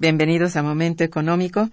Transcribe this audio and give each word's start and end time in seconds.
Bienvenidos 0.00 0.54
a 0.54 0.62
Momento 0.62 1.02
Económico, 1.02 1.70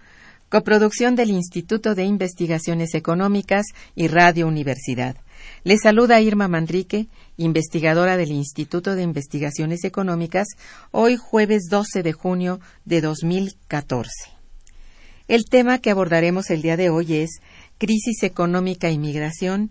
coproducción 0.49 1.15
del 1.15 1.29
Instituto 1.29 1.93
de 1.93 2.05
Investigaciones 2.05 2.95
Económicas 2.95 3.67
y 3.93 4.07
Radio 4.07 4.47
Universidad. 4.47 5.15
Les 5.63 5.81
saluda 5.83 6.19
Irma 6.21 6.47
Manrique, 6.47 7.05
investigadora 7.37 8.17
del 8.17 8.31
Instituto 8.31 8.95
de 8.95 9.03
Investigaciones 9.03 9.83
Económicas, 9.83 10.47
hoy 10.89 11.17
jueves 11.17 11.67
12 11.69 12.01
de 12.01 12.13
junio 12.13 12.59
de 12.83 13.01
2014. 13.01 14.09
El 15.27 15.45
tema 15.45 15.77
que 15.77 15.91
abordaremos 15.91 16.49
el 16.49 16.63
día 16.63 16.77
de 16.77 16.89
hoy 16.89 17.17
es 17.17 17.41
Crisis 17.77 18.23
económica 18.23 18.89
y 18.89 18.97
migración, 18.97 19.69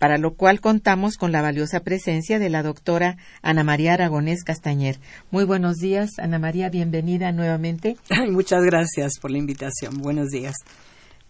para 0.00 0.16
lo 0.16 0.32
cual 0.32 0.62
contamos 0.62 1.18
con 1.18 1.30
la 1.30 1.42
valiosa 1.42 1.80
presencia 1.80 2.38
de 2.38 2.48
la 2.48 2.62
doctora 2.62 3.18
Ana 3.42 3.64
María 3.64 3.92
Aragonés 3.92 4.44
Castañer. 4.44 4.98
Muy 5.30 5.44
buenos 5.44 5.76
días, 5.76 6.18
Ana 6.18 6.38
María, 6.38 6.70
bienvenida 6.70 7.32
nuevamente. 7.32 7.98
muchas 8.30 8.62
gracias 8.64 9.18
por 9.20 9.30
la 9.30 9.36
invitación. 9.36 9.98
Buenos 9.98 10.30
días. 10.30 10.54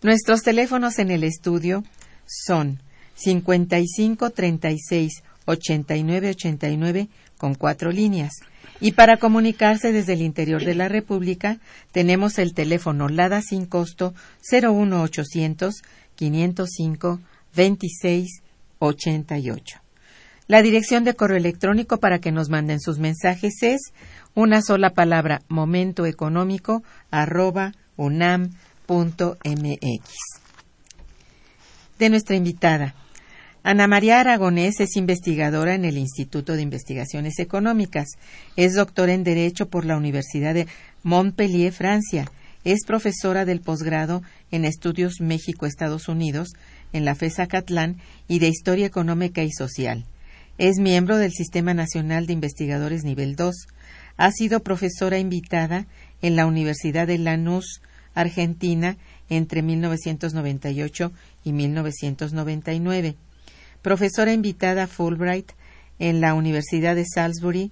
Nuestros 0.02 0.42
teléfonos 0.42 1.00
en 1.00 1.10
el 1.10 1.24
estudio 1.24 1.82
son 2.26 2.80
55 3.16 4.30
36 4.30 5.24
89 5.46 6.30
89 6.30 7.08
con 7.38 7.56
cuatro 7.56 7.90
líneas. 7.90 8.34
Y 8.80 8.92
para 8.92 9.16
comunicarse 9.16 9.90
desde 9.90 10.12
el 10.12 10.22
interior 10.22 10.64
de 10.64 10.76
la 10.76 10.88
República, 10.88 11.58
tenemos 11.90 12.38
el 12.38 12.54
teléfono 12.54 13.08
LADA 13.08 13.42
sin 13.42 13.66
costo 13.66 14.14
01800 14.48 15.82
505 16.14 17.20
26 17.56 18.42
88. 18.80 19.80
La 20.48 20.62
dirección 20.62 21.04
de 21.04 21.14
correo 21.14 21.36
electrónico 21.36 21.98
para 21.98 22.18
que 22.18 22.32
nos 22.32 22.48
manden 22.48 22.80
sus 22.80 22.98
mensajes 22.98 23.62
es 23.62 23.92
una 24.34 24.62
sola 24.62 24.90
palabra 24.90 25.42
momentoeconómico 25.48 26.82
arroba 27.12 27.72
unam.mx. 27.96 28.50
De 31.98 32.10
nuestra 32.10 32.34
invitada. 32.34 32.94
Ana 33.62 33.86
María 33.86 34.18
Aragonés 34.20 34.80
es 34.80 34.96
investigadora 34.96 35.74
en 35.74 35.84
el 35.84 35.98
Instituto 35.98 36.54
de 36.54 36.62
Investigaciones 36.62 37.38
Económicas. 37.38 38.08
Es 38.56 38.74
doctora 38.74 39.12
en 39.12 39.22
Derecho 39.22 39.68
por 39.68 39.84
la 39.84 39.98
Universidad 39.98 40.54
de 40.54 40.66
Montpellier, 41.02 41.72
Francia. 41.72 42.24
Es 42.64 42.80
profesora 42.86 43.44
del 43.44 43.60
posgrado 43.60 44.22
en 44.50 44.64
Estudios 44.64 45.20
México-Estados 45.20 46.08
Unidos 46.08 46.54
en 46.92 47.04
la 47.04 47.14
FESA 47.14 47.46
Catlán 47.46 47.98
y 48.28 48.38
de 48.38 48.48
Historia 48.48 48.86
Económica 48.86 49.42
y 49.42 49.50
Social. 49.50 50.04
Es 50.58 50.78
miembro 50.78 51.16
del 51.16 51.32
Sistema 51.32 51.74
Nacional 51.74 52.26
de 52.26 52.34
Investigadores 52.34 53.04
Nivel 53.04 53.36
2. 53.36 53.66
Ha 54.16 54.30
sido 54.32 54.60
profesora 54.60 55.18
invitada 55.18 55.86
en 56.20 56.36
la 56.36 56.46
Universidad 56.46 57.06
de 57.06 57.18
Lanús, 57.18 57.80
Argentina, 58.14 58.96
entre 59.28 59.62
1998 59.62 61.12
y 61.44 61.52
1999. 61.52 63.16
Profesora 63.82 64.32
invitada 64.32 64.86
Fulbright 64.86 65.52
en 65.98 66.20
la 66.20 66.34
Universidad 66.34 66.94
de 66.96 67.06
Salisbury, 67.06 67.70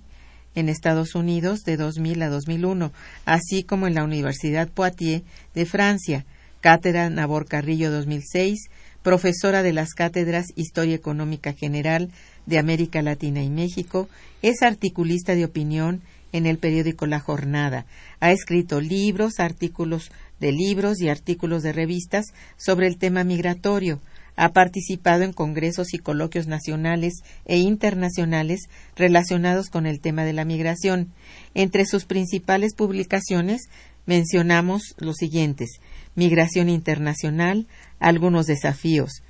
en 0.55 0.69
Estados 0.69 1.14
Unidos, 1.14 1.61
de 1.64 1.76
2000 1.76 2.23
a 2.23 2.29
2001, 2.31 2.93
así 3.25 3.62
como 3.62 3.87
en 3.87 3.94
la 3.94 4.05
Universidad 4.05 4.69
Poitiers 4.69 5.23
de 5.55 5.67
Francia, 5.67 6.25
Cátedra 6.61 7.11
Nabor 7.11 7.47
Carrillo 7.47 7.91
2006, 7.91 8.69
profesora 9.03 9.62
de 9.62 9.73
las 9.73 9.95
cátedras 9.95 10.47
Historia 10.56 10.95
Económica 10.95 11.53
General 11.53 12.11
de 12.47 12.59
América 12.59 13.03
Latina 13.03 13.43
y 13.43 13.50
México, 13.50 14.09
es 14.43 14.62
articulista 14.62 15.35
de 15.35 15.45
opinión 15.45 16.03
en 16.33 16.47
el 16.47 16.59
periódico 16.59 17.06
La 17.06 17.21
Jornada. 17.21 17.87
Ha 18.21 18.33
escrito 18.33 18.81
libros, 18.81 19.39
artículos 19.39 20.11
de 20.41 20.53
libros 20.53 21.00
y 21.00 21.09
artículos 21.09 21.62
de 21.62 21.73
revistas 21.73 22.27
sobre 22.56 22.87
el 22.87 22.99
tema 22.99 23.25
migratorio. 23.25 24.00
Ha 24.37 24.50
participado 24.50 25.25
en 25.25 25.33
congresos 25.33 25.95
y 25.95 25.99
coloquios 25.99 26.47
nacionales 26.47 27.23
e 27.45 27.59
internacionales 27.59 28.69
relacionados 28.95 29.69
con 29.69 29.87
el 29.87 30.00
tema 30.00 30.25
de 30.25 30.33
la 30.33 30.45
migración. 30.45 31.12
Entre 31.55 31.87
sus 31.87 32.05
principales 32.05 32.75
publicaciones 32.75 33.62
mencionamos 34.06 34.95
los 34.99 35.17
siguientes 35.17 35.81
Migración 36.19 36.69
Internacional, 36.69 37.69
algunos 38.00 38.47
desafíos, 38.47 39.23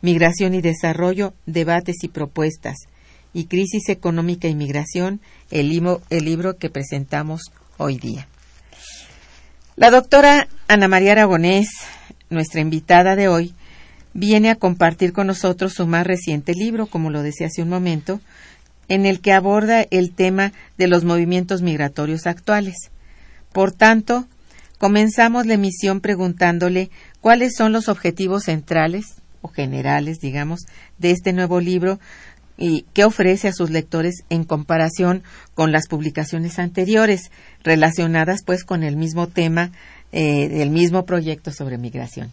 Migración 0.00 0.54
y 0.54 0.60
Desarrollo, 0.60 1.34
debates 1.44 2.04
y 2.04 2.08
propuestas, 2.08 2.76
y 3.34 3.46
Crisis 3.46 3.88
Económica 3.88 4.46
y 4.46 4.54
Migración, 4.54 5.20
el, 5.50 5.68
libro 5.68 6.56
que 6.56 6.70
presentamos 6.70 7.50
hoy 7.78 7.98
día. 7.98 8.28
La 9.74 9.90
doctora 9.90 10.46
Ana 10.68 10.86
María 10.86 11.12
Aragonés, 11.12 11.66
nuestra 12.30 12.60
invitada 12.60 13.16
de 13.16 13.26
hoy, 13.26 13.52
viene 14.14 14.50
a 14.50 14.54
compartir 14.54 15.12
con 15.12 15.26
nosotros 15.26 15.72
su 15.72 15.88
más 15.88 16.06
reciente 16.06 16.54
libro, 16.54 16.86
como 16.86 17.10
lo 17.10 17.22
decía 17.22 17.48
hace 17.48 17.62
un 17.62 17.70
momento, 17.70 18.20
en 18.86 19.04
el 19.04 19.20
que 19.20 19.32
aborda 19.32 19.84
el 19.90 20.14
tema 20.14 20.52
de 20.78 20.86
los 20.86 21.02
movimientos 21.02 21.60
migratorios 21.60 22.28
actuales. 22.28 22.76
Por 23.52 23.72
tanto, 23.72 24.28
comenzamos 24.78 25.46
la 25.46 25.54
emisión 25.54 26.00
preguntándole 26.00 26.90
cuáles 27.20 27.54
son 27.56 27.72
los 27.72 27.88
objetivos 27.88 28.44
centrales 28.44 29.22
o 29.42 29.48
generales, 29.48 30.18
digamos, 30.20 30.60
de 30.98 31.10
este 31.10 31.32
nuevo 31.32 31.60
libro 31.60 31.98
y 32.58 32.86
qué 32.94 33.04
ofrece 33.04 33.48
a 33.48 33.52
sus 33.52 33.70
lectores 33.70 34.24
en 34.30 34.44
comparación 34.44 35.22
con 35.54 35.72
las 35.72 35.88
publicaciones 35.88 36.58
anteriores 36.58 37.30
relacionadas 37.62 38.42
pues 38.44 38.64
con 38.64 38.82
el 38.82 38.96
mismo 38.96 39.26
tema 39.26 39.72
eh, 40.12 40.48
del 40.48 40.70
mismo 40.70 41.04
proyecto 41.04 41.50
sobre 41.52 41.78
migración. 41.78 42.32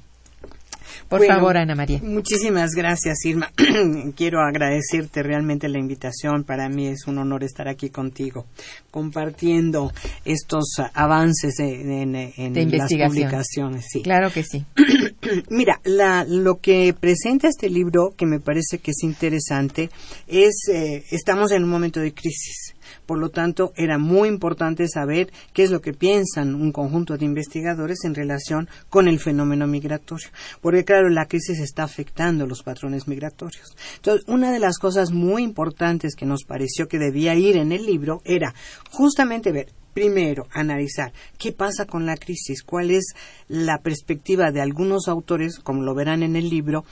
Por 1.07 1.25
favor, 1.25 1.57
Ana 1.57 1.75
María. 1.75 1.99
Muchísimas 2.01 2.71
gracias, 2.71 3.23
Irma. 3.25 3.51
Quiero 4.15 4.41
agradecerte 4.41 5.23
realmente 5.23 5.69
la 5.69 5.79
invitación. 5.79 6.43
Para 6.43 6.69
mí 6.69 6.87
es 6.87 7.07
un 7.07 7.17
honor 7.17 7.43
estar 7.43 7.67
aquí 7.67 7.89
contigo, 7.89 8.45
compartiendo 8.91 9.91
estos 10.25 10.75
avances 10.93 11.59
en, 11.59 12.13
las 12.13 12.91
publicaciones. 12.91 13.85
Sí. 13.91 14.01
Claro 14.01 14.31
que 14.31 14.43
sí. 14.43 14.65
Mira, 15.49 15.79
lo 16.27 16.59
que 16.59 16.93
presenta 16.99 17.47
este 17.47 17.69
libro, 17.69 18.13
que 18.15 18.25
me 18.25 18.39
parece 18.39 18.79
que 18.79 18.91
es 18.91 19.03
interesante, 19.03 19.89
es 20.27 20.67
eh, 20.71 21.03
estamos 21.11 21.51
en 21.51 21.63
un 21.63 21.69
momento 21.69 21.99
de 21.99 22.13
crisis 22.13 22.72
por 23.05 23.17
lo 23.19 23.29
tanto, 23.29 23.73
era 23.75 23.97
muy 23.97 24.29
importante 24.29 24.87
saber 24.87 25.31
qué 25.53 25.63
es 25.63 25.71
lo 25.71 25.81
que 25.81 25.93
piensan 25.93 26.55
un 26.55 26.71
conjunto 26.71 27.17
de 27.17 27.25
investigadores 27.25 28.03
en 28.05 28.15
relación 28.15 28.69
con 28.89 29.07
el 29.07 29.19
fenómeno 29.19 29.67
migratorio. 29.67 30.29
Porque, 30.61 30.85
claro, 30.85 31.09
la 31.09 31.25
crisis 31.25 31.59
está 31.59 31.83
afectando 31.83 32.47
los 32.47 32.63
patrones 32.63 33.07
migratorios. 33.07 33.75
Entonces, 33.95 34.25
una 34.27 34.51
de 34.51 34.59
las 34.59 34.77
cosas 34.77 35.11
muy 35.11 35.43
importantes 35.43 36.15
que 36.15 36.25
nos 36.25 36.43
pareció 36.43 36.87
que 36.87 36.99
debía 36.99 37.35
ir 37.35 37.57
en 37.57 37.71
el 37.71 37.85
libro 37.85 38.21
era 38.25 38.53
justamente 38.91 39.51
ver 39.51 39.67
Primero, 39.93 40.47
analizar 40.51 41.13
qué 41.37 41.51
pasa 41.51 41.85
con 41.85 42.07
la 42.07 42.17
crisis, 42.17 42.63
cuál 42.63 42.89
es 42.89 43.13
la 43.47 43.77
perspectiva 43.77 44.51
de 44.51 44.59
algunos 44.59 45.07
autores, 45.07 45.59
como 45.59 45.83
lo 45.83 45.93
verán 45.93 46.23
en 46.23 46.35
el 46.35 46.49
libro, 46.49 46.83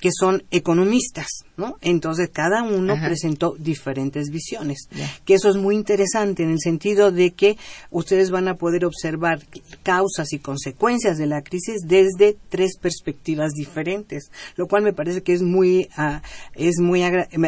que 0.00 0.10
son 0.12 0.44
economistas, 0.50 1.26
¿no? 1.56 1.76
Entonces, 1.80 2.30
cada 2.32 2.62
uno 2.62 2.94
presentó 3.04 3.54
diferentes 3.58 4.30
visiones, 4.30 4.88
que 5.24 5.34
eso 5.34 5.48
es 5.48 5.56
muy 5.56 5.74
interesante 5.74 6.42
en 6.42 6.50
el 6.50 6.60
sentido 6.60 7.10
de 7.10 7.32
que 7.32 7.56
ustedes 7.90 8.30
van 8.30 8.48
a 8.48 8.54
poder 8.54 8.84
observar 8.84 9.40
causas 9.82 10.32
y 10.32 10.38
consecuencias 10.38 11.18
de 11.18 11.26
la 11.26 11.42
crisis 11.42 11.82
desde 11.84 12.36
tres 12.48 12.78
perspectivas 12.78 13.52
diferentes, 13.52 14.30
lo 14.56 14.66
cual 14.66 14.82
me 14.82 14.92
parece 14.92 15.22
que 15.22 15.32
es 15.32 15.42
muy, 15.42 15.88
uh, 15.98 16.20
es 16.54 16.78
muy 16.78 17.02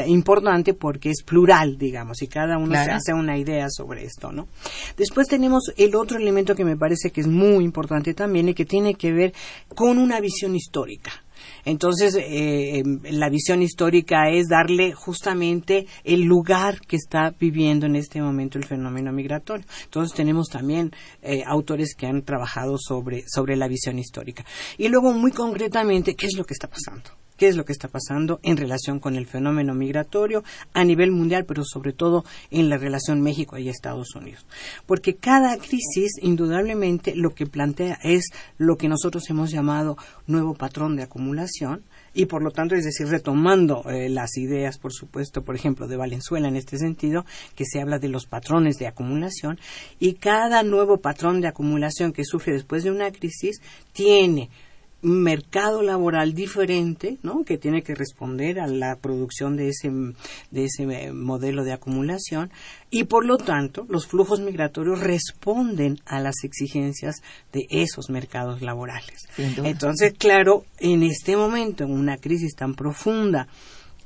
importante 0.06 0.75
porque 0.75 1.11
es 1.11 1.23
plural, 1.23 1.79
digamos, 1.79 2.23
y 2.23 2.26
cada 2.26 2.58
uno 2.58 2.73
se 2.73 2.91
hace 2.91 3.14
una 3.14 3.38
idea 3.38 3.69
sobre 3.70 4.05
esto, 4.05 4.32
¿no? 4.32 4.49
Después 4.97 5.29
tenemos 5.29 5.73
el 5.76 5.94
otro 5.94 6.19
elemento 6.19 6.55
que 6.55 6.64
me 6.64 6.76
parece 6.76 7.11
que 7.11 7.20
es 7.20 7.26
muy 7.26 7.64
importante 7.64 8.14
también 8.14 8.49
y 8.49 8.55
que 8.55 8.64
tiene 8.64 8.94
que 8.94 9.12
ver 9.12 9.32
con 9.75 9.99
una 9.99 10.20
visión 10.20 10.56
histórica. 10.56 11.12
Entonces, 11.64 12.14
eh, 12.16 12.78
em, 12.78 13.00
la 13.10 13.28
visión 13.28 13.62
histórica 13.62 14.31
es 14.31 14.48
darle 14.48 14.92
justamente 14.92 15.87
el 16.04 16.22
lugar 16.22 16.81
que 16.81 16.96
está 16.96 17.34
viviendo 17.38 17.87
en 17.87 17.96
este 17.96 18.20
momento 18.20 18.58
el 18.58 18.64
fenómeno 18.64 19.12
migratorio. 19.12 19.66
Entonces, 19.84 20.16
tenemos 20.16 20.48
también 20.48 20.92
eh, 21.22 21.42
autores 21.46 21.94
que 21.94 22.06
han 22.06 22.22
trabajado 22.22 22.76
sobre, 22.78 23.25
sobre 23.26 23.56
la 23.56 23.69
visión 23.69 23.98
histórica. 23.98 24.44
Y 24.78 24.88
luego, 24.88 25.12
muy 25.12 25.32
concretamente, 25.32 26.14
¿qué 26.14 26.26
es 26.26 26.37
lo 26.37 26.44
que 26.44 26.54
está 26.54 26.69
pasando? 26.69 27.10
Qué 27.40 27.48
es 27.48 27.56
lo 27.56 27.64
que 27.64 27.72
está 27.72 27.88
pasando 27.88 28.38
en 28.42 28.58
relación 28.58 29.00
con 29.00 29.16
el 29.16 29.25
fenómeno 29.25 29.75
migratorio 29.75 30.44
a 30.75 30.84
nivel 30.84 31.10
mundial, 31.10 31.46
pero 31.46 31.64
sobre 31.64 31.94
todo 31.94 32.22
en 32.50 32.69
la 32.69 32.76
relación 32.76 33.22
México 33.22 33.56
y 33.56 33.70
Estados 33.70 34.14
Unidos. 34.14 34.44
Porque 34.84 35.14
cada 35.14 35.56
crisis, 35.56 36.19
indudablemente, 36.20 37.16
lo 37.16 37.31
que 37.31 37.46
plantea 37.46 37.98
es 38.02 38.26
lo 38.58 38.76
que 38.76 38.90
nosotros 38.90 39.25
hemos 39.30 39.50
llamado 39.50 39.97
nuevo 40.26 40.52
patrón 40.52 40.97
de 40.97 41.04
acumulación, 41.04 41.82
y 42.12 42.26
por 42.26 42.42
lo 42.42 42.50
tanto, 42.50 42.75
es 42.75 42.85
decir, 42.85 43.06
retomando 43.06 43.85
eh, 43.88 44.11
las 44.11 44.37
ideas, 44.37 44.76
por 44.76 44.92
supuesto, 44.92 45.42
por 45.42 45.56
ejemplo, 45.56 45.88
de 45.88 45.97
Valenzuela 45.97 46.47
en 46.47 46.56
este 46.56 46.76
sentido, 46.76 47.25
que 47.54 47.64
se 47.64 47.80
habla 47.80 47.99
de 47.99 48.09
los 48.09 48.26
patrones 48.26 48.76
de 48.76 48.87
acumulación, 48.87 49.59
y 49.99 50.14
cada 50.14 50.62
nuevo 50.62 50.99
patrón 50.99 51.40
de 51.40 51.49
acumulación 51.49 52.12
que 52.12 52.26
sufre 52.26 52.52
después 52.52 52.85
de 52.85 52.90
una 52.90 53.11
crisis 53.11 53.62
tiene 53.94 54.50
mercado 55.02 55.83
laboral 55.83 56.35
diferente, 56.35 57.19
¿no? 57.23 57.45
que 57.45 57.59
tiene 57.59 57.83
que 57.83 57.95
responder 57.95 58.61
a 58.61 58.66
la 58.66 58.97
producción 58.97 59.57
de 59.57 59.69
ese, 59.69 59.90
de 60.50 60.64
ese 60.64 60.83
eh, 60.85 61.12
modelo 61.12 61.64
de 61.64 61.73
acumulación 61.73 62.50
y 62.90 63.04
por 63.04 63.25
lo 63.25 63.38
tanto 63.38 63.87
los 63.88 64.07
flujos 64.07 64.40
migratorios 64.40 65.00
responden 65.00 65.99
a 66.04 66.21
las 66.21 66.45
exigencias 66.45 67.23
de 67.52 67.66
esos 67.71 68.11
mercados 68.11 68.62
laborales. 68.62 69.26
Entonces, 69.37 70.12
claro, 70.19 70.64
en 70.78 71.02
este 71.02 71.37
momento, 71.37 71.85
en 71.85 71.92
una 71.92 72.19
crisis 72.19 72.54
tan 72.54 72.75
profunda, 72.75 73.49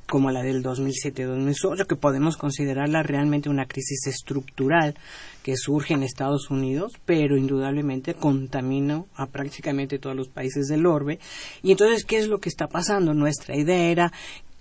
como 0.09 0.31
la 0.31 0.43
del 0.43 0.63
2007-2008, 0.63 1.87
que 1.87 1.97
podemos 1.97 2.37
considerarla 2.37 3.03
realmente 3.03 3.49
una 3.49 3.67
crisis 3.67 4.07
estructural 4.07 4.95
que 5.43 5.57
surge 5.57 5.95
en 5.95 6.03
Estados 6.03 6.51
Unidos, 6.51 6.93
pero 7.05 7.37
indudablemente 7.37 8.15
contamina 8.15 9.05
a 9.15 9.27
prácticamente 9.27 9.99
todos 9.99 10.17
los 10.17 10.29
países 10.29 10.67
del 10.67 10.87
orbe. 10.87 11.19
Y 11.63 11.73
entonces, 11.73 12.05
¿qué 12.05 12.19
es 12.19 12.29
lo 12.29 12.39
que 12.39 12.49
está 12.49 12.67
pasando? 12.67 13.15
Nuestra 13.15 13.57
idea 13.57 13.91
era 13.91 14.13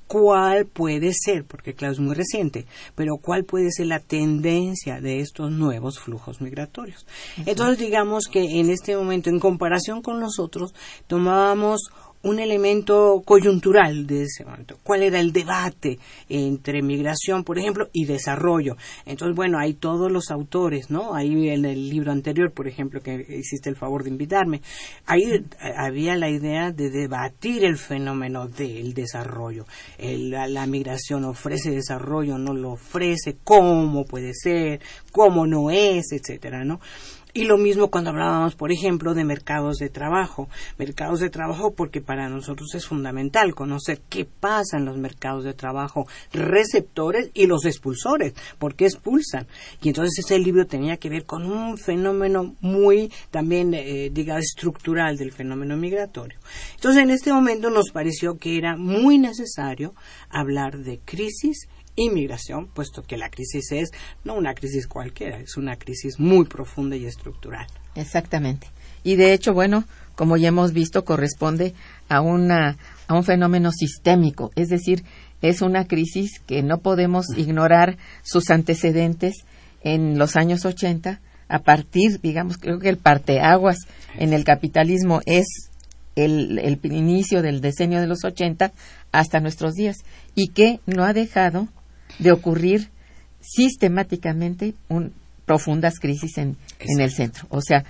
cuál 0.08 0.66
puede 0.68 1.12
ser, 1.14 1.44
porque 1.46 1.74
claro, 1.74 1.94
es 1.94 2.00
muy 2.00 2.14
reciente, 2.14 2.66
pero 2.96 3.18
cuál 3.18 3.46
puede 3.46 3.72
ser 3.72 3.88
la 3.88 4.00
tendencia 4.00 5.02
de 5.02 5.20
estos 5.20 5.52
nuevos 5.52 6.00
flujos 6.00 6.40
migratorios. 6.42 7.06
Entonces, 7.46 7.80
digamos 7.80 8.26
que 8.26 8.60
en 8.60 8.70
este 8.70 8.96
momento, 8.96 9.30
en 9.30 9.40
comparación 9.40 10.02
con 10.02 10.20
nosotros, 10.20 10.74
tomábamos 11.08 11.90
un 12.24 12.40
elemento 12.40 13.22
coyuntural 13.26 14.08
de 14.08 14.24
ese 14.24 14.46
momento. 14.46 14.78
¿Cuál 14.82 15.04
era 15.04 15.20
el 15.20 15.32
debate 15.32 16.00
entre 16.30 16.82
migración, 16.82 17.44
por 17.44 17.60
ejemplo, 17.60 17.90
y 17.94 18.06
desarrollo? 18.06 18.76
Entonces, 19.06 19.36
bueno, 19.36 19.60
hay 19.60 19.74
todos 19.74 20.12
los 20.12 20.32
autores, 20.32 20.90
¿no? 20.90 21.16
Ahí 21.16 21.50
en 21.50 21.66
el 21.66 21.90
libro 21.90 22.12
anterior, 22.12 22.52
por 22.52 22.68
ejemplo, 22.68 23.02
que 23.02 23.26
hiciste 23.30 23.70
el 23.70 23.76
favor 23.76 24.04
de 24.04 24.10
invitarme, 24.10 24.62
ahí 25.06 25.46
había 25.78 26.16
la 26.16 26.30
idea 26.30 26.72
de 26.72 26.90
debatir 26.90 27.66
el 27.66 27.78
fenómeno 27.78 28.48
del 28.48 28.94
desarrollo. 28.94 29.66
la, 30.00 30.48
la 30.48 30.66
migración 30.66 31.26
ofrece 31.26 31.72
desarrollo, 31.72 32.38
no 32.38 32.54
lo 32.54 32.72
ofrece, 32.72 33.38
cómo 33.44 34.06
puede 34.06 34.32
ser, 34.34 34.80
cómo 35.12 35.46
no 35.46 35.70
es, 35.70 36.12
etcétera, 36.12 36.64
¿no? 36.64 36.80
Y 37.36 37.46
lo 37.46 37.58
mismo 37.58 37.90
cuando 37.90 38.12
hablábamos, 38.12 38.54
por 38.54 38.72
ejemplo, 38.72 39.16
de 39.16 39.24
mercados 39.24 39.78
de 39.78 39.90
trabajo. 39.90 40.50
Mercados 40.78 41.20
de 41.20 41.32
trabajo 41.32 41.74
porque 41.74 42.00
para 42.00 42.30
nosotros 42.30 42.76
es 42.76 42.86
fundamental 42.86 43.56
conocer 43.56 44.02
qué 44.08 44.26
pasa 44.26 44.78
en 44.78 44.86
los 44.86 44.98
mercados 44.98 45.44
de 45.44 45.56
trabajo, 45.56 46.06
receptores 46.32 47.32
y 47.34 47.48
los 47.48 47.66
expulsores, 47.66 48.36
porque 48.60 48.86
expulsan. 48.86 49.48
Y 49.82 49.88
entonces 49.88 50.24
ese 50.24 50.38
libro 50.38 50.68
tenía 50.68 50.98
que 50.98 51.10
ver 51.10 51.26
con 51.26 51.52
un 51.52 51.80
fenómeno 51.80 52.56
muy 52.62 53.12
también, 53.32 53.74
eh, 53.74 54.12
digamos, 54.12 54.44
estructural 54.44 55.18
del 55.18 55.32
fenómeno 55.32 55.76
migratorio. 55.76 56.38
Entonces 56.76 57.02
en 57.02 57.10
este 57.10 57.34
momento 57.34 57.72
nos 57.72 57.90
pareció 57.90 58.38
que 58.38 58.60
era 58.60 58.78
muy 58.78 59.18
necesario 59.18 59.96
hablar 60.30 60.78
de 60.78 61.00
crisis 61.04 61.68
inmigración, 61.96 62.68
puesto 62.68 63.04
que 63.04 63.18
la 63.18 63.30
crisis 63.30 63.72
es 63.72 63.92
no 64.24 64.36
una 64.36 64.54
crisis 64.54 64.88
cualquiera, 64.88 65.40
es 65.40 65.58
una 65.58 65.76
crisis 65.78 66.20
muy 66.20 66.46
profunda 66.46 66.96
y 66.96 67.06
estructural. 67.06 67.68
Exactamente. 67.96 68.68
Y 69.04 69.16
de 69.16 69.34
hecho, 69.34 69.54
bueno, 69.54 69.84
como 70.16 70.38
ya 70.38 70.50
hemos 70.50 70.74
visto, 70.74 71.06
corresponde 71.06 71.74
a, 72.10 72.22
una, 72.22 72.78
a 73.08 73.14
un 73.14 73.24
fenómeno 73.24 73.72
sistémico, 73.72 74.52
es 74.56 74.70
decir, 74.70 75.04
es 75.42 75.62
una 75.62 75.86
crisis 75.88 76.40
que 76.40 76.64
no 76.64 76.80
podemos 76.80 77.26
ignorar 77.36 77.98
sus 78.24 78.50
antecedentes 78.50 79.46
en 79.84 80.18
los 80.18 80.36
años 80.36 80.66
80, 80.66 81.20
a 81.50 81.60
partir, 81.60 82.22
digamos, 82.22 82.58
creo 82.58 82.80
que 82.80 82.90
el 82.90 82.98
parteaguas 82.98 83.78
en 84.16 84.34
el 84.34 84.46
capitalismo 84.46 85.22
es 85.26 85.70
el, 86.16 86.60
el 86.60 86.80
inicio 86.84 87.42
del 87.42 87.60
decenio 87.60 88.00
de 88.00 88.08
los 88.08 88.24
80 88.24 88.72
hasta 89.12 89.40
nuestros 89.40 89.74
días 89.74 89.98
y 90.36 90.50
que 90.50 90.80
no 90.86 91.04
ha 91.04 91.14
dejado 91.14 91.68
de 92.20 92.32
ocurrir 92.32 92.90
sistemáticamente 93.42 94.74
un, 94.90 95.14
profundas 95.46 96.00
crisis 96.00 96.38
en, 96.38 96.56
en, 96.80 97.02
el 97.02 97.12
centro. 97.12 97.46
O 97.50 97.62
sea, 97.62 97.84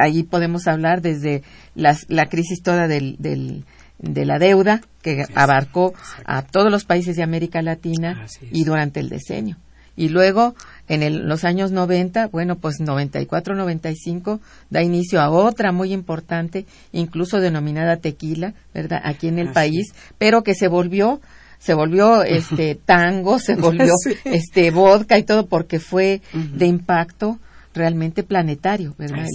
ahí 0.00 0.22
podemos 0.22 0.66
hablar 0.68 1.02
desde 1.02 1.42
la 1.74 2.26
crisis 2.28 2.62
toda 2.62 2.86
del, 2.86 3.16
del, 3.18 3.64
de 3.98 4.24
la 4.24 4.38
deuda 4.38 4.80
que 5.02 5.24
abarcó 5.34 5.94
a 6.24 6.42
todos 6.42 6.70
los 6.70 6.84
países 6.84 7.16
de 7.16 7.22
América 7.22 7.62
Latina 7.62 8.26
y 8.50 8.64
durante 8.64 9.00
el 9.00 9.08
decenio. 9.08 9.56
Y 9.98 10.10
luego, 10.10 10.54
en 10.88 11.02
el, 11.02 11.26
los 11.26 11.44
años 11.44 11.72
90, 11.72 12.26
bueno, 12.26 12.56
pues 12.56 12.80
94-95 12.80 14.40
da 14.68 14.82
inicio 14.82 15.22
a 15.22 15.30
otra 15.30 15.72
muy 15.72 15.94
importante, 15.94 16.66
incluso 16.92 17.40
denominada 17.40 17.96
tequila, 17.96 18.52
¿verdad? 18.74 19.00
Aquí 19.04 19.28
en 19.28 19.38
el 19.38 19.52
país, 19.52 19.94
pero 20.18 20.42
que 20.42 20.54
se 20.54 20.68
volvió 20.68 21.22
se 21.58 21.74
volvió 21.74 22.22
este 22.22 22.74
tango, 22.84 23.38
se 23.38 23.54
volvió 23.56 23.92
este 24.24 24.70
vodka 24.70 25.18
y 25.18 25.22
todo 25.22 25.46
porque 25.46 25.80
fue 25.80 26.22
de 26.32 26.66
impacto 26.66 27.38
realmente 27.74 28.22
planetario, 28.22 28.94
¿verdad? 28.98 29.26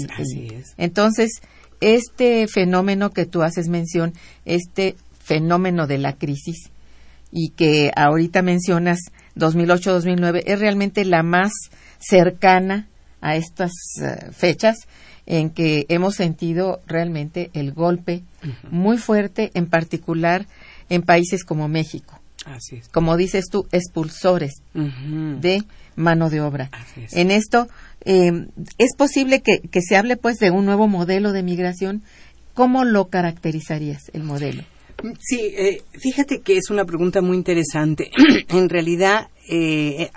Entonces, 0.77 1.41
este 1.79 2.47
fenómeno 2.47 3.11
que 3.11 3.25
tú 3.25 3.43
haces 3.43 3.67
mención, 3.67 4.13
este 4.45 4.95
fenómeno 5.19 5.87
de 5.87 5.97
la 5.97 6.13
crisis 6.13 6.71
y 7.31 7.49
que 7.49 7.91
ahorita 7.95 8.41
mencionas 8.41 8.99
2008-2009 9.35 10.43
es 10.45 10.59
realmente 10.59 11.05
la 11.05 11.23
más 11.23 11.51
cercana 11.99 12.87
a 13.21 13.35
estas 13.35 13.71
eh, 14.01 14.31
fechas 14.31 14.75
en 15.25 15.51
que 15.51 15.85
hemos 15.87 16.15
sentido 16.15 16.81
realmente 16.87 17.51
el 17.53 17.71
golpe 17.71 18.23
muy 18.69 18.97
fuerte, 18.97 19.51
en 19.53 19.67
particular 19.67 20.47
en 20.91 21.03
países 21.03 21.45
como 21.45 21.69
México. 21.69 22.19
Así 22.45 22.75
es. 22.75 22.89
Como 22.89 23.15
dices 23.15 23.45
tú, 23.49 23.65
expulsores 23.71 24.61
de 24.73 25.63
mano 25.95 26.29
de 26.29 26.41
obra. 26.41 26.69
En 27.11 27.31
esto, 27.31 27.67
eh, 28.03 28.47
es 28.77 28.95
posible 28.97 29.41
que, 29.41 29.59
que, 29.59 29.81
se 29.81 29.95
hable 29.95 30.17
pues 30.17 30.37
de 30.37 30.51
un 30.51 30.65
nuevo 30.65 30.87
modelo 30.87 31.31
de 31.31 31.43
migración. 31.43 32.03
¿Cómo 32.53 32.83
lo 32.83 33.07
caracterizarías 33.07 34.09
el 34.13 34.23
modelo? 34.23 34.63
Sí, 35.19 35.39
eh, 35.55 35.81
fíjate 35.93 36.41
que 36.41 36.57
es 36.57 36.69
una 36.69 36.83
pregunta 36.83 37.21
muy 37.21 37.37
interesante. 37.37 38.11
en 38.49 38.67
realidad, 38.67 39.29
eh, 39.49 40.09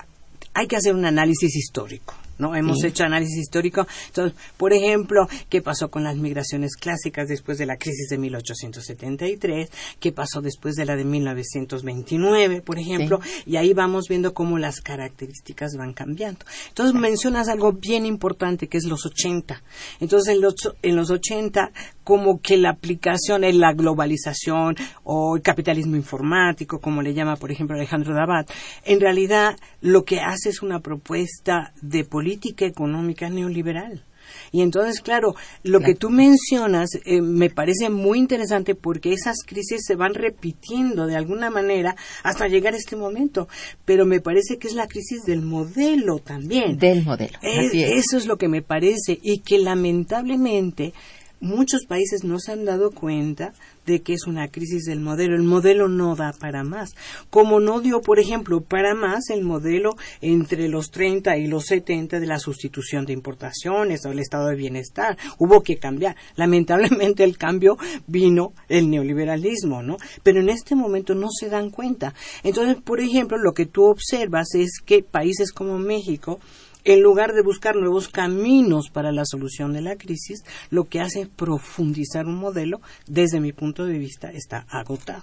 hay 0.55 0.67
que 0.67 0.77
hacer 0.77 0.95
un 0.95 1.05
análisis 1.05 1.55
histórico. 1.55 2.15
¿No? 2.39 2.55
Hemos 2.55 2.83
hecho 2.85 3.05
análisis 3.05 3.39
histórico. 3.39 3.87
Entonces, 4.09 4.39
por 4.57 4.73
ejemplo, 4.73 5.27
¿qué 5.49 5.63
pasó 5.63 5.91
con 5.91 6.05
las 6.05 6.17
migraciones 6.17 6.77
clásicas 6.77 7.29
después 7.29 7.59
de 7.59 7.67
la 7.67 7.77
crisis 7.77 8.09
de 8.09 8.19
1873? 8.19 9.71
¿Qué 10.01 10.13
pasó 10.13 10.41
después 10.41 10.75
de 10.75 10.85
la 10.85 10.97
de 10.97 11.05
1929, 11.05 12.63
por 12.63 12.79
ejemplo? 12.79 13.21
Y 13.47 13.57
ahí 13.57 13.73
vamos 13.73 14.09
viendo 14.09 14.35
cómo 14.35 14.59
las 14.59 14.81
características 14.81 15.77
van 15.77 15.93
cambiando. 15.93 16.45
Entonces, 16.69 16.95
mencionas 16.95 17.49
algo 17.49 17.73
bien 17.73 18.07
importante 18.07 18.69
que 18.69 18.79
es 18.79 18.85
los 18.85 19.07
80. 19.07 19.63
Entonces, 20.01 20.35
en 20.35 20.41
los, 20.41 20.55
en 20.83 20.97
los 20.97 21.11
80, 21.11 21.71
como 22.03 22.41
que 22.41 22.57
la 22.57 22.71
aplicación 22.71 23.45
es 23.45 23.55
la 23.55 23.73
globalización 23.73 24.77
o 25.05 25.37
el 25.37 25.43
capitalismo 25.43 25.97
informático, 25.97 26.81
como 26.81 27.01
le 27.01 27.15
llama, 27.15 27.37
por 27.37 27.51
ejemplo, 27.51 27.77
Alejandro 27.77 28.15
Dabat, 28.15 28.51
en 28.85 29.01
realidad 29.01 29.57
lo 29.81 30.05
que 30.05 30.21
hace 30.21 30.51
es 30.51 30.63
una 30.63 30.81
propuesta 30.81 31.73
de 31.81 32.05
política 32.05 32.24
económica 32.67 33.29
neoliberal. 33.29 34.05
Y 34.53 34.63
entonces, 34.63 35.01
claro, 35.01 35.35
lo 35.63 35.81
que 35.81 35.95
tú 35.95 36.11
mencionas 36.11 36.91
eh, 37.05 37.21
me 37.21 37.51
parece 37.51 37.91
muy 37.91 38.19
interesante 38.19 38.75
porque 38.75 39.13
esas 39.13 39.39
crisis 39.45 39.83
se 39.87 39.97
van 39.97 40.15
repitiendo 40.15 41.07
de 41.07 41.17
alguna 41.17 41.51
manera 41.51 41.97
hasta 42.23 42.49
llegar 42.49 42.75
a 42.75 42.79
este 42.79 42.97
momento. 42.97 43.49
Pero 43.85 44.07
me 44.07 44.21
parece 44.21 44.59
que 44.59 44.69
es 44.69 44.75
la 44.75 44.87
crisis 44.87 45.25
del 45.25 45.43
modelo 45.43 46.19
también. 46.19 46.79
Del 46.79 47.05
modelo. 47.05 47.39
Eso 47.43 48.17
es 48.17 48.27
lo 48.27 48.37
que 48.37 48.49
me 48.49 48.63
parece 48.63 49.19
y 49.23 49.41
que 49.41 49.59
lamentablemente 49.59 50.93
muchos 51.41 51.85
países 51.87 52.25
no 52.25 52.39
se 52.39 52.53
han 52.53 52.65
dado 52.65 52.91
cuenta 52.91 53.53
de 53.87 54.03
que 54.03 54.15
es 54.15 54.27
una 54.27 54.49
crisis 54.49 54.85
del 54.85 55.01
modelo. 55.01 55.35
El 55.37 55.43
modelo 55.43 55.89
no 55.89 56.17
da 56.17 56.33
para 56.33 56.65
más. 56.65 56.95
Como 57.31 57.61
no 57.61 57.81
dio, 57.81 58.01
por 58.01 58.19
ejemplo, 58.19 58.61
para 58.61 58.95
más 58.95 59.31
el 59.31 59.43
modelo 59.43 59.97
entre 60.21 60.69
los 60.69 60.91
30 60.91 61.37
y 61.39 61.47
los 61.47 61.67
70 61.67 62.21
de 62.21 62.27
la 62.27 62.39
sustitución 62.39 63.07
de 63.07 63.13
importaciones 63.13 64.05
o 64.05 64.13
el 64.13 64.19
estado 64.19 64.49
de 64.49 64.57
bienestar. 64.57 65.17
Hubo 65.39 65.63
que 65.63 65.77
cambiar. 65.77 66.17
Lamentablemente 66.37 67.25
el 67.25 67.39
cambio 67.39 67.77
vino 68.07 68.53
el 68.69 68.91
neoliberalismo, 68.91 69.83
¿no? 69.83 69.97
Pero 70.23 70.41
en 70.41 70.49
este 70.49 70.75
momento 70.75 71.15
no 71.15 71.29
se 71.31 71.49
dan 71.49 71.71
cuenta. 71.71 72.15
Entonces, 72.43 72.77
por 72.83 73.01
ejemplo, 73.01 73.39
lo 73.39 73.53
que 73.53 73.67
tú 73.67 73.85
observas 73.85 74.55
es 74.55 74.81
que 74.85 75.03
países 75.03 75.53
como 75.53 75.79
México 75.79 76.41
en 76.85 77.03
lugar 77.03 77.33
de 77.33 77.43
buscar 77.43 77.77
nuevos 77.77 78.09
caminos 78.09 78.91
para 78.91 79.13
la 79.13 79.25
solución 79.25 79.73
de 79.73 79.81
la 79.81 79.97
crisis, 79.97 80.45
lo 80.71 80.85
que 80.85 81.01
hace 81.01 81.23
es 81.23 81.29
profundizar 81.29 82.27
un 82.27 82.37
modelo, 82.37 82.81
desde 83.07 83.41
mi 83.41 83.53
punto 83.53 83.87
de 83.87 83.99
vista, 83.99 84.31
está 84.31 84.67
agotado. 84.69 85.23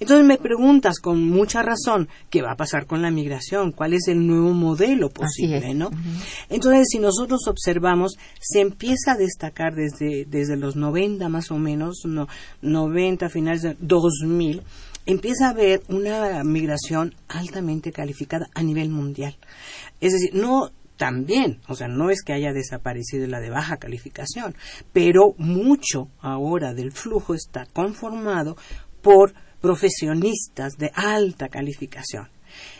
Entonces 0.00 0.26
me 0.26 0.38
preguntas 0.38 0.98
con 1.00 1.22
mucha 1.22 1.62
razón 1.62 2.08
qué 2.30 2.42
va 2.42 2.52
a 2.52 2.56
pasar 2.56 2.86
con 2.86 3.02
la 3.02 3.10
migración, 3.10 3.72
cuál 3.72 3.94
es 3.94 4.08
el 4.08 4.26
nuevo 4.26 4.52
modelo 4.52 5.10
posible, 5.10 5.74
¿no? 5.74 5.90
Entonces, 6.48 6.86
si 6.90 6.98
nosotros 6.98 7.46
observamos, 7.46 8.16
se 8.40 8.60
empieza 8.60 9.12
a 9.12 9.16
destacar 9.16 9.74
desde, 9.74 10.24
desde 10.26 10.56
los 10.56 10.76
90 10.76 11.28
más 11.28 11.50
o 11.50 11.58
menos, 11.58 12.02
no, 12.04 12.28
90, 12.62 13.28
finales 13.28 13.62
de 13.62 13.76
2000, 13.80 14.62
empieza 15.06 15.46
a 15.46 15.50
haber 15.50 15.82
una 15.88 16.42
migración 16.44 17.14
altamente 17.28 17.92
calificada 17.92 18.48
a 18.54 18.62
nivel 18.62 18.90
mundial. 18.90 19.36
Es 20.00 20.12
decir, 20.12 20.34
no 20.34 20.70
también, 20.96 21.60
o 21.68 21.74
sea, 21.74 21.88
no 21.88 22.10
es 22.10 22.22
que 22.22 22.32
haya 22.32 22.52
desaparecido 22.52 23.26
la 23.26 23.40
de 23.40 23.50
baja 23.50 23.76
calificación, 23.76 24.54
pero 24.92 25.34
mucho 25.38 26.08
ahora 26.20 26.74
del 26.74 26.92
flujo 26.92 27.34
está 27.34 27.66
conformado 27.66 28.56
por 29.02 29.34
profesionistas 29.60 30.76
de 30.78 30.90
alta 30.94 31.48
calificación. 31.48 32.28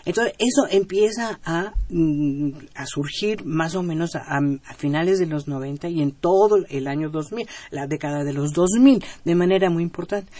Entonces, 0.05 0.35
eso 0.39 0.67
empieza 0.71 1.41
a, 1.45 1.73
mm, 1.91 2.51
surgir 2.87 3.45
más 3.45 3.75
o 3.75 3.83
menos 3.83 4.15
a, 4.15 4.41
finales 4.77 5.19
de 5.19 5.27
los 5.27 5.49
90 5.49 5.89
y 5.89 6.01
en 6.01 6.13
todo 6.13 6.65
el 6.69 6.87
año 6.87 7.11
2000, 7.11 7.47
la 7.71 7.87
década 7.87 8.25
de 8.25 8.33
los 8.33 8.53
2000, 8.53 9.05
de 9.25 9.35
manera 9.35 9.71
muy 9.71 9.83
importante. 9.83 10.31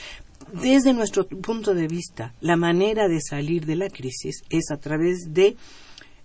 Desde 0.53 0.93
nuestro 0.93 1.27
punto 1.27 1.75
de 1.75 1.89
vista, 1.89 2.33
la 2.41 2.57
manera 2.57 3.09
de 3.09 3.21
salir 3.21 3.67
de 3.67 3.77
la 3.77 3.89
crisis 3.89 4.43
es 4.49 4.71
a 4.71 4.77
través 4.77 5.33
de 5.35 5.57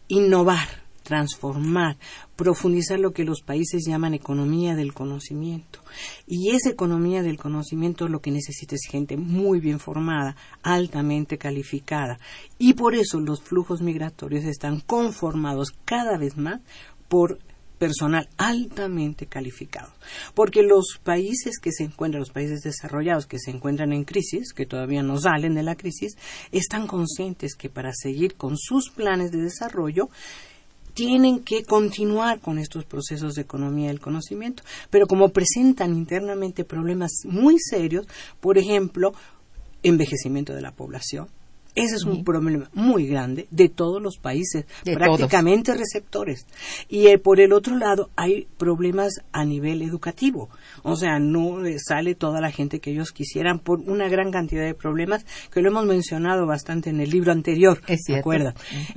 innovar, 0.08 0.67
transformar, 1.03 1.98
profundizar 2.36 3.00
lo 3.00 3.12
que 3.12 3.24
los 3.24 3.41
países 3.41 3.84
llaman 3.88 4.13
economía 4.13 4.75
del 4.75 4.93
conocimiento. 4.93 5.79
Y 6.27 6.51
esa 6.51 6.70
economía 6.70 7.24
del 7.24 7.38
conocimiento 7.38 8.08
lo 8.08 8.22
que 8.22 8.31
necesita 8.31 8.75
es 8.75 8.88
gente 8.89 9.17
muy 9.17 9.60
bien 9.60 9.79
formada, 9.79 10.36
altamente 10.63 11.38
calificada. 11.38 12.20
Y 12.58 12.74
por 12.74 12.96
eso 12.96 13.20
los 13.20 13.41
flujos 13.41 13.81
migratorios 13.81 14.46
están 14.46 14.79
conformados 14.79 15.74
cada 15.86 16.17
vez 16.17 16.38
más 16.38 16.62
por 17.08 17.39
personal 17.81 18.29
altamente 18.38 19.25
calificado. 19.25 19.91
Porque 20.36 20.62
los 20.62 21.00
países 21.03 21.58
que 21.60 21.72
se 21.72 21.84
encuentran, 21.84 22.20
los 22.20 22.29
países 22.29 22.62
desarrollados 22.62 23.25
que 23.25 23.39
se 23.39 23.50
encuentran 23.50 23.91
en 23.91 24.03
crisis, 24.03 24.53
que 24.53 24.67
todavía 24.67 25.01
no 25.01 25.17
salen 25.17 25.55
de 25.55 25.63
la 25.63 25.75
crisis, 25.75 26.15
están 26.51 26.86
conscientes 26.86 27.55
que 27.55 27.70
para 27.70 27.91
seguir 27.91 28.36
con 28.36 28.55
sus 28.55 28.91
planes 28.91 29.31
de 29.31 29.41
desarrollo 29.41 30.10
tienen 30.93 31.39
que 31.39 31.63
continuar 31.63 32.39
con 32.39 32.57
estos 32.57 32.86
procesos 32.86 33.36
de 33.36 33.41
economía 33.41 33.88
del 33.88 34.00
conocimiento, 34.00 34.63
pero 34.89 35.07
como 35.07 35.29
presentan 35.29 35.95
internamente 35.95 36.63
problemas 36.63 37.12
muy 37.25 37.57
serios, 37.60 38.07
por 38.39 38.57
ejemplo, 38.57 39.13
envejecimiento 39.83 40.53
de 40.53 40.62
la 40.62 40.71
población, 40.71 41.27
ese 41.74 41.95
es 41.95 42.03
un 42.03 42.24
problema 42.25 42.69
muy 42.74 43.07
grande 43.07 43.48
de 43.50 43.69
todos 43.69 44.01
los 44.01 44.17
países, 44.17 44.65
prácticamente 44.83 45.74
receptores. 45.74 46.45
Y 46.89 47.07
eh, 47.07 47.17
por 47.17 47.39
el 47.39 47.53
otro 47.53 47.77
lado 47.77 48.10
hay 48.17 48.48
problemas 48.57 49.21
a 49.31 49.45
nivel 49.45 49.81
educativo. 49.81 50.50
O 50.83 50.98
sea, 50.98 51.19
no 51.19 51.65
eh, 51.65 51.77
sale 51.79 52.15
toda 52.15 52.41
la 52.41 52.51
gente 52.51 52.79
que 52.79 52.91
ellos 52.91 53.12
quisieran 53.12 53.60
por 53.60 53.79
una 53.79 54.10
gran 54.10 54.31
cantidad 54.31 54.65
de 54.65 54.74
problemas 54.74 55.25
que 55.51 55.62
lo 55.62 55.69
hemos 55.69 55.86
mencionado 55.86 56.45
bastante 56.45 56.89
en 56.89 57.00
el 57.00 57.10
libro 57.10 57.31
anterior. 57.31 57.81
Es 57.88 58.01
cierto. 58.05 58.29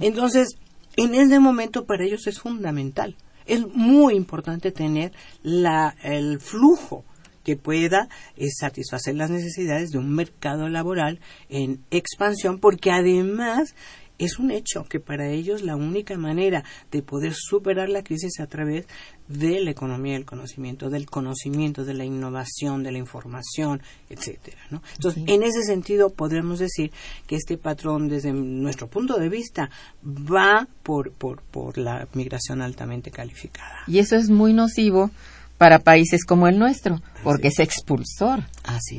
Entonces, 0.00 0.56
en 0.96 1.14
este 1.14 1.40
momento 1.40 1.86
para 1.86 2.04
ellos 2.04 2.26
es 2.26 2.40
fundamental. 2.40 3.16
Es 3.46 3.66
muy 3.66 4.14
importante 4.14 4.72
tener 4.72 5.12
la, 5.42 5.94
el 6.02 6.40
flujo 6.40 7.04
que 7.44 7.56
pueda 7.56 8.08
eh, 8.36 8.48
satisfacer 8.50 9.14
las 9.14 9.30
necesidades 9.30 9.90
de 9.90 9.98
un 9.98 10.10
mercado 10.10 10.68
laboral 10.68 11.20
en 11.50 11.84
expansión, 11.90 12.58
porque 12.58 12.90
además 12.90 13.74
es 14.18 14.38
un 14.38 14.50
hecho 14.50 14.84
que 14.84 15.00
para 15.00 15.28
ellos 15.28 15.62
la 15.62 15.76
única 15.76 16.16
manera 16.16 16.64
de 16.90 17.02
poder 17.02 17.34
superar 17.34 17.88
la 17.88 18.02
crisis 18.02 18.34
es 18.34 18.40
a 18.40 18.46
través 18.46 18.86
de 19.28 19.60
la 19.60 19.70
economía 19.70 20.14
del 20.14 20.24
conocimiento, 20.24 20.90
del 20.90 21.06
conocimiento, 21.06 21.84
de 21.84 21.94
la 21.94 22.04
innovación, 22.04 22.82
de 22.82 22.92
la 22.92 22.98
información, 22.98 23.82
etcétera. 24.10 24.58
Entonces, 24.70 25.24
en 25.26 25.42
ese 25.42 25.62
sentido, 25.62 26.10
podríamos 26.10 26.58
decir 26.58 26.92
que 27.26 27.36
este 27.36 27.56
patrón, 27.56 28.08
desde 28.08 28.32
nuestro 28.32 28.86
punto 28.86 29.18
de 29.18 29.28
vista, 29.28 29.70
va 30.04 30.68
por, 30.82 31.12
por, 31.12 31.42
por 31.42 31.78
la 31.78 32.06
migración 32.12 32.60
altamente 32.62 33.10
calificada. 33.10 33.80
Y 33.86 33.98
eso 33.98 34.16
es 34.16 34.28
muy 34.30 34.52
nocivo 34.52 35.10
para 35.58 35.78
países 35.78 36.24
como 36.24 36.48
el 36.48 36.58
nuestro, 36.58 37.00
porque 37.22 37.48
es. 37.48 37.58
expulsor 37.58 38.44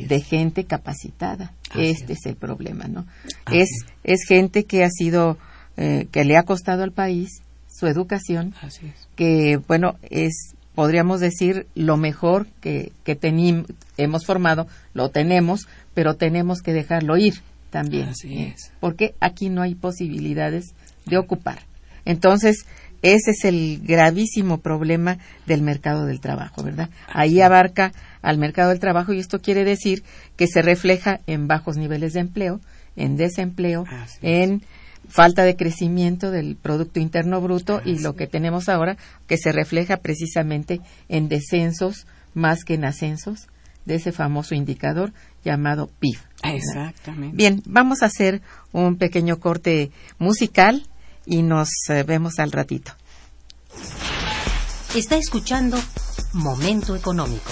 de 0.08 0.22
gente 0.22 0.66
capacitada. 0.66 1.54
este 1.78 2.14
es. 2.14 2.26
el 2.26 2.36
problema, 2.36 2.86
¿no? 2.88 3.06
Es, 3.52 3.70
es 4.04 4.26
gente 4.28 4.64
que 4.64 4.84
ha 4.84 4.90
sido, 4.90 5.38
eh, 5.78 6.08
que 6.12 6.24
le 6.24 6.38
ha 6.38 6.44
costado 6.44 6.84
al 6.84 6.92
país 6.92 7.42
su 7.68 7.88
educación, 7.88 8.54
que, 9.16 9.60
bueno, 9.68 9.98
es, 10.10 10.56
podríamos 10.76 11.20
decir, 11.20 11.68
lo 11.76 11.98
mejor 11.98 12.48
que, 12.62 12.94
que 13.04 13.18
hemos 13.98 14.26
formado, 14.26 14.68
lo 14.94 15.10
tenemos, 15.10 15.68
pero 15.94 16.16
tenemos 16.16 16.62
que 16.62 16.72
dejarlo 16.72 17.18
ir 17.18 17.42
también. 17.70 18.14
¿eh? 18.24 18.56
Porque 18.80 19.14
aquí 19.20 19.50
no 19.50 19.62
hay 19.62 19.76
posibilidades 19.76 20.74
de 21.06 21.18
ocupar. 21.18 21.60
Entonces, 22.06 22.66
ese 23.02 23.32
es 23.32 23.46
el 23.46 23.82
gravísimo 23.84 24.60
problema 24.60 25.18
del 25.46 25.62
mercado 25.62 26.06
del 26.06 26.20
trabajo, 26.20 26.64
¿verdad? 26.64 26.90
Ahí 27.08 27.42
abarca 27.42 27.92
al 28.22 28.38
mercado 28.38 28.70
del 28.70 28.80
trabajo 28.80 29.14
y 29.14 29.20
esto 29.20 29.40
quiere 29.40 29.64
decir 29.64 30.04
que 30.36 30.48
se 30.48 30.62
refleja 30.62 31.22
en 31.28 31.48
bajos 31.48 31.78
niveles 31.78 32.14
de 32.14 32.22
empleo, 32.22 32.62
en 32.96 33.18
desempleo, 33.18 33.86
en 34.22 34.64
falta 35.08 35.44
de 35.44 35.56
crecimiento 35.56 36.32
del 36.32 36.56
Producto 36.56 37.00
Interno 37.00 37.42
Bruto 37.42 37.82
y 37.86 38.00
lo 38.00 38.16
que 38.16 38.28
tenemos 38.28 38.70
ahora 38.70 38.98
que 39.28 39.38
se 39.38 39.52
refleja 39.52 39.98
precisamente 39.98 40.82
en 41.10 41.30
descensos 41.30 42.08
más 42.34 42.64
que 42.64 42.74
en 42.76 42.86
ascensos 42.86 43.48
de 43.86 43.96
ese 43.96 44.12
famoso 44.12 44.56
indicador 44.56 45.14
llamado 45.44 45.90
PIB. 46.00 46.18
Exactamente. 46.44 47.36
Bien, 47.36 47.62
vamos 47.66 48.02
a 48.02 48.08
hacer 48.08 48.42
un 48.72 48.98
pequeño 48.98 49.40
corte 49.40 49.92
musical 50.18 50.88
y 51.26 51.42
nos 51.42 51.70
eh, 51.90 52.04
vemos 52.04 52.40
al 52.40 52.52
ratito. 52.52 52.92
Está 54.96 55.18
escuchando 55.18 55.78
Momento 56.34 56.96
Económico. 56.96 57.52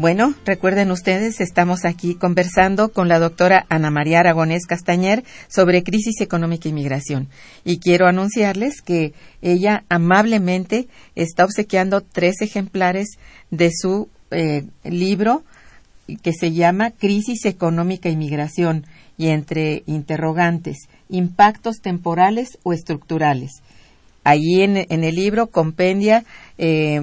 Bueno, 0.00 0.32
recuerden 0.46 0.92
ustedes, 0.92 1.42
estamos 1.42 1.84
aquí 1.84 2.14
conversando 2.14 2.90
con 2.90 3.06
la 3.06 3.18
doctora 3.18 3.66
Ana 3.68 3.90
María 3.90 4.20
Aragonés 4.20 4.64
Castañer 4.66 5.24
sobre 5.46 5.82
crisis 5.82 6.22
económica 6.22 6.70
y 6.70 6.72
migración. 6.72 7.28
Y 7.66 7.80
quiero 7.80 8.06
anunciarles 8.06 8.80
que 8.80 9.12
ella 9.42 9.84
amablemente 9.90 10.88
está 11.16 11.44
obsequiando 11.44 12.00
tres 12.00 12.40
ejemplares 12.40 13.18
de 13.50 13.70
su 13.70 14.08
eh, 14.30 14.64
libro 14.84 15.44
que 16.22 16.32
se 16.32 16.52
llama 16.52 16.92
Crisis 16.92 17.44
Económica 17.44 18.08
y 18.08 18.16
Migración 18.16 18.86
y 19.18 19.28
entre 19.28 19.82
interrogantes, 19.84 20.88
impactos 21.10 21.82
temporales 21.82 22.56
o 22.62 22.72
estructurales. 22.72 23.60
Allí 24.24 24.62
en, 24.62 24.78
el 24.78 25.14
libro 25.14 25.48
compendia 25.48 26.24
eh, 26.56 27.02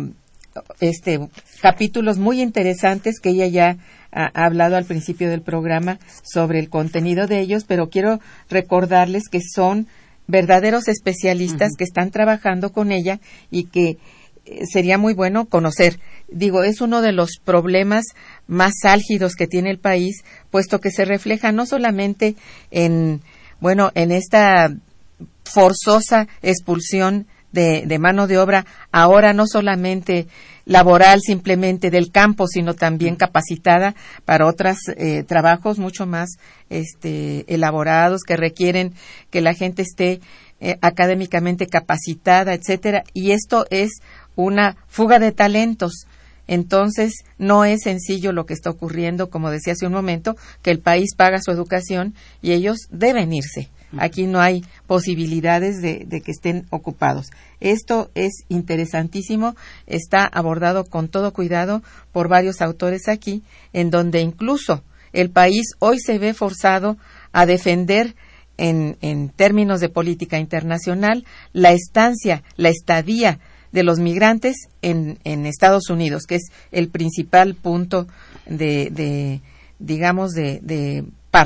este, 0.80 1.20
capítulos 1.62 2.18
muy 2.18 2.42
interesantes 2.42 3.20
que 3.20 3.30
ella 3.30 3.48
ya 3.48 3.78
ha, 4.12 4.46
hablado 4.46 4.76
al 4.76 4.86
principio 4.86 5.30
del 5.30 5.42
programa 5.42 6.00
sobre 6.24 6.60
el 6.60 6.70
contenido 6.70 7.28
de 7.28 7.40
ellos, 7.40 7.64
pero 7.66 7.90
quiero 7.90 8.20
recordarles 8.50 9.30
que 9.30 9.42
son 9.42 9.88
verdaderos 10.28 10.88
especialistas 10.88 11.72
que 11.78 11.84
están 11.84 12.12
trabajando 12.12 12.72
con 12.72 12.92
ella 12.92 13.20
y 13.50 13.66
que 13.66 13.98
eh, 14.46 14.66
sería 14.66 14.98
muy 14.98 15.14
bueno 15.14 15.46
conocer. 15.46 16.00
Digo, 16.30 16.64
es 16.64 16.82
uno 16.82 17.02
de 17.02 17.14
los 17.14 17.40
problemas 17.44 18.06
más 18.48 18.74
álgidos 18.84 19.36
que 19.36 19.48
tiene 19.48 19.72
el 19.72 19.80
país, 19.80 20.24
puesto 20.52 20.80
que 20.80 20.92
se 20.92 21.06
refleja 21.06 21.52
no 21.52 21.66
solamente 21.66 22.36
en, 22.72 23.22
bueno, 23.60 23.92
en 23.96 24.12
esta 24.12 24.74
forzosa 25.44 26.28
expulsión 26.42 27.28
de, 27.58 27.88
de 27.88 28.00
mano 28.00 28.28
de 28.28 28.38
obra, 28.38 28.68
ahora 28.92 29.34
no 29.34 29.48
solamente 29.48 30.28
laboral 30.66 31.22
simplemente 31.22 31.90
del 31.90 32.12
campo, 32.12 32.46
sino 32.46 32.76
también 32.76 33.16
capacitada 33.16 33.96
para 34.26 34.46
otros 34.46 34.78
eh, 34.96 35.24
trabajos 35.24 35.80
mucho 35.80 36.06
más 36.06 36.38
este, 36.70 37.52
elaborados 37.52 38.22
que 38.22 38.38
requieren 38.38 38.94
que 39.32 39.42
la 39.42 39.56
gente 39.56 39.82
esté 39.82 40.20
eh, 40.60 40.78
académicamente 40.82 41.66
capacitada, 41.66 42.54
etcétera. 42.54 43.04
Y 43.14 43.32
esto 43.32 43.66
es 43.72 44.02
una 44.36 44.76
fuga 44.88 45.18
de 45.18 45.32
talentos. 45.32 46.06
Entonces, 46.48 47.24
no 47.38 47.66
es 47.66 47.82
sencillo 47.84 48.32
lo 48.32 48.46
que 48.46 48.54
está 48.54 48.70
ocurriendo, 48.70 49.30
como 49.30 49.52
decía 49.52 49.74
hace 49.74 49.86
un 49.86 49.94
momento, 49.94 50.36
que 50.62 50.72
el 50.72 50.80
país 50.80 51.16
paga 51.16 51.42
su 51.42 51.52
educación 51.52 52.16
y 52.42 52.54
ellos 52.54 52.88
deben 52.90 53.34
irse. 53.34 53.70
Aquí 53.98 54.28
no 54.28 54.42
hay 54.42 54.66
posibilidades 54.86 55.82
de, 55.82 56.22
que 56.22 56.32
estén 56.32 56.66
ocupados. 56.72 57.28
Esto 57.62 58.12
es 58.16 58.44
interesantísimo, 58.50 59.56
está 59.86 60.26
abordado 60.26 60.86
con 60.86 61.08
todo 61.08 61.32
cuidado 61.32 61.82
por 62.12 62.28
varios 62.28 62.62
autores 62.62 63.08
aquí, 63.08 63.44
en 63.72 63.90
donde 63.90 64.20
incluso 64.20 64.84
el 65.14 65.30
país 65.30 65.68
hoy 65.80 66.00
se 66.00 66.20
ve 66.20 66.34
forzado 66.34 66.98
a 67.32 67.46
defender 67.46 68.16
en, 68.58 68.98
en 69.02 69.30
términos 69.30 69.80
de 69.80 69.90
política 69.90 70.38
internacional 70.38 71.26
la 71.54 71.72
estancia, 71.72 72.44
la 72.58 72.70
estadía 72.70 73.40
de 73.72 73.84
los 73.84 74.00
migrantes 74.00 74.56
en, 74.82 75.20
en 75.24 75.46
Estados 75.46 75.90
Unidos, 75.90 76.24
que 76.28 76.36
es 76.36 76.50
el 76.72 76.90
principal 76.90 77.56
punto 77.56 78.08
de, 78.46 78.90
de 78.92 79.42
digamos, 79.80 80.32
de, 80.32 80.60
de 80.62 81.04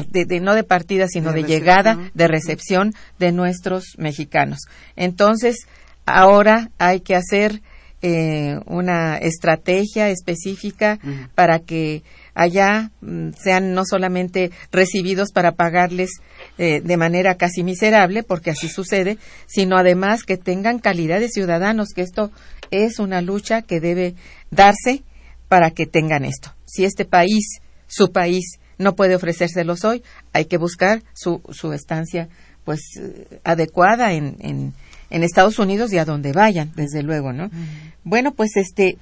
de, 0.09 0.39
no 0.39 0.55
de 0.55 0.63
partida, 0.63 1.07
sino 1.07 1.33
de, 1.33 1.43
llegada, 1.43 1.97
de 2.13 2.27
recepción 2.27 2.93
de 3.19 3.31
nuestros 3.31 3.95
mexicanos. 3.97 4.59
Entonces, 4.95 5.67
ahora 6.05 6.71
hay 6.77 7.01
que 7.01 7.15
hacer 7.15 7.61
eh, 8.01 8.57
una 8.65 9.17
estrategia 9.17 10.09
específica 10.09 10.99
para 11.35 11.59
que 11.59 12.03
allá 12.33 12.91
mm, 13.01 13.31
sean 13.41 13.73
no 13.73 13.83
solamente 13.85 14.51
recibidos 14.71 15.31
para 15.31 15.53
pagarles 15.53 16.11
eh, 16.57 16.81
de 16.81 16.97
manera 16.97 17.35
casi 17.35 17.63
miserable, 17.63 18.23
porque 18.23 18.51
así 18.51 18.67
sucede, 18.67 19.17
sino 19.47 19.77
además 19.77 20.23
que 20.23 20.37
tengan 20.37 20.79
calidad 20.79 21.19
de 21.19 21.29
ciudadanos, 21.29 21.89
que 21.95 22.01
esto 22.01 22.31
es 22.71 22.99
una 22.99 23.21
lucha 23.21 23.61
que 23.61 23.79
debe 23.79 24.15
darse 24.49 25.03
para 25.47 25.71
que 25.71 25.85
tengan 25.85 26.25
esto. 26.25 26.53
Si 26.65 26.85
este 26.85 27.05
país, 27.05 27.59
su 27.87 28.11
país, 28.11 28.59
no 28.77 28.95
puede 28.95 29.15
ofrecérselos 29.15 29.83
hoy, 29.83 30.03
hay 30.33 30.45
que 30.45 30.57
buscar 30.57 31.03
su, 31.13 31.41
su 31.51 31.73
estancia 31.73 32.29
pues 32.63 32.81
eh, 32.99 33.39
adecuada 33.43 34.13
en, 34.13 34.37
en, 34.39 34.73
en, 35.09 35.23
Estados 35.23 35.59
Unidos 35.59 35.91
y 35.93 35.97
a 35.97 36.05
donde 36.05 36.31
vayan, 36.31 36.71
desde 36.75 37.03
luego, 37.03 37.33
¿no? 37.33 37.49
Bueno, 38.03 38.33
pues 38.33 38.55
este, 38.55 38.97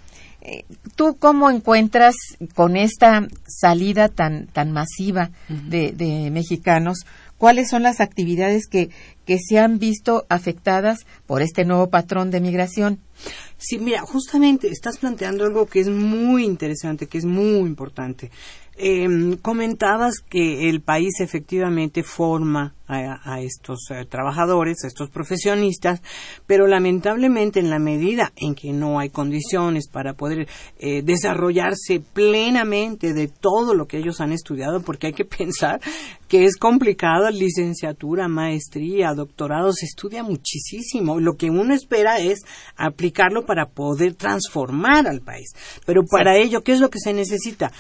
¿tú 0.95 1.17
cómo 1.19 1.49
encuentras 1.49 2.15
con 2.56 2.78
esta 2.78 3.28
salida 3.47 4.10
tan, 4.10 4.47
tan 4.47 4.71
masiva 4.71 5.32
de, 5.47 5.91
de 5.91 6.30
mexicanos? 6.32 6.99
¿Cuáles 7.38 7.69
son 7.69 7.84
las 7.84 8.02
actividades 8.02 8.67
que, 8.67 8.89
que 9.25 9.38
se 9.39 9.60
han 9.60 9.80
visto 9.80 10.25
afectadas 10.28 11.06
por 11.25 11.41
este 11.41 11.63
nuevo 11.63 11.89
patrón 11.89 12.32
de 12.32 12.41
migración? 12.41 12.99
Sí, 13.58 13.80
mira, 13.80 14.02
justamente 14.02 14.67
estás 14.67 14.97
planteando 14.97 15.45
algo 15.45 15.65
que 15.65 15.80
es 15.80 15.89
muy 15.89 16.43
interesante, 16.43 17.08
que 17.08 17.17
es 17.17 17.25
muy 17.25 17.60
importante. 17.67 18.30
Eh, 18.81 19.37
comentabas 19.41 20.21
que 20.21 20.69
el 20.69 20.79
país 20.79 21.19
efectivamente 21.19 22.01
forma 22.01 22.75
a, 22.87 23.41
estos 23.41 23.91
eh, 23.91 24.05
trabajadores, 24.09 24.83
a 24.83 24.87
estos 24.87 25.09
profesionistas, 25.09 26.01
pero 26.47 26.65
lamentablemente 26.65 27.59
en 27.59 27.69
la 27.69 27.77
medida 27.77 28.31
en 28.37 28.55
que 28.55 28.71
no 28.71 28.99
hay 28.99 29.09
condiciones 29.09 29.89
para 29.89 30.13
poder 30.13 30.47
eh, 30.79 31.03
desarrollarse 31.03 31.99
plenamente 31.99 33.13
de 33.13 33.27
todo 33.27 33.75
lo 33.75 33.85
que 33.85 33.97
ellos 33.97 34.21
han 34.21 34.31
estudiado, 34.31 34.81
porque 34.81 35.07
hay 35.07 35.13
que 35.13 35.25
pensar 35.37 35.81
que 36.29 36.45
es 36.45 36.55
complicado, 36.55 37.29
licenciatura, 37.29 38.29
maestría, 38.29 39.13
doctorado, 39.13 39.73
se 39.73 39.85
estudia 39.85 40.23
muchísimo. 40.23 41.19
Lo 41.19 41.33
que 41.33 41.49
uno 41.49 41.73
espera 41.73 42.19
es 42.19 42.39
aplicarlo 42.77 43.45
para 43.45 43.65
poder 43.65 44.15
transformar 44.15 45.05
al 45.05 45.19
país. 45.19 45.49
Pero 45.85 46.03
para 46.09 46.37
ello, 46.37 46.61
¿qué 46.61 46.71
es 46.71 46.79
lo 46.79 46.89
que 46.89 46.99
se 46.99 47.13
necesita? 47.13 47.73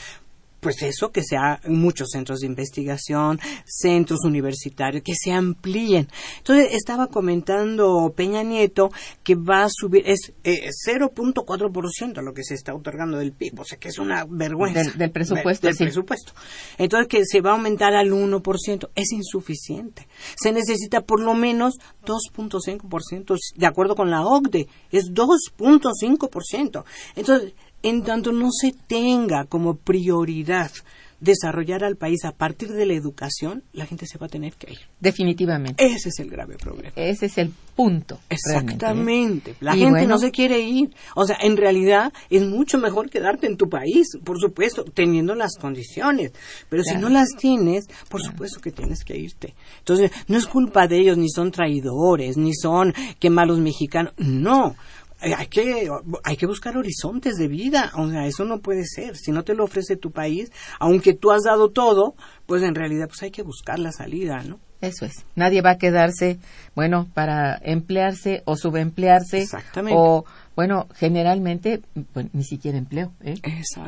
Pues 0.59 0.81
eso, 0.81 1.11
que 1.11 1.23
sea 1.23 1.59
muchos 1.67 2.09
centros 2.11 2.39
de 2.39 2.47
investigación, 2.47 3.39
centros 3.65 4.21
universitarios, 4.23 5.03
que 5.03 5.13
se 5.15 5.31
amplíen. 5.31 6.07
Entonces, 6.37 6.73
estaba 6.73 7.07
comentando 7.07 8.13
Peña 8.15 8.43
Nieto 8.43 8.91
que 9.23 9.35
va 9.35 9.63
a 9.63 9.69
subir, 9.69 10.03
es 10.05 10.33
eh, 10.43 10.69
0.4% 10.87 12.21
lo 12.21 12.33
que 12.33 12.43
se 12.43 12.55
está 12.55 12.73
otorgando 12.73 13.17
del 13.17 13.31
PIB, 13.31 13.59
o 13.59 13.63
sea 13.63 13.77
que 13.77 13.89
es 13.89 13.99
una 13.99 14.25
vergüenza. 14.29 14.91
Del, 14.97 15.11
presupuesto, 15.11 15.67
del 15.67 15.77
presupuesto. 15.77 16.33
Entonces, 16.77 17.07
que 17.07 17.25
se 17.25 17.41
va 17.41 17.51
a 17.51 17.53
aumentar 17.53 17.93
al 17.93 18.11
1%, 18.11 18.89
es 18.95 19.11
insuficiente. 19.11 20.07
Se 20.35 20.51
necesita 20.51 21.01
por 21.01 21.21
lo 21.21 21.33
menos 21.33 21.75
2.5%, 22.05 23.37
de 23.55 23.65
acuerdo 23.65 23.95
con 23.95 24.09
la 24.09 24.21
OCDE, 24.21 24.67
es 24.91 25.11
2.5%. 25.13 26.83
Entonces, 27.15 27.53
en 27.83 28.03
tanto 28.03 28.31
no 28.31 28.49
se 28.51 28.73
tenga 28.87 29.45
como 29.45 29.75
prioridad 29.75 30.71
desarrollar 31.19 31.83
al 31.83 31.97
país 31.97 32.23
a 32.25 32.31
partir 32.31 32.71
de 32.71 32.85
la 32.85 32.93
educación, 32.93 33.63
la 33.73 33.85
gente 33.85 34.05
se 34.05 34.17
va 34.17 34.27
a 34.27 34.29
tener 34.29 34.53
que 34.53 34.71
ir. 34.71 34.79
Definitivamente. 34.99 35.83
Ese 35.83 36.09
es 36.09 36.19
el 36.19 36.29
grave 36.29 36.57
problema. 36.57 36.93
Ese 36.95 37.25
es 37.25 37.37
el 37.37 37.51
punto. 37.75 38.15
¿eh? 38.29 38.35
Exactamente. 38.35 39.55
La 39.59 39.75
gente 39.75 40.05
no 40.07 40.17
se 40.17 40.31
quiere 40.31 40.59
ir. 40.59 40.93
O 41.15 41.25
sea, 41.25 41.37
en 41.41 41.57
realidad 41.57 42.13
es 42.29 42.43
mucho 42.43 42.77
mejor 42.77 43.09
quedarte 43.09 43.47
en 43.47 43.57
tu 43.57 43.69
país, 43.69 44.07
por 44.23 44.39
supuesto, 44.39 44.85
teniendo 44.85 45.35
las 45.35 45.57
condiciones. 45.59 46.31
Pero 46.69 46.83
si 46.83 46.95
no 46.95 47.09
las 47.09 47.29
tienes, 47.37 47.87
por 48.07 48.21
supuesto 48.21 48.59
que 48.61 48.71
tienes 48.71 49.03
que 49.03 49.17
irte. 49.17 49.55
Entonces, 49.79 50.11
no 50.27 50.37
es 50.37 50.47
culpa 50.47 50.87
de 50.87 50.99
ellos, 50.99 51.17
ni 51.17 51.29
son 51.29 51.51
traidores, 51.51 52.37
ni 52.37 52.53
son 52.53 52.93
que 53.19 53.29
malos 53.29 53.59
mexicanos. 53.59 54.13
No 54.17 54.75
hay 55.21 55.47
que, 55.47 55.89
hay 56.23 56.37
que 56.37 56.45
buscar 56.45 56.77
horizontes 56.77 57.35
de 57.35 57.47
vida, 57.47 57.91
o 57.95 58.09
sea, 58.09 58.25
eso 58.25 58.45
no 58.45 58.59
puede 58.59 58.85
ser, 58.85 59.17
si 59.17 59.31
no 59.31 59.43
te 59.43 59.53
lo 59.53 59.65
ofrece 59.65 59.95
tu 59.95 60.11
país, 60.11 60.51
aunque 60.79 61.13
tú 61.13 61.31
has 61.31 61.43
dado 61.43 61.69
todo, 61.69 62.15
pues 62.45 62.63
en 62.63 62.75
realidad 62.75 63.07
pues 63.07 63.23
hay 63.23 63.31
que 63.31 63.43
buscar 63.43 63.79
la 63.79 63.91
salida, 63.91 64.43
¿no? 64.43 64.59
Eso 64.81 65.05
es, 65.05 65.25
nadie 65.35 65.61
va 65.61 65.71
a 65.71 65.77
quedarse, 65.77 66.39
bueno, 66.73 67.09
para 67.13 67.59
emplearse 67.61 68.43
o 68.45 68.55
subemplearse 68.55 69.41
Exactamente. 69.41 69.97
o, 69.97 70.23
bueno, 70.55 70.87
generalmente 70.95 71.81
pues, 72.13 72.27
ni 72.33 72.45
siquiera 72.45 72.77
empleo, 72.77 73.11
¿eh? 73.21 73.35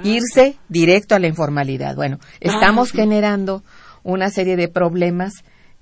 Irse 0.04 0.58
directo 0.67 1.15
a 1.15 1.20
la 1.20 1.28
informalidad. 1.28 1.96
Bueno, 1.96 2.20
estamos 2.41 2.91
generando 2.91 3.63
una 4.04 4.30
serie 4.30 4.58
de 4.58 4.67
problemas 4.67 5.34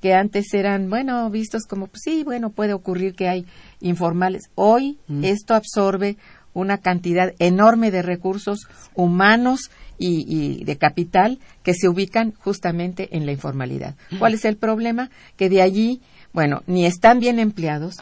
que 0.02 0.14
antes 0.14 0.54
eran, 0.54 0.90
bueno, 0.90 1.30
vistos 1.30 1.64
como, 1.68 1.88
pues 1.88 2.02
sí, 2.04 2.24
bueno, 2.24 2.52
puede 2.52 2.74
ocurrir 2.74 3.16
que 3.16 3.28
hay 3.28 3.46
informales. 3.82 4.50
Hoy 4.56 5.00
mm. 5.08 5.24
esto 5.24 5.56
absorbe 5.56 6.18
una 6.54 6.80
cantidad 6.80 7.34
enorme 7.40 7.92
de 7.92 8.02
recursos 8.02 8.68
humanos 8.96 9.72
y, 9.98 10.64
de 10.64 10.78
capital 10.78 11.40
que 11.62 11.74
se 11.74 11.90
ubican 11.90 12.34
justamente 12.40 13.16
en 13.18 13.26
la 13.26 13.34
informalidad. 13.34 13.96
¿Cuál 14.18 14.34
es 14.34 14.46
el 14.46 14.56
problema? 14.56 15.10
Que 15.36 15.50
de 15.50 15.62
allí, 15.62 16.02
bueno, 16.32 16.64
ni 16.68 16.86
están 16.86 17.20
bien 17.20 17.38
empleados, 17.38 17.96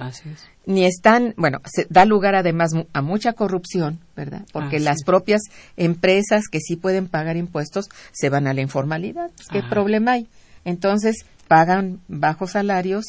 ni 0.66 0.86
están, 0.86 1.34
bueno, 1.38 1.60
se 1.66 1.88
da 1.90 2.06
lugar 2.06 2.36
además 2.36 2.72
a 2.94 3.02
mucha 3.02 3.34
corrupción, 3.34 4.00
¿verdad? 4.16 4.46
Porque 4.54 4.80
las 4.80 5.04
propias 5.04 5.42
empresas 5.76 6.44
que 6.52 6.60
sí 6.60 6.76
pueden 6.76 7.08
pagar 7.08 7.36
impuestos 7.36 7.90
se 8.12 8.30
van 8.30 8.48
a 8.48 8.54
la 8.54 8.62
informalidad. 8.62 9.32
¿Qué 9.52 9.64
problema 9.64 10.14
hay? 10.14 10.28
Entonces, 10.66 11.26
pagan 11.48 12.02
bajos 12.08 12.52
salarios 12.52 13.06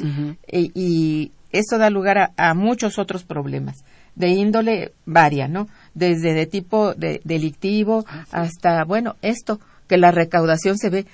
y, 0.51 1.33
eso 1.53 1.79
da 1.79 1.91
lugar 1.91 2.33
a, 2.37 2.55
muchos 2.55 2.99
otros 2.99 3.25
problemas 3.25 3.85
de 4.15 4.29
índole 4.29 4.93
varia, 5.07 5.49
¿no? 5.49 5.69
Desde 5.95 6.35
de 6.35 6.47
tipo 6.47 6.95
de, 6.95 7.21
delictivo 7.25 8.05
ah, 8.09 8.25
hasta, 8.33 8.85
bueno, 8.85 9.17
esto, 9.23 9.61
que 9.87 9.97
la 9.97 10.11
recaudación 10.11 10.77
se 10.77 10.91
ve 10.91 11.07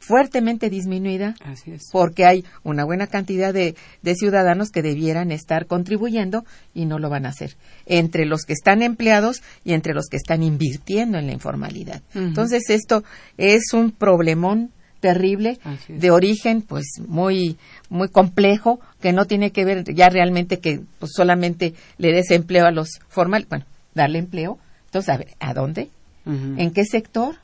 fuertemente 0.00 0.70
disminuida 0.70 1.34
Así 1.44 1.72
es. 1.72 1.88
porque 1.92 2.24
hay 2.24 2.44
una 2.62 2.84
buena 2.84 3.08
cantidad 3.08 3.52
de, 3.52 3.74
de 4.02 4.14
ciudadanos 4.14 4.70
que 4.70 4.82
debieran 4.82 5.32
estar 5.32 5.66
contribuyendo 5.66 6.44
y 6.74 6.86
no 6.86 6.98
lo 6.98 7.10
van 7.10 7.26
a 7.26 7.30
hacer, 7.30 7.56
entre 7.86 8.24
los 8.24 8.42
que 8.42 8.52
están 8.52 8.82
empleados 8.82 9.42
y 9.64 9.72
entre 9.72 9.94
los 9.94 10.06
que 10.06 10.16
están 10.16 10.42
invirtiendo 10.42 11.18
en 11.18 11.26
la 11.26 11.32
informalidad. 11.32 12.02
Entonces, 12.14 12.70
esto 12.70 13.04
es 13.36 13.72
un 13.72 13.90
problemón 13.90 14.70
terrible 15.00 15.58
de 15.88 16.10
origen 16.10 16.62
pues 16.62 16.86
muy 17.06 17.56
muy 17.88 18.08
complejo 18.08 18.80
que 19.00 19.12
no 19.12 19.26
tiene 19.26 19.52
que 19.52 19.64
ver 19.64 19.84
ya 19.94 20.08
realmente 20.08 20.58
que 20.58 20.80
pues, 20.98 21.12
solamente 21.14 21.74
le 21.98 22.12
des 22.12 22.30
empleo 22.30 22.66
a 22.66 22.70
los 22.70 22.98
formales. 23.08 23.48
Bueno 23.48 23.64
darle 23.98 24.18
empleo. 24.18 24.58
Entonces 24.86 25.14
a 25.14 25.18
ver 25.18 25.28
a 25.40 25.52
dónde 25.52 25.90
en 26.24 26.72
qué 26.72 26.84
sector 26.84 27.36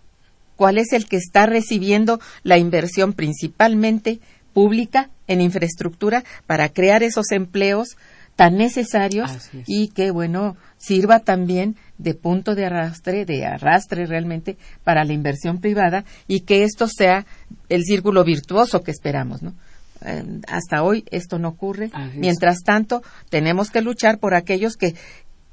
cuál 0.57 0.77
es 0.77 0.93
el 0.93 1.07
que 1.07 1.17
está 1.17 1.47
recibiendo 1.47 2.21
la 2.43 2.59
inversión 2.59 3.15
principalmente 3.15 4.19
pública 4.53 5.09
en 5.27 5.41
infraestructura 5.41 6.23
para 6.47 6.69
crear 6.69 7.03
esos 7.03 7.33
empleos 7.33 7.97
tan 8.37 8.59
necesarios 8.59 9.51
y 9.67 9.89
que 9.89 10.11
bueno 10.11 10.59
sirva 10.85 11.21
también 11.21 11.77
de 11.99 12.15
punto 12.15 12.55
de 12.55 12.67
arrastre 12.67 13.25
de 13.25 13.47
arrastre 13.47 14.07
realmente 14.07 14.57
para 14.83 15.05
la 15.05 15.13
inversión 15.13 15.61
privada 15.61 16.05
y 16.27 16.41
que 16.41 16.65
esto 16.65 16.89
sea 16.89 17.27
el 17.69 17.85
círculo 17.85 18.25
virtuoso 18.25 18.83
que 18.83 18.91
esperamos 18.91 19.43
no 19.43 19.53
Eh, 20.07 20.23
hasta 20.49 20.83
hoy 20.83 21.05
esto 21.11 21.39
no 21.39 21.49
ocurre 21.49 21.89
mientras 22.17 22.59
tanto 22.63 23.01
tenemos 23.31 23.71
que 23.71 23.81
luchar 23.81 24.19
por 24.19 24.35
aquellos 24.35 24.77
que 24.77 24.95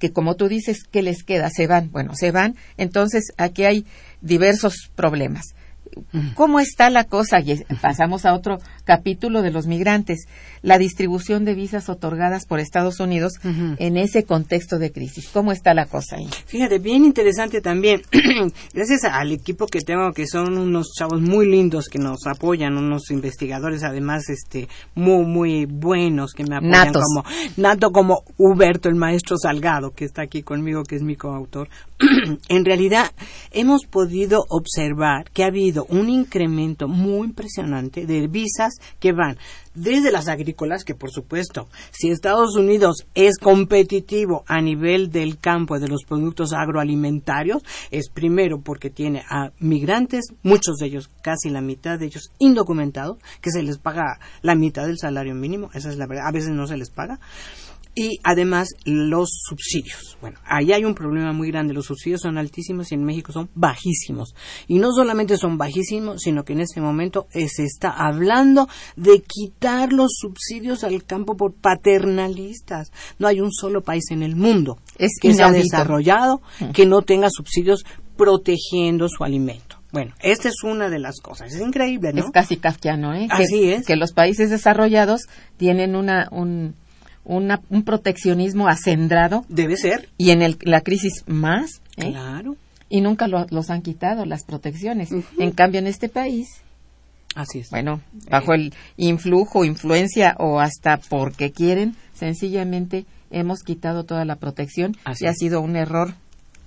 que 0.02 0.12
como 0.12 0.36
tú 0.36 0.48
dices, 0.48 0.84
¿qué 0.90 1.04
les 1.04 1.24
queda? 1.24 1.50
Se 1.52 1.68
van. 1.68 1.92
Bueno, 1.92 2.16
se 2.16 2.32
van. 2.32 2.56
Entonces, 2.76 3.32
aquí 3.38 3.66
hay 3.66 3.86
diversos 4.20 4.90
problemas. 4.96 5.54
¿Cómo 6.34 6.60
está 6.60 6.90
la 6.90 7.04
cosa? 7.04 7.40
Y 7.40 7.64
pasamos 7.82 8.26
a 8.26 8.34
otro 8.34 8.58
capítulo 8.84 9.42
de 9.42 9.52
los 9.52 9.68
migrantes. 9.68 10.28
La 10.62 10.78
distribución 10.78 11.46
de 11.46 11.56
visas 11.56 11.90
otorgadas 11.90 12.46
por 12.46 12.60
Estados 12.60 13.00
Unidos 13.00 13.34
en 13.44 13.98
ese 13.98 14.24
contexto 14.24 14.78
de 14.78 14.92
crisis. 14.92 15.30
¿Cómo 15.34 15.52
está 15.52 15.74
la 15.74 15.86
cosa 15.86 16.18
ahí? 16.18 16.28
Fíjate, 16.46 16.80
bien 16.80 17.04
interesante 17.06 17.62
también. 17.62 18.02
Gracias 18.74 19.04
al 19.06 19.32
equipo 19.32 19.66
que 19.66 19.82
tengo, 19.82 20.12
que 20.12 20.28
son 20.28 20.58
unos 20.58 20.92
chavos 20.98 21.22
muy 21.22 21.48
lindos 21.50 21.88
que 21.88 22.00
nos 22.00 22.28
apoyan, 22.28 22.78
unos 22.78 23.10
investigadores 23.12 23.84
además 23.84 24.30
este 24.30 24.68
muy 24.96 25.26
muy 25.26 25.66
buenos 25.66 26.34
que 26.34 26.44
me 26.44 26.56
apoyan 26.56 26.72
Natos. 26.72 27.04
como 27.04 27.26
nato 27.58 27.92
como 27.92 28.24
Huberto, 28.38 28.90
el 28.90 28.96
maestro 28.96 29.38
Salgado, 29.38 29.92
que 29.92 30.06
está 30.06 30.24
aquí 30.24 30.44
conmigo, 30.44 30.84
que 30.84 30.96
es 30.96 31.04
mi 31.04 31.16
coautor. 31.16 31.70
en 32.50 32.66
realidad 32.66 33.12
hemos 33.52 33.86
podido 33.86 34.44
observar 34.50 35.30
que 35.32 35.44
ha 35.44 35.48
habido 35.48 35.86
un 35.90 36.10
incremento 36.10 36.88
muy 36.88 37.28
impresionante 37.28 38.06
de 38.06 38.28
visas 38.28 38.74
que 39.00 39.12
van 39.12 39.38
desde 39.74 40.12
las 40.12 40.28
agrícolas, 40.28 40.84
que 40.84 40.96
por 40.96 41.12
supuesto, 41.12 41.68
si 41.92 42.10
Estados 42.10 42.56
Unidos 42.56 43.06
es 43.16 43.38
competitivo 43.38 44.44
a 44.48 44.62
nivel 44.62 45.12
del 45.12 45.40
campo 45.40 45.80
de 45.80 45.88
los 45.88 46.04
productos 46.04 46.54
agroalimentarios, 46.54 47.64
es 47.90 48.10
primero 48.10 48.60
porque 48.62 48.90
tiene 48.90 49.24
a 49.30 49.52
migrantes, 49.60 50.26
muchos 50.44 50.78
de 50.78 50.88
ellos, 50.88 51.10
casi 51.22 51.50
la 51.50 51.62
mitad 51.62 52.00
de 52.00 52.08
ellos 52.08 52.32
indocumentados, 52.40 53.18
que 53.42 53.52
se 53.52 53.64
les 53.64 53.78
paga 53.78 54.20
la 54.42 54.56
mitad 54.56 54.86
del 54.86 54.98
salario 54.98 55.36
mínimo, 55.36 55.70
esa 55.74 55.90
es 55.90 55.98
la 55.98 56.08
verdad, 56.08 56.28
a 56.28 56.32
veces 56.32 56.52
no 56.52 56.68
se 56.68 56.78
les 56.78 56.90
paga. 56.90 57.20
Y 57.94 58.20
además 58.24 58.70
los 58.86 59.30
subsidios. 59.44 60.18
Bueno, 60.22 60.40
ahí 60.46 60.72
hay 60.72 60.86
un 60.86 60.96
problema 60.96 61.34
muy 61.34 61.50
grande. 61.52 61.74
Los 61.74 61.88
subsidios 61.88 62.22
son 62.22 62.38
altísimos 62.38 62.92
y 62.92 62.96
en 62.96 63.04
México 63.04 63.34
son 63.34 63.50
bajísimos. 63.54 64.34
Y 64.68 64.80
no 64.80 64.94
solamente 64.94 65.38
son 65.38 65.58
bajísimos, 65.58 66.22
sino 66.22 66.44
que 66.44 66.54
en 66.54 66.62
este 66.62 66.80
momento 66.80 67.28
eh, 67.34 67.50
se 67.50 67.66
está 67.66 67.90
hablando 67.92 68.70
de 68.96 69.22
quitar 69.22 69.92
los 69.92 70.14
subsidios 70.16 70.86
al 70.86 71.04
campo 71.04 71.36
por 71.36 71.54
paternalistas. 71.54 72.92
No 73.20 73.28
hay 73.28 73.42
un 73.42 73.52
solo 73.52 73.82
país 73.82 74.06
en 74.12 74.24
el 74.24 74.36
mundo 74.36 74.78
Es 74.98 75.12
que 75.20 75.34
se 75.34 75.44
ha 75.44 75.48
inaudito. 75.48 75.64
desarrollado 75.64 76.42
que 76.74 76.86
no 76.86 77.02
tenga 77.02 77.30
subsidios 77.30 77.84
protegiendo 78.16 79.10
su 79.10 79.24
alimento. 79.24 79.78
Bueno, 79.92 80.14
esta 80.22 80.48
es 80.48 80.64
una 80.64 80.90
de 80.90 81.00
las 81.00 81.20
cosas. 81.20 81.54
Es 81.54 81.60
increíble, 81.60 82.14
¿no? 82.14 82.24
Es 82.24 82.32
casi 82.32 82.56
kafkiano, 82.56 83.14
¿eh? 83.14 83.28
Así 83.30 83.60
que, 83.60 83.74
es. 83.76 83.86
Que 83.86 83.98
los 83.98 84.14
países 84.14 84.50
desarrollados 84.50 85.24
tienen 85.58 85.98
una, 85.98 86.30
un, 86.32 86.76
una- 87.24 87.62
un 87.70 87.84
proteccionismo 87.84 88.68
acendrado 88.68 89.46
Debe 89.50 89.78
ser. 89.78 90.10
y 90.18 90.32
en 90.32 90.42
el- 90.42 90.58
la 90.62 90.82
crisis 90.82 91.24
más, 91.28 91.82
¿eh? 91.98 92.12
Claro. 92.12 92.56
y 92.90 93.00
nunca 93.02 93.28
lo- 93.30 93.46
los 93.52 93.70
han 93.70 93.82
quitado 93.84 94.26
las 94.26 94.44
protecciones. 94.44 95.10
En 95.40 95.52
cambio, 95.52 95.80
en 95.80 95.88
este 95.88 96.10
país, 96.10 96.48
Así 97.36 97.60
es. 97.60 97.70
bueno, 97.70 98.02
bajo 98.30 98.54
el 98.54 98.74
influjo, 98.98 99.64
influencia 99.64 100.36
o 100.40 100.60
hasta 100.60 100.98
porque 100.98 101.52
quieren, 101.54 101.96
sencillamente 102.14 103.06
hemos 103.30 103.64
quitado 103.64 104.04
toda 104.04 104.26
la 104.26 104.36
protección 104.36 104.98
Así 105.06 105.24
y 105.24 105.28
ha 105.28 105.34
sido 105.34 105.62
un 105.62 105.78
error 105.78 106.16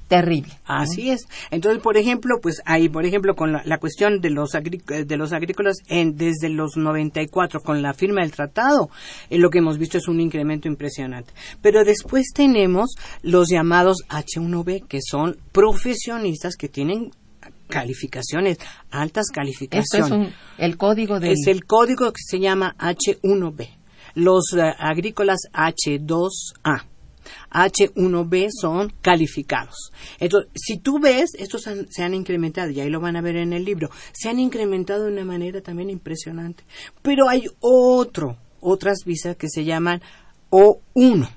terrible. 0.09 0.53
Así 0.65 1.11
es. 1.11 1.27
Entonces, 1.51 1.83
por 1.83 1.97
ejemplo, 1.97 2.37
pues 2.43 2.61
ahí, 2.65 2.89
por 2.89 3.05
ejemplo, 3.05 3.35
con 3.35 3.53
la, 3.53 3.63
la 3.65 3.79
cuestión 3.79 4.21
de 4.21 4.31
los, 4.31 4.51
de 4.51 5.17
los 5.17 5.33
agrícolas 5.33 5.79
en, 5.89 6.17
desde 6.17 6.49
los 6.49 6.77
94 6.77 7.61
con 7.61 7.83
la 7.83 7.95
firma 7.95 8.23
del 8.23 8.33
tratado, 8.33 8.91
eh, 9.31 9.39
lo 9.39 9.51
que 9.51 9.59
hemos 9.59 9.79
visto 9.79 9.99
es 9.99 10.09
un 10.09 10.21
incremento 10.21 10.69
impresionante. 10.69 11.33
Pero 11.63 11.85
después 11.85 12.27
tenemos 12.35 12.95
los 13.23 13.49
llamados 13.49 13.99
H1B, 14.09 14.87
que 14.87 15.01
son 15.03 15.37
profesionistas 15.53 16.57
que 16.57 16.69
tienen 16.69 17.11
calificaciones, 17.69 18.59
altas 18.91 19.27
Esto 19.27 19.35
calificaciones. 19.35 20.07
es 20.07 20.13
un, 20.13 20.33
el 20.59 20.77
código 20.77 21.19
del... 21.19 21.33
Es 21.33 21.47
el 21.47 21.65
código 21.65 22.13
que 22.13 22.23
se 22.25 22.39
llama 22.39 22.75
H1B. 22.79 23.69
Los 24.15 24.53
eh, 24.57 24.63
agrícolas 24.79 25.41
H2A. 25.53 26.85
H1B 27.51 28.49
son 28.51 28.93
calificados. 29.01 29.93
Entonces, 30.19 30.51
si 30.55 30.79
tú 30.79 30.99
ves, 30.99 31.35
estos 31.39 31.63
se 31.89 32.03
han 32.03 32.15
incrementado, 32.15 32.71
y 32.71 32.81
ahí 32.81 32.91
lo 32.91 33.01
van 33.01 33.17
a 33.17 33.23
ver 33.23 33.37
en 33.37 33.53
el 33.53 33.65
libro, 33.65 33.91
se 34.13 34.29
han 34.29 34.39
incrementado 34.39 35.05
de 35.05 35.13
una 35.13 35.25
manera 35.25 35.61
también 35.61 35.91
impresionante. 35.91 36.65
Pero 37.03 37.29
hay 37.29 37.45
otro, 37.61 38.37
otras 38.61 39.05
visas 39.05 39.37
que 39.37 39.49
se 39.49 39.65
llaman 39.65 40.03
O1. 40.51 41.29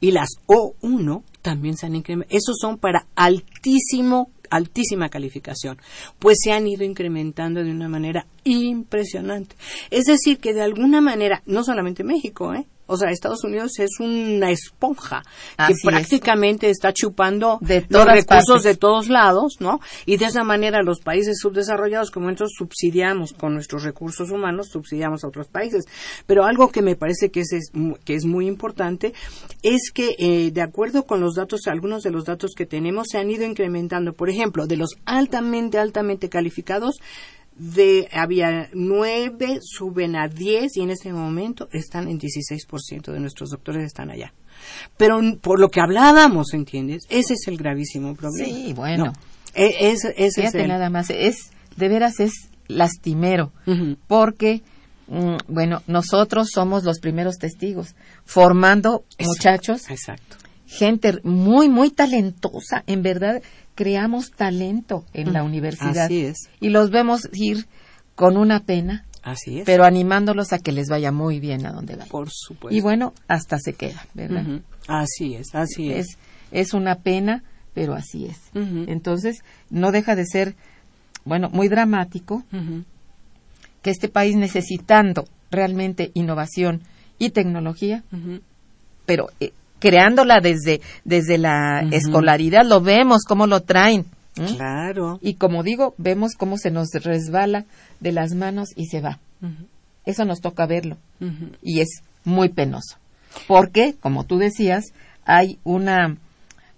Y 0.00 0.10
las 0.10 0.28
O1 0.46 1.22
también 1.42 1.76
se 1.76 1.86
han 1.86 1.94
incrementado. 1.94 2.36
Esos 2.36 2.56
son 2.60 2.78
para 2.78 3.06
altísimo, 3.14 4.30
altísima 4.50 5.08
calificación. 5.08 5.78
Pues 6.18 6.38
se 6.42 6.52
han 6.52 6.66
ido 6.66 6.84
incrementando 6.84 7.62
de 7.62 7.70
una 7.70 7.88
manera 7.88 8.26
impresionante. 8.44 9.56
Es 9.90 10.04
decir, 10.04 10.38
que 10.38 10.52
de 10.52 10.62
alguna 10.62 11.00
manera, 11.00 11.42
no 11.46 11.64
solamente 11.64 12.04
México, 12.04 12.52
¿eh? 12.52 12.66
O 12.86 12.96
sea, 12.96 13.10
Estados 13.10 13.44
Unidos 13.44 13.78
es 13.78 13.98
una 14.00 14.50
esponja 14.50 15.22
Así 15.56 15.72
que 15.72 15.72
es. 15.72 15.82
prácticamente 15.84 16.70
está 16.70 16.92
chupando 16.92 17.58
De 17.60 17.84
los 17.88 18.04
recursos 18.04 18.46
partes. 18.46 18.62
de 18.62 18.76
todos 18.76 19.08
lados, 19.08 19.56
¿no? 19.60 19.80
Y 20.04 20.16
de 20.16 20.26
esa 20.26 20.44
manera 20.44 20.82
los 20.82 21.00
países 21.00 21.38
subdesarrollados, 21.40 22.10
como 22.10 22.26
nosotros 22.26 22.52
subsidiamos 22.56 23.32
con 23.32 23.54
nuestros 23.54 23.82
recursos 23.82 24.30
humanos, 24.30 24.68
subsidiamos 24.70 25.24
a 25.24 25.28
otros 25.28 25.48
países. 25.48 25.84
Pero 26.26 26.44
algo 26.44 26.70
que 26.70 26.82
me 26.82 26.96
parece 26.96 27.30
que 27.30 27.40
es, 27.40 27.52
es 27.52 27.70
que 28.04 28.14
es 28.14 28.24
muy 28.24 28.46
importante 28.46 29.12
es 29.62 29.90
que, 29.92 30.14
eh, 30.18 30.50
de 30.52 30.62
acuerdo 30.62 31.04
con 31.04 31.20
los 31.20 31.34
datos, 31.34 31.66
algunos 31.66 32.02
de 32.02 32.10
los 32.10 32.24
datos 32.24 32.52
que 32.56 32.66
tenemos 32.66 33.08
se 33.10 33.18
han 33.18 33.30
ido 33.30 33.44
incrementando. 33.44 34.12
Por 34.12 34.30
ejemplo, 34.30 34.66
de 34.66 34.76
los 34.76 34.96
altamente, 35.04 35.78
altamente 35.78 36.28
calificados, 36.28 36.96
de 37.58 38.08
había 38.12 38.68
nueve, 38.74 39.60
suben 39.62 40.14
a 40.16 40.28
diez 40.28 40.76
y 40.76 40.82
en 40.82 40.90
este 40.90 41.12
momento 41.12 41.68
están 41.72 42.08
en 42.08 42.18
16% 42.18 43.12
de 43.12 43.20
nuestros 43.20 43.50
doctores 43.50 43.84
están 43.84 44.10
allá. 44.10 44.32
Pero 44.96 45.20
por 45.40 45.60
lo 45.60 45.70
que 45.70 45.80
hablábamos, 45.80 46.52
¿entiendes? 46.54 47.04
Ese 47.08 47.34
es 47.34 47.46
el 47.48 47.56
gravísimo 47.56 48.14
problema. 48.14 48.46
Sí, 48.48 48.72
bueno. 48.74 49.06
No, 49.06 49.12
e- 49.54 49.90
ese 49.90 50.14
es 50.16 50.34
Fíjate 50.36 50.62
el... 50.62 50.68
nada 50.68 50.90
más, 50.90 51.10
es, 51.10 51.50
de 51.76 51.88
veras 51.88 52.20
es 52.20 52.32
lastimero, 52.68 53.52
porque, 54.06 54.62
mm, 55.08 55.36
bueno, 55.48 55.82
nosotros 55.86 56.48
somos 56.52 56.84
los 56.84 56.98
primeros 57.00 57.36
testigos, 57.38 57.94
formando 58.24 59.04
Exacto, 59.18 59.24
muchachos, 59.28 59.90
Exacto. 59.90 60.36
gente 60.66 61.20
muy, 61.22 61.68
muy 61.68 61.90
talentosa, 61.90 62.82
en 62.86 63.02
verdad, 63.02 63.42
creamos 63.76 64.32
talento 64.32 65.04
en 65.12 65.32
la 65.32 65.44
universidad. 65.44 66.06
así 66.06 66.24
es. 66.24 66.48
Y 66.60 66.70
los 66.70 66.90
vemos 66.90 67.28
ir 67.32 67.66
con 68.16 68.36
una 68.36 68.60
pena, 68.60 69.04
Así 69.22 69.60
es. 69.60 69.64
pero 69.66 69.84
animándolos 69.84 70.52
a 70.52 70.58
que 70.58 70.72
les 70.72 70.88
vaya 70.88 71.12
muy 71.12 71.38
bien 71.38 71.64
a 71.66 71.72
donde 71.72 71.94
vayan. 71.94 72.08
por 72.08 72.28
supuesto. 72.30 72.76
Y 72.76 72.80
bueno, 72.80 73.12
hasta 73.28 73.58
se 73.60 73.74
queda, 73.74 74.04
¿verdad? 74.14 74.44
Así 74.88 75.34
es, 75.34 75.54
así 75.54 75.92
es. 75.92 76.08
es, 76.08 76.18
es 76.50 76.74
una 76.74 76.96
pena, 76.96 77.44
pero 77.74 77.94
así 77.94 78.26
es. 78.26 78.38
Entonces, 78.54 79.42
no 79.70 79.92
deja 79.92 80.16
de 80.16 80.24
ser, 80.26 80.54
bueno, 81.24 81.50
muy 81.50 81.68
dramático 81.68 82.42
que 83.82 83.90
este 83.90 84.08
país 84.08 84.34
necesitando 84.36 85.26
realmente 85.50 86.10
innovación 86.14 86.80
y 87.18 87.30
tecnología, 87.30 88.02
pero 89.04 89.28
eh, 89.40 89.52
creándola 89.86 90.40
desde, 90.40 90.80
desde 91.04 91.38
la 91.38 91.80
escolaridad, 91.90 92.64
lo 92.64 92.80
vemos 92.80 93.22
cómo 93.24 93.46
lo 93.46 93.60
traen, 93.60 94.06
¿Mm? 94.36 94.56
Claro. 94.56 95.18
Y 95.22 95.34
como 95.34 95.62
digo, 95.62 95.94
vemos 95.98 96.32
cómo 96.36 96.58
se 96.58 96.70
nos 96.70 96.90
resbala 96.92 97.64
de 98.00 98.12
las 98.12 98.34
manos 98.34 98.70
y 98.76 98.86
se 98.86 99.00
va. 99.00 99.18
Eso 100.04 100.24
nos 100.24 100.40
toca 100.40 100.66
verlo. 100.66 100.96
Y 101.62 101.80
es 101.80 102.02
muy 102.24 102.50
penoso. 102.50 102.96
Porque, 103.46 103.94
como 104.00 104.24
tú 104.24 104.38
decías, 104.38 104.84
hay 105.24 105.58
una, 105.64 106.16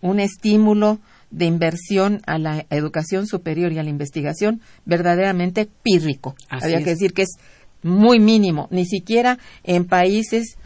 un 0.01 0.21
estímulo 0.21 0.99
de 1.31 1.45
inversión 1.45 2.23
a 2.27 2.39
la 2.39 2.65
educación 2.71 3.27
superior 3.27 3.73
y 3.73 3.79
a 3.79 3.83
la 3.83 3.91
investigación 3.91 4.61
verdaderamente 4.87 5.69
pírrico. 5.83 6.35
Así 6.49 6.67
Había 6.67 6.79
es. 6.79 6.85
que 6.85 6.91
decir 6.91 7.13
que 7.13 7.23
es 7.23 7.37
muy 7.83 8.19
mínimo. 8.19 8.69
Ni 8.71 8.87
siquiera 8.87 9.39
en 9.65 9.85
países 9.85 10.57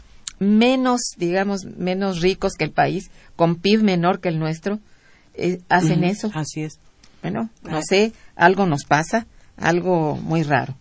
menos, 0.43 1.01
digamos, 1.17 1.65
menos 1.65 2.21
ricos 2.21 2.53
que 2.53 2.65
el 2.65 2.71
país, 2.71 3.09
con 3.35 3.55
PIB 3.55 3.83
menor 3.83 4.19
que 4.19 4.29
el 4.29 4.39
nuestro, 4.39 4.79
eh, 5.33 5.61
hacen 5.69 6.03
eso. 6.03 6.31
Así 6.33 6.61
es. 6.61 6.79
Bueno, 7.21 7.49
no 7.63 7.81
sé, 7.81 8.11
algo 8.35 8.65
nos 8.65 8.83
pasa, 8.83 9.25
algo 9.57 10.15
muy 10.15 10.43
raro. 10.43 10.75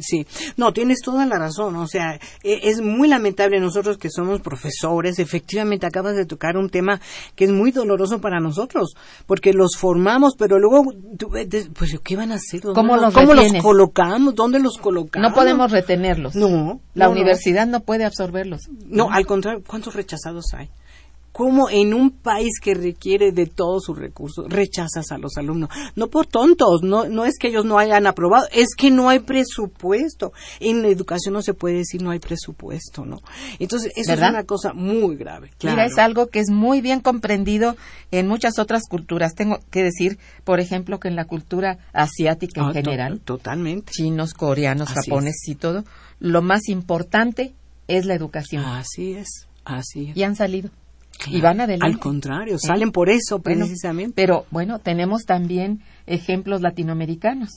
Sí, 0.00 0.26
no, 0.56 0.72
tienes 0.72 0.98
toda 1.02 1.26
la 1.26 1.38
razón. 1.38 1.76
O 1.76 1.86
sea, 1.86 2.14
e- 2.42 2.60
es 2.62 2.80
muy 2.80 3.08
lamentable 3.08 3.60
nosotros 3.60 3.98
que 3.98 4.10
somos 4.10 4.40
profesores. 4.40 5.18
Efectivamente, 5.18 5.86
acabas 5.86 6.16
de 6.16 6.26
tocar 6.26 6.56
un 6.56 6.70
tema 6.70 7.00
que 7.34 7.44
es 7.44 7.50
muy 7.50 7.70
doloroso 7.70 8.20
para 8.20 8.40
nosotros, 8.40 8.94
porque 9.26 9.52
los 9.52 9.76
formamos, 9.76 10.34
pero 10.36 10.58
luego, 10.58 10.92
ves, 11.30 11.70
pues, 11.76 11.98
¿qué 12.04 12.16
van 12.16 12.32
a 12.32 12.36
hacer? 12.36 12.60
¿Dónde 12.60 12.80
¿Cómo 12.80 12.96
los 12.96 13.14
¿Cómo 13.14 13.26
los 13.34 13.36
retienes? 13.44 13.62
colocamos? 13.62 14.34
¿Dónde 14.34 14.58
los 14.60 14.78
colocamos? 14.78 15.28
No 15.30 15.34
podemos 15.34 15.70
retenerlos. 15.70 16.34
No, 16.34 16.80
La 16.94 17.06
no, 17.06 17.10
no. 17.10 17.10
universidad 17.12 17.66
no 17.66 17.80
puede 17.80 18.04
absorberlos. 18.04 18.62
No, 18.86 19.10
al 19.10 19.26
contrario, 19.26 19.62
¿cuántos 19.66 19.94
rechazados 19.94 20.46
hay? 20.54 20.68
¿Cómo 21.32 21.70
en 21.70 21.94
un 21.94 22.10
país 22.10 22.58
que 22.60 22.74
requiere 22.74 23.30
de 23.30 23.46
todos 23.46 23.84
sus 23.84 23.96
recursos 23.96 24.46
rechazas 24.48 25.12
a 25.12 25.18
los 25.18 25.36
alumnos? 25.36 25.68
No 25.94 26.08
por 26.08 26.26
tontos, 26.26 26.82
no, 26.82 27.04
no 27.08 27.24
es 27.24 27.38
que 27.38 27.48
ellos 27.48 27.64
no 27.64 27.78
hayan 27.78 28.06
aprobado, 28.08 28.46
es 28.50 28.68
que 28.76 28.90
no 28.90 29.08
hay 29.08 29.20
presupuesto. 29.20 30.32
En 30.58 30.82
la 30.82 30.88
educación 30.88 31.34
no 31.34 31.42
se 31.42 31.54
puede 31.54 31.76
decir 31.76 32.02
no 32.02 32.10
hay 32.10 32.18
presupuesto, 32.18 33.04
¿no? 33.04 33.18
Entonces, 33.60 33.92
eso 33.94 34.10
¿Verdad? 34.12 34.28
es 34.30 34.34
una 34.34 34.44
cosa 34.44 34.72
muy 34.72 35.16
grave. 35.16 35.50
Mira, 35.62 35.74
claro. 35.74 35.82
es 35.90 35.98
algo 35.98 36.26
que 36.26 36.40
es 36.40 36.50
muy 36.50 36.80
bien 36.80 37.00
comprendido 37.00 37.76
en 38.10 38.26
muchas 38.26 38.58
otras 38.58 38.82
culturas. 38.88 39.34
Tengo 39.34 39.58
que 39.70 39.84
decir, 39.84 40.18
por 40.44 40.58
ejemplo, 40.58 40.98
que 40.98 41.08
en 41.08 41.14
la 41.16 41.26
cultura 41.26 41.78
asiática 41.92 42.62
en 42.62 42.66
Ah, 42.66 42.72
to- 42.72 42.74
general, 42.74 43.20
Totalmente. 43.20 43.92
chinos, 43.92 44.34
coreanos, 44.34 44.90
Así 44.90 45.10
japoneses 45.10 45.46
y 45.48 45.54
todo, 45.54 45.84
lo 46.18 46.42
más 46.42 46.68
importante 46.68 47.54
es 47.86 48.06
la 48.06 48.14
educación. 48.14 48.64
Así 48.64 49.12
es, 49.12 49.46
así 49.64 50.10
es. 50.10 50.16
Y 50.16 50.22
han 50.24 50.34
salido. 50.34 50.70
Claro. 51.18 51.36
Y 51.36 51.40
van 51.40 51.60
adelante. 51.60 51.86
Al 51.86 51.98
contrario, 51.98 52.58
salen 52.58 52.92
por 52.92 53.10
eso, 53.10 53.40
Bueno, 53.40 53.66
precisamente. 53.66 54.12
Pero 54.14 54.46
bueno, 54.50 54.78
tenemos 54.78 55.24
también 55.24 55.80
ejemplos 56.06 56.60
latinoamericanos. 56.60 57.50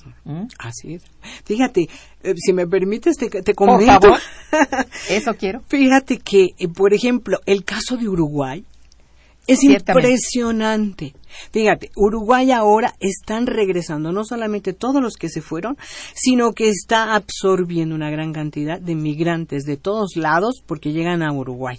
Así 0.57 0.95
es. 0.95 1.03
Fíjate, 1.45 1.87
eh, 2.23 2.33
si 2.37 2.53
me 2.53 2.65
permites, 2.67 3.17
te, 3.17 3.29
te 3.29 3.53
Por 3.53 3.67
comento. 3.69 4.01
favor. 4.01 4.19
Eso 5.09 5.35
quiero. 5.35 5.61
Fíjate 5.67 6.17
que, 6.17 6.49
eh, 6.57 6.67
por 6.67 6.93
ejemplo, 6.93 7.37
el 7.45 7.63
caso 7.63 7.97
de 7.97 8.09
Uruguay 8.09 8.65
es 9.47 9.63
impresionante. 9.63 11.13
Fíjate, 11.51 11.89
Uruguay 11.95 12.51
ahora 12.51 12.93
están 12.99 13.47
regresando 13.47 14.11
no 14.11 14.23
solamente 14.25 14.73
todos 14.73 15.01
los 15.01 15.15
que 15.15 15.29
se 15.29 15.41
fueron, 15.41 15.77
sino 16.13 16.53
que 16.53 16.69
está 16.69 17.15
absorbiendo 17.15 17.95
una 17.95 18.09
gran 18.09 18.33
cantidad 18.33 18.79
de 18.79 18.95
migrantes 18.95 19.63
de 19.63 19.77
todos 19.77 20.15
lados 20.15 20.63
porque 20.65 20.91
llegan 20.91 21.23
a 21.23 21.31
Uruguay. 21.31 21.77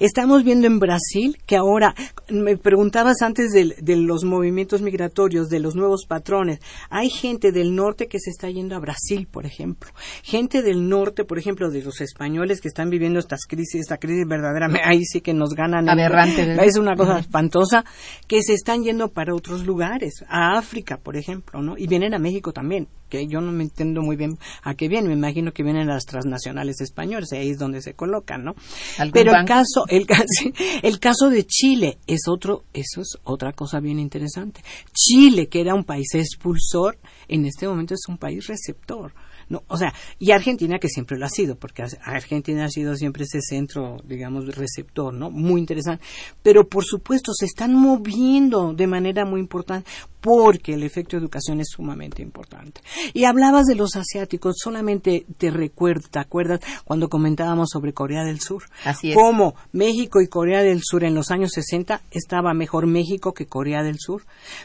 Estamos 0.00 0.44
viendo 0.44 0.66
en 0.66 0.78
Brasil 0.78 1.36
que 1.46 1.56
ahora, 1.56 1.94
me 2.28 2.56
preguntabas 2.56 3.22
antes 3.22 3.52
del- 3.52 3.74
de, 3.80 3.96
los 3.96 4.24
movimientos 4.24 4.82
migratorios, 4.82 5.48
de 5.48 5.60
los 5.60 5.74
nuevos 5.74 6.06
patrones, 6.06 6.60
hay 6.90 7.10
gente 7.10 7.52
del 7.52 7.74
norte 7.74 8.06
que 8.08 8.18
se 8.18 8.30
está 8.30 8.50
yendo 8.50 8.74
a 8.76 8.80
Brasil, 8.80 9.28
por 9.30 9.46
ejemplo. 9.46 9.90
Gente 10.22 10.62
del 10.62 10.88
norte, 10.88 11.24
por 11.24 11.38
ejemplo, 11.38 11.70
de 11.70 11.82
los 11.82 12.00
españoles 12.00 12.60
que 12.60 12.68
están 12.68 12.90
viviendo 12.90 13.18
estas 13.18 13.40
crisis, 13.48 13.80
esta 13.82 13.98
crisis 13.98 14.26
verdaderamente, 14.26 14.82
ahí 14.84 15.04
sí 15.04 15.20
que 15.20 15.34
nos 15.34 15.50
ganan. 15.54 15.88
Aberrante, 15.88 16.46
¿verdad? 16.46 16.64
Es 16.64 16.76
una 16.78 16.96
cosa 16.96 17.18
espantosa, 17.18 17.84
que 18.26 18.42
se 18.42 18.54
están 18.54 18.81
yendo 18.82 19.08
para 19.08 19.34
otros 19.34 19.64
lugares, 19.64 20.24
a 20.28 20.58
África, 20.58 20.96
por 20.96 21.16
ejemplo, 21.16 21.62
¿no? 21.62 21.76
Y 21.76 21.86
vienen 21.86 22.14
a 22.14 22.18
México 22.18 22.52
también, 22.52 22.88
que 23.08 23.26
yo 23.26 23.40
no 23.40 23.52
me 23.52 23.64
entiendo 23.64 24.02
muy 24.02 24.16
bien 24.16 24.38
a 24.62 24.74
qué 24.74 24.88
vienen, 24.88 25.08
me 25.08 25.16
imagino 25.16 25.52
que 25.52 25.62
vienen 25.62 25.86
las 25.86 26.04
transnacionales 26.04 26.80
españolas, 26.80 27.32
ahí 27.32 27.50
es 27.50 27.58
donde 27.58 27.82
se 27.82 27.94
colocan, 27.94 28.44
¿no? 28.44 28.54
¿Algún 28.98 29.12
Pero 29.12 29.34
el 29.34 29.44
caso, 29.44 29.84
el, 29.88 30.06
el 30.82 30.98
caso 30.98 31.30
de 31.30 31.44
Chile 31.44 31.98
es 32.06 32.22
otro, 32.28 32.64
eso 32.72 33.00
es 33.00 33.18
otra 33.24 33.52
cosa 33.52 33.80
bien 33.80 33.98
interesante. 33.98 34.62
Chile, 34.92 35.48
que 35.48 35.60
era 35.60 35.74
un 35.74 35.84
país 35.84 36.14
expulsor, 36.14 36.98
en 37.28 37.46
este 37.46 37.66
momento 37.68 37.94
es 37.94 38.02
un 38.08 38.18
país 38.18 38.46
receptor. 38.46 39.12
No, 39.48 39.62
o 39.68 39.76
sea, 39.76 39.92
y 40.18 40.30
Argentina 40.30 40.78
que 40.78 40.88
siempre 40.88 41.18
lo 41.18 41.26
ha 41.26 41.30
sido, 41.30 41.56
porque 41.56 41.84
Argentina 42.02 42.64
ha 42.64 42.68
sido 42.68 42.96
siempre 42.96 43.24
ese 43.24 43.40
centro, 43.40 43.98
digamos, 44.04 44.46
receptor, 44.54 45.12
¿no? 45.14 45.30
Muy 45.30 45.60
interesante. 45.60 46.04
Pero 46.42 46.68
por 46.68 46.84
supuesto 46.84 47.32
se 47.34 47.46
están 47.46 47.74
moviendo 47.74 48.72
de 48.72 48.86
manera 48.86 49.24
muy 49.24 49.40
importante 49.40 49.90
porque 50.22 50.74
el 50.74 50.84
efecto 50.84 51.16
de 51.16 51.22
educación 51.22 51.60
es 51.60 51.68
sumamente 51.70 52.22
importante. 52.22 52.80
Y 53.12 53.24
hablabas 53.24 53.66
de 53.66 53.74
los 53.74 53.96
asiáticos, 53.96 54.54
solamente 54.56 55.26
te 55.36 55.50
recuerdo, 55.50 56.08
¿te 56.08 56.20
acuerdas 56.20 56.60
cuando 56.84 57.08
comentábamos 57.08 57.70
sobre 57.70 57.92
Corea 57.92 58.22
del 58.22 58.40
Sur? 58.40 58.62
Así 58.84 59.10
es. 59.10 59.16
Cómo 59.16 59.56
México 59.72 60.20
y 60.20 60.28
Corea 60.28 60.62
del 60.62 60.80
Sur 60.82 61.02
en 61.04 61.14
los 61.14 61.32
años 61.32 61.50
60 61.52 62.02
estaba 62.12 62.54
mejor 62.54 62.86
México 62.86 63.34
que 63.34 63.46
Corea 63.46 63.82
del 63.82 63.98
Sur, 63.98 64.24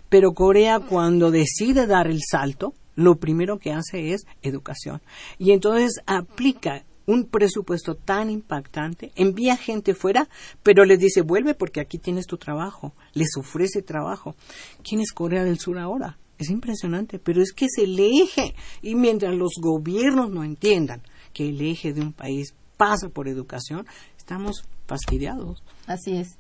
pero 0.10 0.34
Corea 0.34 0.80
cuando 0.80 1.32
decide 1.32 1.88
dar 1.88 2.08
el 2.08 2.20
salto, 2.22 2.74
lo 2.98 3.16
primero 3.16 3.58
que 3.60 3.72
hace 3.72 4.12
es 4.14 4.26
educación. 4.42 5.02
Y 5.40 5.52
entonces 5.52 6.02
aplica 6.06 6.84
un 7.06 7.24
presupuesto 7.24 7.96
tan 7.96 8.30
impactante, 8.30 9.14
envía 9.16 9.56
gente 9.56 9.94
fuera, 9.94 10.28
pero 10.62 10.84
les 10.84 11.00
dice, 11.00 11.22
vuelve 11.22 11.54
porque 11.54 11.80
aquí 11.80 11.98
tienes 12.00 12.26
tu 12.28 12.36
trabajo, 12.38 12.94
les 13.14 13.30
ofrece 13.38 13.82
trabajo. 13.82 14.36
¿Quién 14.84 15.00
es 15.00 15.14
Corea 15.14 15.46
del 15.46 15.58
Sur 15.58 15.80
ahora? 15.80 16.18
Es 16.38 16.50
impresionante, 16.50 17.18
pero 17.18 17.42
es 17.42 17.54
que 17.54 17.66
es 17.66 17.78
el 17.78 17.98
eje. 17.98 18.54
Y 18.82 18.96
mientras 18.96 19.34
los 19.34 19.54
gobiernos 19.62 20.30
no 20.30 20.44
entiendan 20.44 21.02
que 21.34 21.48
el 21.48 21.62
eje 21.62 21.94
de 21.94 22.02
un 22.02 22.12
país 22.12 22.54
pasa 22.76 23.08
por 23.10 23.30
educación, 23.30 23.86
estamos 24.18 24.66
fastidiados. 24.86 25.64
Así 25.86 26.18
es, 26.18 26.38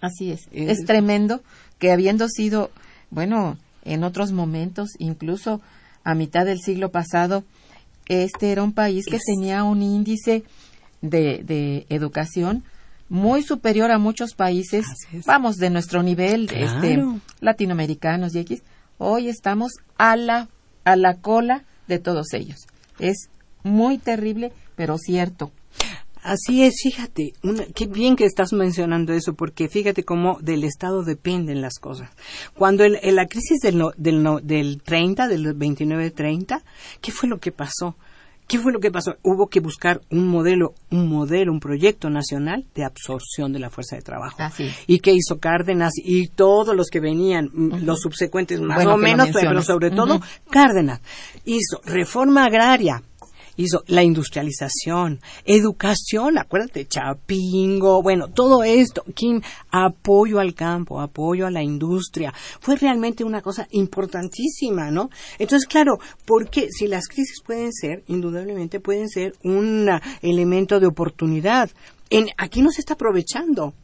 así 0.00 0.30
es. 0.30 0.42
Es- 0.52 0.78
Es 0.80 0.84
tremendo 0.86 1.40
que 1.78 1.90
habiendo 1.90 2.28
sido, 2.28 2.70
bueno, 3.10 3.56
en 3.84 4.04
otros 4.04 4.30
momentos, 4.32 4.90
incluso 4.98 5.60
a 6.04 6.14
mitad 6.14 6.44
del 6.46 6.60
siglo 6.60 6.90
pasado, 6.90 7.44
este 8.06 8.52
era 8.52 8.62
un 8.62 8.72
país 8.72 9.06
que 9.06 9.16
Es- 9.16 9.24
tenía 9.24 9.64
un 9.64 9.82
índice 9.82 10.44
de, 11.00 11.42
de 11.44 11.86
educación 11.88 12.64
muy 13.08 13.42
superior 13.42 13.90
a 13.90 13.98
muchos 13.98 14.34
países, 14.34 14.86
vamos, 15.26 15.56
de 15.56 15.68
nuestro 15.70 16.02
nivel, 16.02 16.46
Claro. 16.48 16.64
este, 16.76 17.04
latinoamericanos 17.40 18.34
y 18.34 18.38
X. 18.40 18.62
Hoy 18.98 19.28
estamos 19.28 19.72
a 19.98 20.16
la, 20.16 20.48
a 20.84 20.96
la 20.96 21.14
cola 21.18 21.64
de 21.88 21.98
todos 21.98 22.32
ellos. 22.32 22.60
Es 22.98 23.28
muy 23.64 23.98
terrible, 23.98 24.52
pero 24.76 24.96
cierto. 24.98 25.50
Así 26.22 26.62
es, 26.62 26.74
fíjate, 26.82 27.32
una- 27.42 27.64
qué 27.74 27.86
bien 27.86 28.14
que 28.16 28.24
estás 28.24 28.52
mencionando 28.52 29.12
eso, 29.12 29.34
porque 29.34 29.68
fíjate 29.68 30.04
cómo 30.04 30.38
del 30.40 30.62
Estado 30.64 31.02
dependen 31.02 31.60
las 31.60 31.78
cosas. 31.80 32.10
Cuando 32.54 32.84
el, 32.84 32.98
en 33.02 33.16
la 33.16 33.26
crisis 33.26 33.58
del, 33.60 33.78
no- 33.78 33.90
del, 33.96 34.22
no- 34.22 34.38
del 34.40 34.80
30, 34.82 35.26
del 35.28 35.56
29-30, 35.58 36.62
¿qué 37.00 37.10
fue 37.12 37.28
lo 37.28 37.38
que 37.38 37.50
pasó? 37.52 37.96
¿Qué 38.48 38.58
fue 38.58 38.72
lo 38.72 38.80
que 38.80 38.90
pasó? 38.90 39.16
Hubo 39.22 39.46
que 39.48 39.60
buscar 39.60 40.00
un 40.10 40.28
modelo, 40.28 40.74
un 40.90 41.08
modelo, 41.08 41.52
un 41.52 41.60
proyecto 41.60 42.10
nacional 42.10 42.66
de 42.74 42.84
absorción 42.84 43.52
de 43.52 43.60
la 43.60 43.70
fuerza 43.70 43.96
de 43.96 44.02
trabajo. 44.02 44.36
¿Y 44.86 44.98
qué 44.98 45.12
hizo 45.12 45.38
Cárdenas? 45.38 45.92
Y 45.96 46.26
todos 46.28 46.76
los 46.76 46.88
que 46.88 47.00
venían, 47.00 47.48
los 47.54 48.00
subsecuentes 48.00 48.60
más 48.60 48.76
Bueno 48.76 48.94
o 48.94 48.98
menos, 48.98 49.28
pero 49.32 49.62
sobre 49.62 49.90
todo. 49.90 50.20
Cárdenas. 50.50 51.00
Hizo 51.44 51.80
reforma 51.84 52.44
agraria, 52.44 53.02
hizo 53.56 53.82
la 53.86 54.02
industrialización, 54.02 55.20
educación, 55.44 56.38
acuérdate, 56.38 56.86
Chapingo, 56.86 58.02
bueno, 58.02 58.28
todo 58.28 58.62
esto, 58.64 59.04
Kim, 59.14 59.40
apoyo 59.70 60.38
al 60.38 60.54
campo, 60.54 61.00
apoyo 61.00 61.46
a 61.46 61.50
la 61.50 61.62
industria, 61.62 62.32
fue 62.60 62.76
realmente 62.76 63.24
una 63.24 63.42
cosa 63.42 63.66
importantísima, 63.70 64.90
¿no? 64.90 65.10
Entonces, 65.38 65.66
claro, 65.66 65.98
porque 66.26 66.68
si 66.70 66.86
las 66.86 67.08
crisis 67.08 67.42
pueden 67.44 67.72
ser, 67.72 68.02
indudablemente 68.06 68.80
pueden 68.80 69.08
ser 69.08 69.34
un 69.44 69.88
elemento 70.20 70.80
de 70.80 70.86
oportunidad. 70.86 71.70
En, 72.10 72.28
aquí 72.36 72.62
no 72.62 72.70
se 72.70 72.80
está 72.80 72.94
aprovechando. 72.94 73.74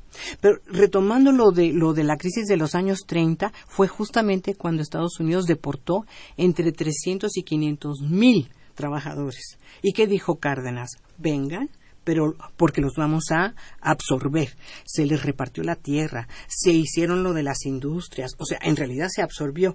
Pero 0.40 0.58
retomando 0.66 1.32
lo 1.32 1.50
de, 1.50 1.72
lo 1.72 1.92
de 1.92 2.02
la 2.02 2.16
crisis 2.16 2.46
de 2.46 2.56
los 2.56 2.74
años 2.74 3.00
30, 3.06 3.52
fue 3.68 3.88
justamente 3.88 4.54
cuando 4.54 4.82
Estados 4.82 5.20
Unidos 5.20 5.46
deportó 5.46 6.06
entre 6.36 6.72
300 6.72 7.36
y 7.36 7.42
500 7.42 8.00
mil 8.02 8.48
trabajadores. 8.78 9.58
¿Y 9.82 9.92
qué 9.92 10.06
dijo 10.06 10.36
Cárdenas? 10.36 10.92
Vengan, 11.18 11.68
pero 12.04 12.34
porque 12.56 12.80
los 12.80 12.94
vamos 12.96 13.24
a 13.32 13.54
absorber. 13.80 14.56
Se 14.86 15.04
les 15.04 15.22
repartió 15.22 15.62
la 15.64 15.74
tierra, 15.74 16.28
se 16.46 16.70
hicieron 16.70 17.22
lo 17.22 17.34
de 17.34 17.42
las 17.42 17.66
industrias, 17.66 18.30
o 18.38 18.46
sea, 18.46 18.58
en 18.62 18.76
realidad 18.76 19.08
se 19.10 19.20
absorbió. 19.20 19.74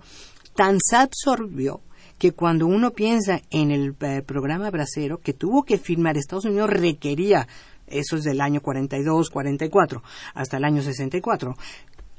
Tan 0.56 0.78
se 0.80 0.95
absorbió 0.95 1.82
que 2.18 2.32
cuando 2.32 2.66
uno 2.66 2.91
piensa 2.91 3.41
en 3.51 3.72
el 3.72 3.95
eh, 3.99 4.22
programa 4.22 4.72
bracero 4.72 5.18
que 5.18 5.34
tuvo 5.34 5.64
que 5.64 5.78
firmar, 5.78 6.18
Estados 6.18 6.45
Unidos 6.45 6.70
requería, 6.70 7.47
eso 7.88 8.16
es 8.16 8.24
del 8.24 8.39
año 8.39 8.62
42, 8.62 9.30
44, 9.30 10.01
hasta 10.34 10.58
el 10.58 10.64
año 10.64 10.82
64, 10.82 11.56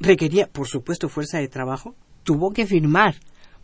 requería, 0.00 0.46
por 0.46 0.68
supuesto, 0.68 1.08
fuerza 1.08 1.38
de 1.38 1.48
trabajo, 1.48 1.94
tuvo 2.22 2.52
que 2.52 2.66
firmar 2.66 3.14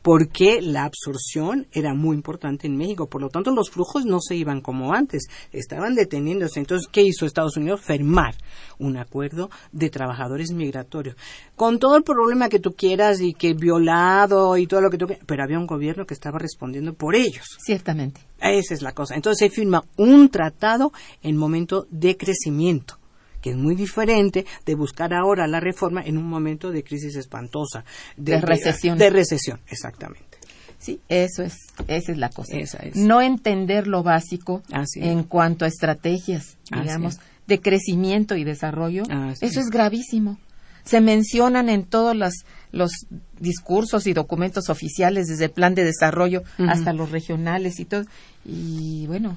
porque 0.02 0.60
la 0.62 0.84
absorción 0.84 1.66
era 1.72 1.94
muy 1.94 2.16
importante 2.16 2.66
en 2.66 2.76
México. 2.76 3.08
Por 3.08 3.20
lo 3.20 3.28
tanto, 3.28 3.50
los 3.50 3.70
flujos 3.70 4.04
no 4.04 4.20
se 4.20 4.36
iban 4.36 4.60
como 4.60 4.94
antes, 4.94 5.28
estaban 5.52 5.94
deteniéndose. 5.94 6.60
Entonces, 6.60 6.88
¿qué 6.90 7.02
hizo 7.02 7.26
Estados 7.26 7.56
Unidos? 7.56 7.80
Firmar 7.80 8.34
un 8.78 8.96
acuerdo 8.96 9.50
de 9.72 9.90
trabajadores 9.90 10.52
migratorios. 10.52 11.16
Con 11.56 11.78
todo 11.78 11.96
el 11.96 12.02
problema 12.02 12.48
que 12.48 12.60
tú 12.60 12.72
quieras 12.72 13.20
y 13.20 13.34
que 13.34 13.54
violado 13.54 14.56
y 14.56 14.66
todo 14.66 14.80
lo 14.80 14.90
que 14.90 14.98
tú 14.98 15.06
quieras, 15.06 15.24
pero 15.26 15.42
había 15.42 15.58
un 15.58 15.66
gobierno 15.66 16.06
que 16.06 16.14
estaba 16.14 16.38
respondiendo 16.38 16.94
por 16.94 17.14
ellos. 17.14 17.44
Ciertamente. 17.58 18.22
Esa 18.40 18.74
es 18.74 18.82
la 18.82 18.92
cosa. 18.92 19.14
Entonces 19.14 19.38
se 19.38 19.54
firma 19.54 19.84
un 19.96 20.30
tratado 20.30 20.92
en 21.22 21.36
momento 21.36 21.86
de 21.90 22.16
crecimiento 22.16 22.99
que 23.40 23.50
es 23.50 23.56
muy 23.56 23.74
diferente 23.74 24.46
de 24.66 24.74
buscar 24.74 25.14
ahora 25.14 25.46
la 25.46 25.60
reforma 25.60 26.02
en 26.02 26.18
un 26.18 26.24
momento 26.24 26.70
de 26.70 26.82
crisis 26.82 27.16
espantosa. 27.16 27.84
De, 28.16 28.40
recesión. 28.40 28.98
De 28.98 29.10
recesión, 29.10 29.60
exactamente. 29.68 30.38
Sí, 30.78 31.00
eso 31.10 31.42
es, 31.42 31.56
esa 31.88 32.12
es 32.12 32.18
la 32.18 32.30
cosa. 32.30 32.56
No 32.94 33.20
entender 33.20 33.86
lo 33.86 34.02
básico 34.02 34.62
en 34.94 35.24
cuanto 35.24 35.66
a 35.66 35.68
estrategias, 35.68 36.56
digamos, 36.70 37.20
de 37.46 37.60
crecimiento 37.60 38.34
y 38.34 38.44
desarrollo, 38.44 39.02
eso 39.40 39.60
es 39.60 39.66
gravísimo. 39.68 40.38
Se 40.82 41.02
mencionan 41.02 41.68
en 41.68 41.84
todos 41.84 42.16
los, 42.16 42.46
los 42.72 42.92
discursos 43.38 44.06
y 44.06 44.14
documentos 44.14 44.70
oficiales, 44.70 45.26
desde 45.26 45.44
el 45.44 45.50
plan 45.50 45.74
de 45.74 45.84
desarrollo 45.84 46.42
hasta 46.66 46.94
los 46.94 47.10
regionales 47.10 47.78
y 47.78 47.84
todo. 47.84 48.04
Y 48.46 49.06
bueno, 49.06 49.36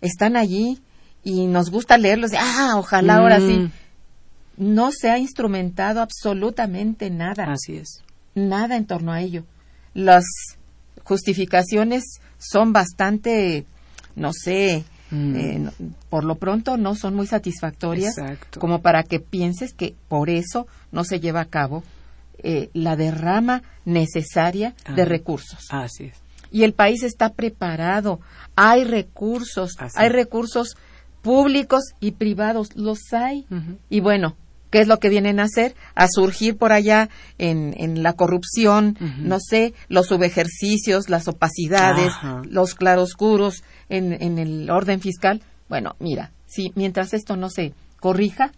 están 0.00 0.36
allí 0.36 0.80
y 1.28 1.46
nos 1.46 1.70
gusta 1.70 1.98
leerlos, 1.98 2.30
ah, 2.38 2.76
ojalá 2.78 3.16
ahora 3.16 3.38
sí. 3.38 3.58
Mm. 3.58 3.72
No 4.56 4.90
se 4.92 5.10
ha 5.10 5.18
instrumentado 5.18 6.00
absolutamente 6.00 7.10
nada. 7.10 7.52
Así 7.52 7.76
es. 7.76 8.02
Nada 8.34 8.76
en 8.76 8.86
torno 8.86 9.12
a 9.12 9.20
ello. 9.20 9.44
Las 9.92 10.24
justificaciones 11.04 12.02
son 12.38 12.72
bastante, 12.72 13.66
no 14.16 14.32
sé, 14.32 14.84
mm. 15.10 15.36
eh, 15.36 15.70
por 16.08 16.24
lo 16.24 16.36
pronto 16.36 16.78
no 16.78 16.94
son 16.94 17.14
muy 17.14 17.26
satisfactorias 17.26 18.14
como 18.58 18.80
para 18.80 19.02
que 19.02 19.20
pienses 19.20 19.74
que 19.74 19.94
por 20.08 20.30
eso 20.30 20.66
no 20.92 21.04
se 21.04 21.20
lleva 21.20 21.42
a 21.42 21.50
cabo 21.50 21.84
eh, 22.38 22.70
la 22.72 22.96
derrama 22.96 23.62
necesaria 23.84 24.74
de 24.94 25.04
recursos. 25.04 25.66
Así 25.68 26.04
es. 26.04 26.16
Y 26.50 26.62
el 26.62 26.72
país 26.72 27.02
está 27.02 27.34
preparado, 27.34 28.18
hay 28.56 28.84
recursos, 28.84 29.72
hay 29.94 30.08
recursos 30.08 30.78
públicos 31.22 31.82
y 32.00 32.12
privados, 32.12 32.76
los 32.76 32.98
hay. 33.12 33.46
Y 33.90 34.00
bueno, 34.00 34.36
¿qué 34.70 34.80
es 34.80 34.88
lo 34.88 34.98
que 34.98 35.08
vienen 35.08 35.40
a 35.40 35.44
hacer? 35.44 35.74
A 35.94 36.08
surgir 36.08 36.56
por 36.56 36.72
allá 36.72 37.08
en, 37.38 37.74
en 37.76 38.02
la 38.02 38.12
corrupción, 38.12 38.96
no 39.18 39.38
sé, 39.40 39.74
los 39.88 40.06
subejercicios, 40.08 41.08
las 41.08 41.28
opacidades, 41.28 42.12
los 42.48 42.74
claroscuros 42.74 43.62
en, 43.88 44.12
en 44.22 44.38
el 44.38 44.70
orden 44.70 45.00
fiscal. 45.00 45.42
Bueno, 45.68 45.96
mira, 45.98 46.32
si 46.46 46.72
mientras 46.74 47.14
esto 47.14 47.36
no 47.36 47.50
se 47.50 47.74
corrija, 48.00 48.52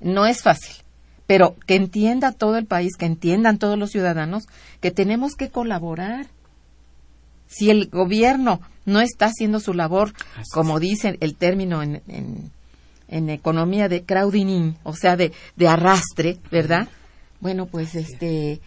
no 0.00 0.26
es 0.26 0.42
fácil. 0.42 0.76
Pero 1.26 1.56
que 1.66 1.74
entienda 1.74 2.30
todo 2.30 2.56
el 2.56 2.66
país, 2.66 2.96
que 2.96 3.06
entiendan 3.06 3.58
todos 3.58 3.76
los 3.76 3.90
ciudadanos 3.90 4.46
que 4.80 4.92
tenemos 4.92 5.34
que 5.34 5.50
colaborar. 5.50 6.26
Si 7.46 7.70
el 7.70 7.88
gobierno 7.88 8.60
no 8.84 9.00
está 9.00 9.26
haciendo 9.26 9.60
su 9.60 9.74
labor, 9.74 10.12
como 10.52 10.80
dice 10.80 11.16
el 11.20 11.34
término 11.36 11.82
en, 11.82 12.02
en, 13.08 13.30
economía 13.30 13.88
de 13.88 14.04
crowding 14.04 14.74
o 14.82 14.94
sea, 14.94 15.16
de, 15.16 15.32
de 15.56 15.68
arrastre, 15.68 16.38
¿verdad? 16.50 16.88
Bueno, 17.40 17.66
pues 17.66 17.94
este 17.94 18.60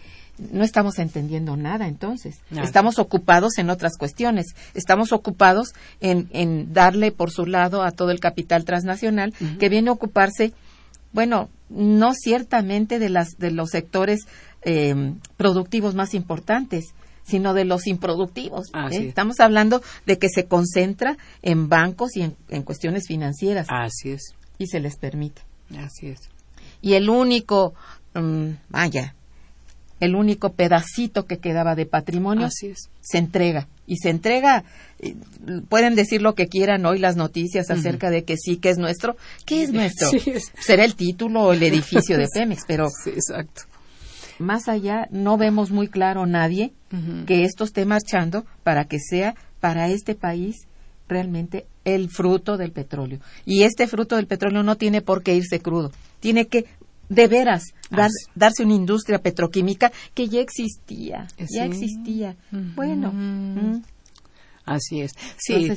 no 0.52 0.64
estamos 0.64 0.98
entendiendo 0.98 1.56
nada 1.56 1.86
entonces. 1.86 2.40
Estamos 2.62 2.98
ocupados 2.98 3.58
en 3.58 3.68
otras 3.70 3.96
cuestiones. 3.98 4.54
Estamos 4.74 5.12
ocupados 5.12 5.74
en, 6.00 6.28
en, 6.32 6.72
darle 6.72 7.12
por 7.12 7.30
su 7.30 7.46
lado 7.46 7.82
a 7.82 7.90
todo 7.90 8.10
el 8.10 8.20
capital 8.20 8.64
transnacional 8.64 9.34
que 9.58 9.68
viene 9.68 9.90
a 9.90 9.92
ocuparse, 9.92 10.52
bueno, 11.12 11.50
no 11.68 12.14
ciertamente 12.14 12.98
de, 12.98 13.10
las, 13.10 13.36
de 13.38 13.50
los 13.50 13.70
sectores 13.70 14.20
eh, 14.62 15.14
productivos 15.36 15.94
más 15.94 16.14
importantes, 16.14 16.94
sino 17.30 17.54
de 17.54 17.64
los 17.64 17.86
improductivos. 17.86 18.68
¿eh? 18.90 19.08
Estamos 19.08 19.40
hablando 19.40 19.82
de 20.06 20.18
que 20.18 20.28
se 20.28 20.46
concentra 20.46 21.16
en 21.42 21.68
bancos 21.68 22.16
y 22.16 22.22
en, 22.22 22.62
cuestiones 22.62 23.06
financieras. 23.06 23.66
Así 23.70 24.10
es. 24.10 24.34
Y 24.58 24.66
se 24.66 24.80
les 24.80 24.96
permite. 24.96 25.42
Así 25.78 26.08
es. 26.08 26.20
Y 26.82 26.94
el 26.94 27.08
único, 27.08 27.74
mm, 28.14 28.50
vaya, 28.68 29.14
el 30.00 30.14
único 30.14 30.52
pedacito 30.52 31.26
que 31.26 31.38
quedaba 31.38 31.74
de 31.74 31.86
patrimonio 31.86 32.48
se 32.50 33.18
entrega. 33.18 33.68
Y 33.86 33.96
se 33.96 34.10
entrega, 34.10 34.64
pueden 35.68 35.94
decir 35.96 36.22
lo 36.22 36.34
que 36.34 36.46
quieran 36.46 36.86
hoy 36.86 36.98
las 36.98 37.16
noticias 37.16 37.70
acerca 37.70 38.08
de 38.08 38.24
que 38.24 38.36
sí, 38.36 38.56
que 38.56 38.70
es 38.70 38.78
nuestro. 38.78 39.16
¿Qué 39.44 39.62
es 39.62 39.72
nuestro? 39.72 40.08
Será 40.58 40.84
el 40.84 40.94
título 40.94 41.42
o 41.42 41.52
el 41.52 41.62
edificio 41.62 42.16
de 42.16 42.28
Pemex, 42.34 42.62
pero 42.66 42.88
sí, 42.88 43.10
exacto 43.10 43.69
más 44.40 44.68
allá 44.68 45.06
no 45.10 45.36
vemos 45.36 45.70
muy 45.70 45.88
claro 45.88 46.26
nadie 46.26 46.72
que 47.26 47.44
esto 47.44 47.62
esté 47.62 47.84
marchando 47.84 48.44
para 48.64 48.86
que 48.86 48.98
sea 48.98 49.36
para 49.60 49.88
este 49.88 50.16
país 50.16 50.66
realmente 51.06 51.66
el 51.84 52.08
fruto 52.08 52.56
del 52.56 52.72
petróleo. 52.72 53.20
Y 53.44 53.62
este 53.62 53.86
fruto 53.86 54.16
del 54.16 54.26
petróleo 54.26 54.62
no 54.62 54.76
tiene 54.76 55.02
por 55.02 55.22
qué 55.22 55.36
irse 55.36 55.60
crudo, 55.60 55.92
tiene 56.18 56.46
que 56.46 56.66
de 57.08 57.26
veras 57.26 57.64
darse 58.34 58.64
una 58.64 58.74
industria 58.74 59.20
petroquímica 59.20 59.92
que 60.14 60.28
ya 60.28 60.40
existía, 60.40 61.26
ya 61.48 61.64
existía. 61.64 62.36
Bueno, 62.74 63.12
Así 64.64 65.00
es. 65.00 65.12
Sí. 65.38 65.72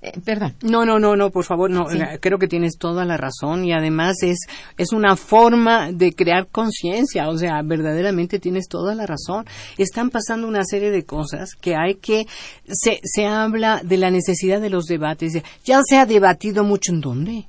Eh, 0.00 0.12
perdón. 0.24 0.54
No, 0.62 0.84
no, 0.84 0.98
no, 0.98 1.16
no, 1.16 1.30
por 1.30 1.44
favor, 1.44 1.70
no. 1.70 1.86
Creo 2.20 2.38
que 2.38 2.48
tienes 2.48 2.78
toda 2.78 3.04
la 3.04 3.16
razón 3.16 3.64
y 3.64 3.72
además 3.72 4.22
es, 4.22 4.38
es 4.76 4.92
una 4.92 5.16
forma 5.16 5.92
de 5.92 6.12
crear 6.12 6.46
conciencia. 6.48 7.28
O 7.28 7.36
sea, 7.36 7.60
verdaderamente 7.62 8.38
tienes 8.38 8.68
toda 8.68 8.94
la 8.94 9.06
razón. 9.06 9.44
Están 9.76 10.10
pasando 10.10 10.48
una 10.48 10.64
serie 10.64 10.90
de 10.90 11.04
cosas 11.04 11.54
que 11.60 11.76
hay 11.76 11.96
que, 11.96 12.26
se, 12.66 13.00
se 13.02 13.26
habla 13.26 13.82
de 13.84 13.98
la 13.98 14.10
necesidad 14.10 14.60
de 14.60 14.70
los 14.70 14.86
debates. 14.86 15.42
Ya 15.64 15.80
se 15.84 15.96
ha 15.96 16.06
debatido 16.06 16.64
mucho 16.64 16.92
en 16.92 17.00
dónde 17.00 17.48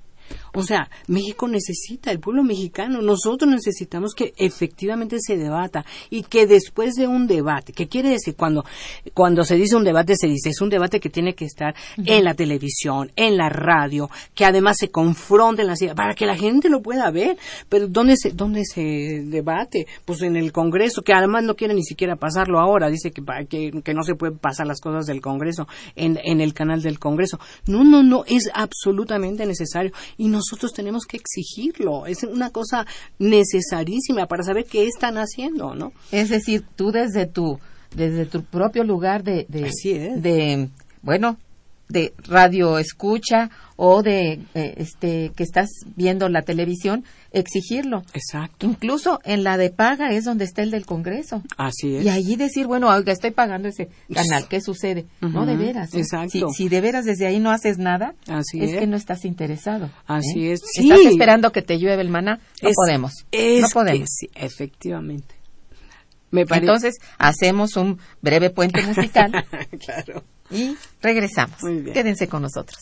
o 0.54 0.64
sea, 0.64 0.90
México 1.08 1.48
necesita, 1.48 2.12
el 2.12 2.20
pueblo 2.20 2.44
mexicano, 2.44 3.02
nosotros 3.02 3.50
necesitamos 3.50 4.14
que 4.14 4.34
efectivamente 4.38 5.18
se 5.20 5.38
debata 5.38 5.86
y 6.10 6.24
que 6.24 6.48
después 6.48 6.96
de 6.96 7.08
un 7.08 7.28
debate, 7.28 7.74
¿qué 7.74 7.88
quiere 7.88 8.10
decir 8.10 8.36
cuando, 8.36 8.66
cuando 9.14 9.44
se 9.44 9.56
dice 9.56 9.76
un 9.76 9.84
debate, 9.84 10.16
se 10.16 10.28
dice, 10.28 10.50
es 10.50 10.62
un 10.62 10.70
debate 10.70 11.00
que 11.00 11.10
tiene 11.10 11.34
que 11.36 11.46
estar 11.46 11.76
en 11.98 12.24
la 12.24 12.34
televisión, 12.34 13.12
en 13.16 13.38
la 13.38 13.50
radio, 13.50 14.10
que 14.34 14.46
además 14.46 14.78
se 14.80 14.90
confronten 14.90 15.68
las 15.68 15.82
ideas, 15.82 15.96
para 15.96 16.14
que 16.14 16.26
la 16.26 16.36
gente 16.36 16.70
lo 16.70 16.82
pueda 16.82 17.10
ver. 17.12 17.38
Pero 17.68 17.88
¿dónde 17.88 18.16
se, 18.18 18.32
dónde 18.32 18.64
se 18.66 19.24
debate? 19.26 19.88
Pues 20.06 20.22
en 20.22 20.36
el 20.36 20.52
Congreso, 20.52 21.02
que 21.02 21.14
además 21.14 21.44
no 21.44 21.56
quiere 21.56 21.74
ni 21.74 21.84
siquiera 21.84 22.16
pasarlo 22.16 22.60
ahora, 22.60 22.90
dice 22.90 23.12
que, 23.12 23.24
que, 23.48 23.82
que 23.84 23.94
no 23.94 24.04
se 24.04 24.16
puede 24.16 24.34
pasar 24.34 24.68
las 24.68 24.80
cosas 24.80 25.06
del 25.06 25.22
Congreso 25.22 25.68
en, 25.96 26.20
en 26.24 26.42
el 26.42 26.54
canal 26.54 26.82
del 26.82 27.00
Congreso. 27.00 27.40
No, 27.68 27.84
no, 27.84 28.04
no, 28.04 28.24
es 28.28 28.50
absolutamente 28.54 29.46
necesario 29.46 29.92
y 30.18 30.28
nosotros 30.40 30.74
tenemos 30.74 31.06
que 31.06 31.18
exigirlo. 31.18 32.06
Es 32.06 32.24
una 32.24 32.50
cosa 32.50 32.86
necesarísima 33.20 34.28
para 34.28 34.44
saber 34.44 34.66
qué 34.66 34.88
están 34.88 35.18
haciendo, 35.18 35.76
¿no? 35.76 35.92
Es 36.12 36.30
decir, 36.30 36.66
tú 36.76 36.92
desde 36.92 37.26
tu 37.26 37.60
desde 37.96 38.26
tu 38.26 38.44
propio 38.44 38.84
lugar 38.84 39.24
de 39.24 39.46
de, 39.50 39.72
de 40.18 40.70
bueno, 41.02 41.38
de 41.90 42.14
radio 42.28 42.78
escucha 42.78 43.50
o 43.76 44.04
de 44.04 44.40
eh, 44.54 44.74
este 44.78 45.32
que 45.36 45.44
estás 45.44 45.70
viendo 45.96 46.30
la 46.30 46.44
televisión 46.44 47.04
exigirlo. 47.32 48.04
Exacto. 48.14 48.68
Incluso 48.68 49.20
en 49.24 49.44
la 49.44 49.58
de 49.58 49.72
paga 49.72 50.12
es 50.12 50.26
donde 50.26 50.46
está 50.46 50.62
el 50.62 50.70
del 50.72 50.86
Congreso. 50.86 51.42
Así 51.58 51.96
es. 51.96 52.06
Y 52.06 52.10
allí 52.10 52.36
decir, 52.36 52.68
bueno, 52.68 52.90
oiga, 52.90 53.12
estoy 53.12 53.32
pagando 53.32 53.68
ese 53.68 53.90
canal, 54.14 54.48
¿qué 54.48 54.62
sucede? 54.62 55.06
No, 55.22 55.46
de 55.46 55.56
veras. 55.56 55.94
¿eh? 55.94 56.00
Exacto. 56.00 56.50
Si, 56.50 56.70
de 56.70 56.82
veras 56.82 57.06
desde 57.06 57.26
ahí 57.26 57.40
no 57.40 57.52
haces 57.52 57.78
nada, 57.78 58.14
Así 58.28 58.62
es, 58.62 58.80
que 58.80 58.88
no 58.88 58.96
estás 58.96 59.26
interesado. 59.26 59.90
Así 60.06 60.50
¿eh? 60.50 60.54
es. 60.54 60.62
Estás 60.76 61.00
esperando 61.00 61.52
que 61.52 61.62
te 61.62 61.80
llueve 61.80 62.02
el 62.02 62.10
maná. 62.10 62.40
No 62.62 62.70
podemos. 62.76 63.14
no 63.34 63.68
podemos. 63.74 64.10
sí, 64.10 64.30
efectivamente. 64.36 65.36
Me 66.32 66.42
Entonces, 66.42 66.96
hacemos 67.18 67.76
un 67.76 67.98
breve 68.22 68.52
puente 68.52 68.82
musical. 68.86 69.32
claro. 69.84 70.24
Y 70.52 70.78
regresamos. 71.02 71.60
Quédense 71.94 72.28
con 72.28 72.42
nosotros. 72.42 72.78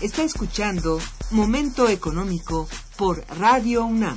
Está 0.00 0.22
escuchando 0.22 0.98
Momento 1.30 1.88
Económico 1.88 2.68
por 2.96 3.24
Radio 3.38 3.84
UNAM. 3.84 4.16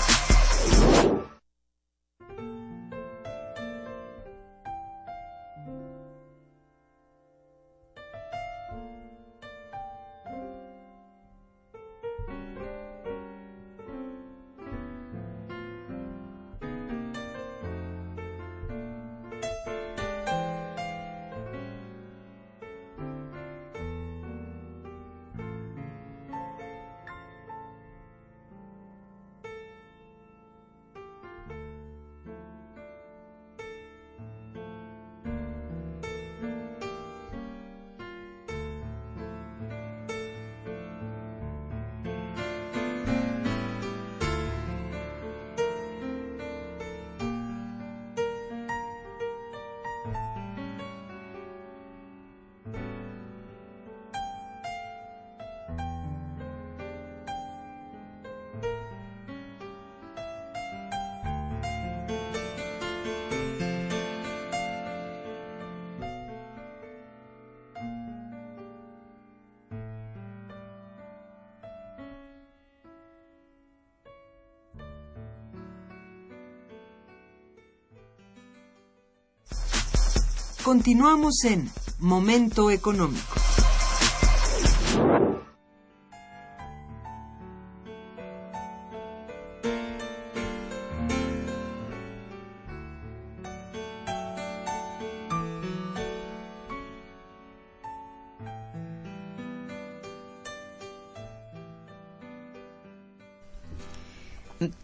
Continuamos 80.63 81.43
en 81.43 81.71
Momento 81.99 82.69
Económico. 82.69 83.35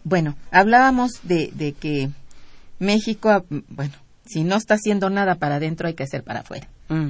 Bueno, 0.03 0.36
hablábamos 0.49 1.19
de, 1.21 1.51
de 1.53 1.73
que 1.73 2.09
México, 2.80 3.45
bueno, 3.69 3.93
si 4.28 4.43
no 4.43 4.55
está 4.55 4.75
haciendo 4.75 5.09
nada 5.09 5.36
para 5.36 5.55
adentro, 5.55 5.88
hay 5.88 5.93
que 5.93 6.03
hacer 6.03 6.23
para 6.23 6.41
afuera, 6.41 6.67
Mm. 6.89 7.09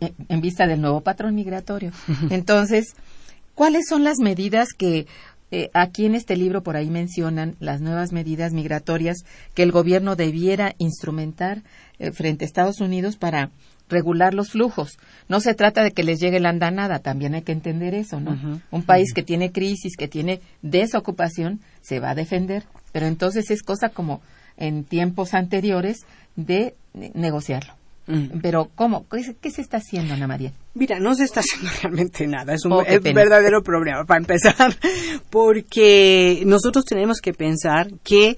eh, 0.00 0.12
en 0.28 0.40
vista 0.40 0.66
del 0.66 0.80
nuevo 0.80 1.00
patrón 1.02 1.34
migratorio. 1.34 1.92
Entonces, 2.30 2.94
¿cuáles 3.54 3.84
son 3.88 4.04
las 4.04 4.18
medidas 4.18 4.68
que 4.76 5.06
eh, 5.52 5.70
aquí 5.74 6.06
en 6.06 6.16
este 6.16 6.36
libro 6.36 6.62
por 6.64 6.76
ahí 6.76 6.90
mencionan 6.90 7.54
las 7.60 7.80
nuevas 7.80 8.10
medidas 8.12 8.52
migratorias 8.52 9.18
que 9.54 9.62
el 9.62 9.70
gobierno 9.70 10.16
debiera 10.16 10.74
instrumentar 10.78 11.62
eh, 12.00 12.10
frente 12.10 12.44
a 12.44 12.46
Estados 12.46 12.80
Unidos 12.80 13.16
para 13.16 13.50
regular 13.88 14.34
los 14.34 14.50
flujos? 14.50 14.98
No 15.28 15.38
se 15.38 15.54
trata 15.54 15.84
de 15.84 15.92
que 15.92 16.02
les 16.02 16.18
llegue 16.18 16.40
la 16.40 16.48
andanada, 16.48 16.98
también 16.98 17.34
hay 17.34 17.42
que 17.42 17.52
entender 17.52 17.94
eso, 17.94 18.18
¿no? 18.18 18.36
Un 18.72 18.82
país 18.82 19.12
que 19.14 19.22
tiene 19.22 19.52
crisis, 19.52 19.96
que 19.96 20.08
tiene 20.08 20.40
desocupación, 20.62 21.60
se 21.82 22.00
va 22.00 22.10
a 22.10 22.14
defender, 22.16 22.64
pero 22.92 23.06
entonces 23.06 23.50
es 23.52 23.62
cosa 23.62 23.88
como 23.88 24.20
en 24.56 24.84
tiempos 24.84 25.34
anteriores 25.34 25.98
de 26.36 26.74
negociarlo. 27.14 27.72
Mm. 28.08 28.38
Pero, 28.40 28.70
¿cómo? 28.76 29.04
¿Qué, 29.08 29.24
se- 29.24 29.34
qué 29.34 29.50
se 29.50 29.60
está 29.62 29.78
haciendo, 29.78 30.14
Ana 30.14 30.28
María? 30.28 30.52
Mira, 30.74 31.00
no 31.00 31.14
se 31.16 31.24
está 31.24 31.40
haciendo 31.40 31.68
realmente 31.82 32.26
nada. 32.28 32.54
Es 32.54 32.64
un 32.64 32.72
Oh, 32.74 32.82
es 32.82 33.02
verdadero 33.02 33.62
problema 33.64 34.04
para 34.04 34.20
empezar, 34.20 34.76
porque 35.30 36.42
nosotros 36.46 36.84
tenemos 36.84 37.20
que 37.20 37.32
pensar 37.32 37.88
que 38.04 38.36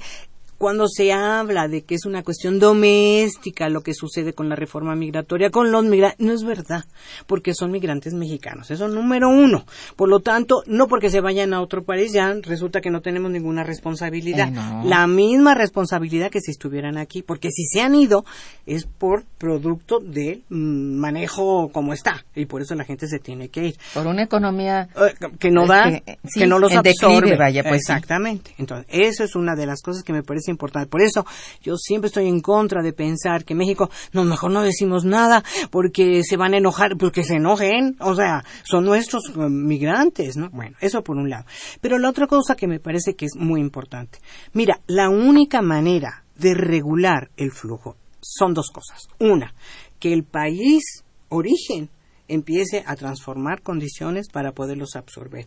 cuando 0.58 0.88
se 0.88 1.12
habla 1.12 1.68
de 1.68 1.82
que 1.82 1.94
es 1.94 2.04
una 2.04 2.22
cuestión 2.22 2.58
doméstica 2.58 3.68
lo 3.68 3.82
que 3.82 3.94
sucede 3.94 4.32
con 4.32 4.48
la 4.48 4.56
reforma 4.56 4.94
migratoria, 4.96 5.50
con 5.50 5.70
los 5.70 5.84
migrantes, 5.84 6.18
no 6.20 6.32
es 6.32 6.42
verdad, 6.44 6.84
porque 7.26 7.54
son 7.54 7.70
migrantes 7.70 8.12
mexicanos. 8.14 8.70
Eso 8.70 8.88
número 8.88 9.28
uno. 9.28 9.64
Por 9.96 10.08
lo 10.08 10.20
tanto, 10.20 10.62
no 10.66 10.88
porque 10.88 11.10
se 11.10 11.20
vayan 11.20 11.54
a 11.54 11.60
otro 11.60 11.84
país 11.84 12.12
ya 12.12 12.34
resulta 12.42 12.80
que 12.80 12.90
no 12.90 13.00
tenemos 13.00 13.30
ninguna 13.30 13.62
responsabilidad. 13.64 14.48
Eh, 14.48 14.52
no. 14.52 14.82
La 14.84 15.06
misma 15.06 15.54
responsabilidad 15.54 16.30
que 16.30 16.40
si 16.40 16.50
estuvieran 16.50 16.98
aquí, 16.98 17.22
porque 17.22 17.50
si 17.50 17.64
se 17.64 17.80
han 17.80 17.94
ido 17.94 18.24
es 18.66 18.84
por 18.86 19.24
producto 19.38 20.00
del 20.00 20.42
manejo 20.48 21.70
como 21.72 21.92
está 21.92 22.24
y 22.34 22.46
por 22.46 22.62
eso 22.62 22.74
la 22.74 22.84
gente 22.84 23.06
se 23.06 23.18
tiene 23.18 23.48
que 23.48 23.66
ir. 23.68 23.76
Por 23.94 24.06
una 24.06 24.22
economía 24.24 24.88
Eh, 24.96 25.14
que 25.38 25.50
no 25.50 25.66
da, 25.66 25.84
que, 25.90 26.18
que, 26.34 26.44
eh, 26.44 26.46
no 26.46 26.58
los 26.58 26.72
en 26.72 26.82
declive, 26.82 27.14
absorbe. 27.14 27.36
vaya, 27.36 27.62
pues, 27.62 27.82
sí. 27.84 27.92
Exactamente. 27.92 28.54
Entonces, 28.58 28.86
eso 28.90 29.24
es 29.24 29.34
una 29.36 29.54
de 29.54 29.66
las 29.66 29.82
cosas 29.82 30.02
que 30.02 30.12
me 30.12 30.22
parece 30.22 30.47
importante. 30.50 30.88
Por 30.88 31.02
eso, 31.02 31.24
yo 31.62 31.76
siempre 31.76 32.08
estoy 32.08 32.26
en 32.26 32.40
contra 32.40 32.82
de 32.82 32.92
pensar 32.92 33.44
que 33.44 33.54
México, 33.54 33.90
no, 34.12 34.24
mejor 34.24 34.50
no 34.50 34.62
decimos 34.62 35.04
nada 35.04 35.42
porque 35.70 36.22
se 36.24 36.36
van 36.36 36.54
a 36.54 36.58
enojar, 36.58 36.96
pues 36.96 37.12
que 37.12 37.24
se 37.24 37.36
enojen. 37.36 37.96
O 38.00 38.14
sea, 38.14 38.44
son 38.64 38.84
nuestros 38.84 39.22
eh, 39.28 39.48
migrantes, 39.48 40.36
¿no? 40.36 40.50
Bueno, 40.50 40.76
eso 40.80 41.02
por 41.02 41.16
un 41.16 41.30
lado. 41.30 41.44
Pero 41.80 41.98
la 41.98 42.10
otra 42.10 42.26
cosa 42.26 42.54
que 42.54 42.66
me 42.66 42.80
parece 42.80 43.14
que 43.14 43.26
es 43.26 43.36
muy 43.36 43.60
importante. 43.60 44.18
Mira, 44.52 44.80
la 44.86 45.08
única 45.08 45.62
manera 45.62 46.24
de 46.36 46.54
regular 46.54 47.30
el 47.36 47.50
flujo 47.50 47.96
son 48.20 48.54
dos 48.54 48.70
cosas. 48.70 49.08
Una, 49.18 49.54
que 49.98 50.12
el 50.12 50.24
país 50.24 51.04
origen 51.28 51.90
empiece 52.28 52.84
a 52.86 52.94
transformar 52.94 53.62
condiciones 53.62 54.28
para 54.28 54.52
poderlos 54.52 54.96
absorber. 54.96 55.46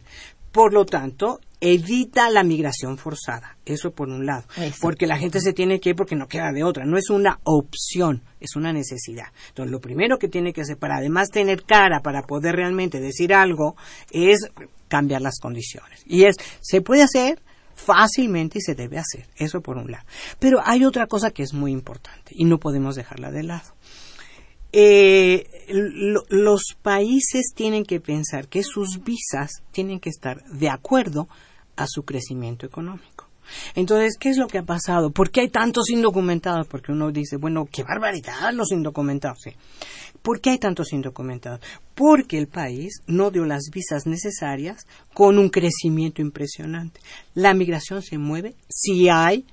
Por 0.52 0.74
lo 0.74 0.86
tanto, 0.86 1.40
evita 1.62 2.30
la 2.30 2.44
migración 2.44 2.98
forzada. 2.98 3.58
Eso 3.66 3.92
por 3.92 4.10
un 4.10 4.26
lado. 4.26 4.44
Porque 4.82 5.06
la 5.06 5.18
gente 5.18 5.40
se 5.40 5.54
tiene 5.54 5.80
que 5.80 5.92
ir 5.92 5.96
porque 5.96 6.16
no 6.16 6.28
queda 6.28 6.52
de 6.52 6.64
otra. 6.64 6.86
No 6.86 6.98
es 6.98 7.10
una 7.10 7.40
opción, 7.44 8.24
es 8.40 8.56
una 8.56 8.74
necesidad. 8.74 9.28
Entonces, 9.50 9.72
lo 9.72 9.80
primero 9.80 10.18
que 10.18 10.28
tiene 10.28 10.52
que 10.52 10.62
hacer 10.62 10.78
para 10.78 10.98
además 10.98 11.30
tener 11.30 11.64
cara 11.64 12.02
para 12.02 12.24
poder 12.24 12.56
realmente 12.56 13.00
decir 13.00 13.34
algo 13.34 13.76
es 14.12 14.50
cambiar 14.88 15.22
las 15.22 15.40
condiciones. 15.40 16.02
Y 16.06 16.24
es, 16.26 16.36
se 16.60 16.82
puede 16.82 17.04
hacer 17.04 17.40
fácilmente 17.76 18.60
y 18.60 18.62
se 18.62 18.76
debe 18.76 18.98
hacer. 18.98 19.28
Eso 19.38 19.62
por 19.62 19.78
un 19.78 19.92
lado. 19.92 20.06
Pero 20.40 20.60
hay 20.64 20.84
otra 20.84 21.08
cosa 21.08 21.32
que 21.32 21.44
es 21.44 21.54
muy 21.54 21.72
importante 21.72 22.32
y 22.36 22.46
no 22.46 22.60
podemos 22.60 22.96
dejarla 22.96 23.32
de 23.32 23.44
lado. 23.44 23.74
Eh, 24.74 25.48
lo- 25.70 26.24
los 26.30 26.62
países 26.82 27.52
tienen 27.56 27.84
que 27.86 28.00
pensar 28.00 28.48
que 28.48 28.64
sus 28.64 29.04
visas 29.04 29.64
tienen 29.72 30.00
que 30.00 30.10
estar 30.10 30.44
de 30.46 30.70
acuerdo 30.70 31.28
a 31.76 31.88
su 31.88 32.04
crecimiento 32.04 32.66
económico. 32.66 33.28
Entonces, 33.76 34.16
¿qué 34.18 34.30
es 34.30 34.38
lo 34.38 34.48
que 34.48 34.60
ha 34.60 34.64
pasado? 34.64 35.12
¿Por 35.12 35.30
qué 35.30 35.42
hay 35.42 35.50
tantos 35.50 35.90
indocumentados? 35.90 36.68
Porque 36.68 36.94
uno 36.94 37.12
dice, 37.12 37.36
bueno, 37.36 37.68
qué 37.70 37.84
barbaridad 37.84 38.54
los 38.54 38.72
indocumentados. 38.72 39.40
¿Por 40.22 40.40
qué 40.40 40.52
hay 40.52 40.58
tantos 40.58 40.94
indocumentados? 40.94 41.60
Porque 41.94 42.38
el 42.38 42.48
país 42.48 43.02
no 43.08 43.30
dio 43.30 43.44
las 43.44 43.64
visas 43.74 44.06
necesarias 44.06 44.88
con 45.14 45.38
un 45.38 45.50
crecimiento 45.50 46.22
impresionante. 46.22 47.02
La 47.34 47.54
migración 47.54 48.02
se 48.02 48.18
mueve 48.18 48.56
si 48.70 49.10
hay 49.10 49.46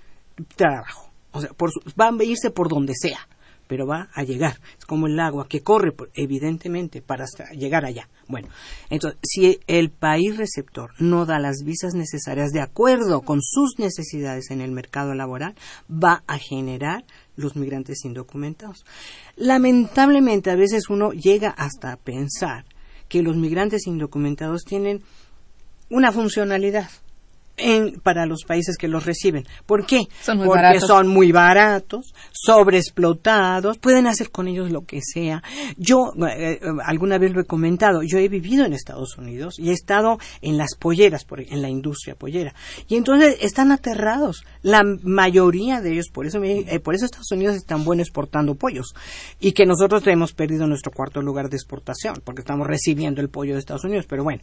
trabajo. 0.55 1.11
O 1.33 1.41
sea, 1.41 1.51
por 1.51 1.73
su- 1.73 1.81
va 2.01 2.09
a 2.09 2.25
irse 2.25 2.51
por 2.51 2.69
donde 2.69 2.93
sea, 2.95 3.27
pero 3.69 3.87
va 3.87 4.09
a 4.12 4.25
llegar. 4.25 4.59
Es 4.79 4.85
como 4.85 5.07
el 5.07 5.21
agua 5.21 5.47
que 5.49 5.61
corre, 5.61 5.95
evidentemente, 6.14 7.03
para 7.03 7.27
llegar 7.53 7.85
allá. 7.85 8.09
Bueno, 8.27 8.49
entonces, 8.91 9.21
si 9.23 9.61
el 9.66 9.91
país 9.91 10.37
receptor 10.37 10.91
no 10.99 11.27
da 11.27 11.39
las 11.39 11.62
visas 11.64 11.95
necesarias 11.95 12.51
de 12.51 12.61
acuerdo 12.61 13.21
con 13.21 13.41
sus 13.43 13.79
necesidades 13.79 14.51
en 14.51 14.61
el 14.61 14.73
mercado 14.73 15.14
laboral, 15.14 15.55
va 15.89 16.25
a 16.27 16.39
generar 16.39 17.05
los 17.37 17.55
migrantes 17.55 18.05
indocumentados. 18.05 18.85
Lamentablemente, 19.37 20.51
a 20.51 20.57
veces 20.57 20.89
uno 20.89 21.12
llega 21.12 21.51
hasta 21.51 21.97
pensar 21.97 22.64
que 23.09 23.23
los 23.23 23.37
migrantes 23.37 23.87
indocumentados 23.87 24.64
tienen 24.64 25.03
una 25.91 26.12
funcionalidad 26.12 26.91
en- 27.59 28.01
para 28.01 28.25
los 28.27 28.45
países 28.45 28.77
que 28.77 28.89
los 28.89 29.05
reciben. 29.05 29.47
¿Por 29.67 29.85
qué? 29.87 30.03
Son 30.23 30.39
muy 30.39 30.47
Porque 30.47 30.63
baratos. 30.63 30.89
son 30.89 31.09
muy 31.09 31.33
baratos, 31.33 32.15
sobreexplotados, 32.33 33.79
pueden 33.79 34.07
hacer 34.07 34.31
con 34.31 34.49
ellos 34.49 34.71
lo 34.71 34.85
que 34.85 35.01
sea. 35.03 35.43
Yo 35.77 36.13
eh, 36.29 36.59
eh, 36.61 36.61
alguna 36.85 37.19
vez 37.19 37.33
lo 37.33 37.41
he 37.41 37.45
comentado, 37.45 38.03
yo 38.03 38.19
he 38.19 38.29
vivido 38.29 38.65
en 38.65 38.73
Estados 38.73 39.17
Unidos 39.19 39.55
y 39.59 39.71
he 39.71 39.73
estado 39.73 40.19
en 40.41 40.57
las 40.57 40.75
polleras, 40.79 41.25
por- 41.25 41.41
en 41.41 41.63
la 41.63 41.69
industria 41.69 42.15
pollera. 42.15 42.55
Y 42.89 42.97
entonces 42.97 43.37
están 43.41 43.73
aterrados. 43.73 44.45
La 44.63 44.83
mayoría 45.03 45.81
de 45.81 45.93
ellos, 45.93 46.07
por 46.13 46.27
eso, 46.27 46.41
me- 46.41 46.61
eh, 46.61 46.81
por 46.81 46.95
eso 46.95 47.05
Estados 47.05 47.31
Unidos 47.33 47.57
es 47.57 47.65
tan 47.65 47.85
bueno 47.85 48.03
exportando 48.03 48.55
pollos. 48.55 48.95
Y 49.41 49.53
que 49.53 49.67
nosotros 49.67 50.07
hemos 50.07 50.33
perdido 50.33 50.67
nuestro 50.67 50.93
cuarto 50.93 51.21
lugar 51.23 51.49
de 51.49 51.57
exportación, 51.57 52.21
porque 52.25 52.41
estamos 52.41 52.67
recibiendo 52.67 53.21
el 53.21 53.29
pollo 53.29 53.55
de 53.55 53.61
Estados 53.61 53.85
Unidos. 53.85 54.07
Pero 54.09 54.25
bueno, 54.25 54.43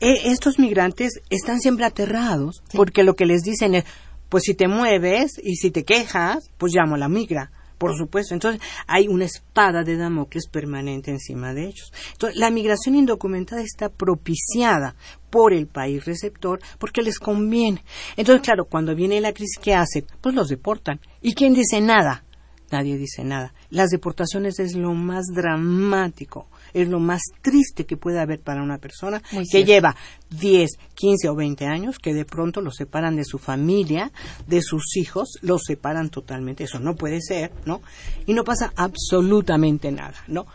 estos 0.00 0.58
migrantes 0.58 1.20
están 1.30 1.60
siempre 1.60 1.84
aterrados 1.84 2.62
porque 2.74 3.04
lo 3.04 3.14
que 3.14 3.26
les 3.26 3.42
dicen 3.42 3.74
es, 3.74 3.84
pues 4.28 4.44
si 4.44 4.54
te 4.54 4.68
mueves 4.68 5.40
y 5.42 5.56
si 5.56 5.70
te 5.70 5.84
quejas, 5.84 6.50
pues 6.56 6.72
llamo 6.74 6.94
a 6.94 6.98
la 6.98 7.08
migra. 7.08 7.50
Por 7.80 7.96
supuesto. 7.96 8.34
Entonces, 8.34 8.60
hay 8.86 9.08
una 9.08 9.24
espada 9.24 9.82
de 9.82 9.96
Damocles 9.96 10.48
permanente 10.48 11.10
encima 11.10 11.54
de 11.54 11.64
ellos. 11.64 11.90
Entonces, 12.12 12.38
la 12.38 12.50
migración 12.50 12.94
indocumentada 12.94 13.62
está 13.62 13.88
propiciada 13.88 14.96
por 15.30 15.54
el 15.54 15.66
país 15.66 16.04
receptor 16.04 16.60
porque 16.78 17.00
les 17.00 17.18
conviene. 17.18 17.82
Entonces, 18.18 18.44
claro, 18.44 18.66
cuando 18.66 18.94
viene 18.94 19.18
la 19.22 19.32
crisis, 19.32 19.58
¿qué 19.62 19.74
hacen? 19.74 20.04
Pues 20.20 20.34
los 20.34 20.48
deportan. 20.48 21.00
¿Y 21.22 21.32
quién 21.32 21.54
dice 21.54 21.80
nada? 21.80 22.22
Nadie 22.70 22.96
dice 22.98 23.24
nada. 23.24 23.52
Las 23.70 23.90
deportaciones 23.90 24.58
es 24.60 24.74
lo 24.74 24.94
más 24.94 25.26
dramático, 25.34 26.46
es 26.72 26.88
lo 26.88 27.00
más 27.00 27.20
triste 27.42 27.84
que 27.84 27.96
puede 27.96 28.20
haber 28.20 28.40
para 28.40 28.62
una 28.62 28.78
persona 28.78 29.22
Muy 29.32 29.44
que 29.44 29.64
cierto. 29.64 29.66
lleva 29.66 29.96
10, 30.30 30.70
15 30.94 31.28
o 31.28 31.34
20 31.34 31.66
años, 31.66 31.98
que 31.98 32.14
de 32.14 32.24
pronto 32.24 32.60
los 32.60 32.76
separan 32.76 33.16
de 33.16 33.24
su 33.24 33.38
familia, 33.38 34.12
de 34.46 34.62
sus 34.62 34.96
hijos, 34.96 35.38
los 35.42 35.62
separan 35.66 36.10
totalmente. 36.10 36.64
Eso 36.64 36.78
no 36.78 36.94
puede 36.94 37.20
ser, 37.20 37.50
¿no? 37.64 37.82
Y 38.26 38.34
no 38.34 38.44
pasa 38.44 38.72
absolutamente 38.76 39.90
nada, 39.90 40.14
¿no? 40.28 40.46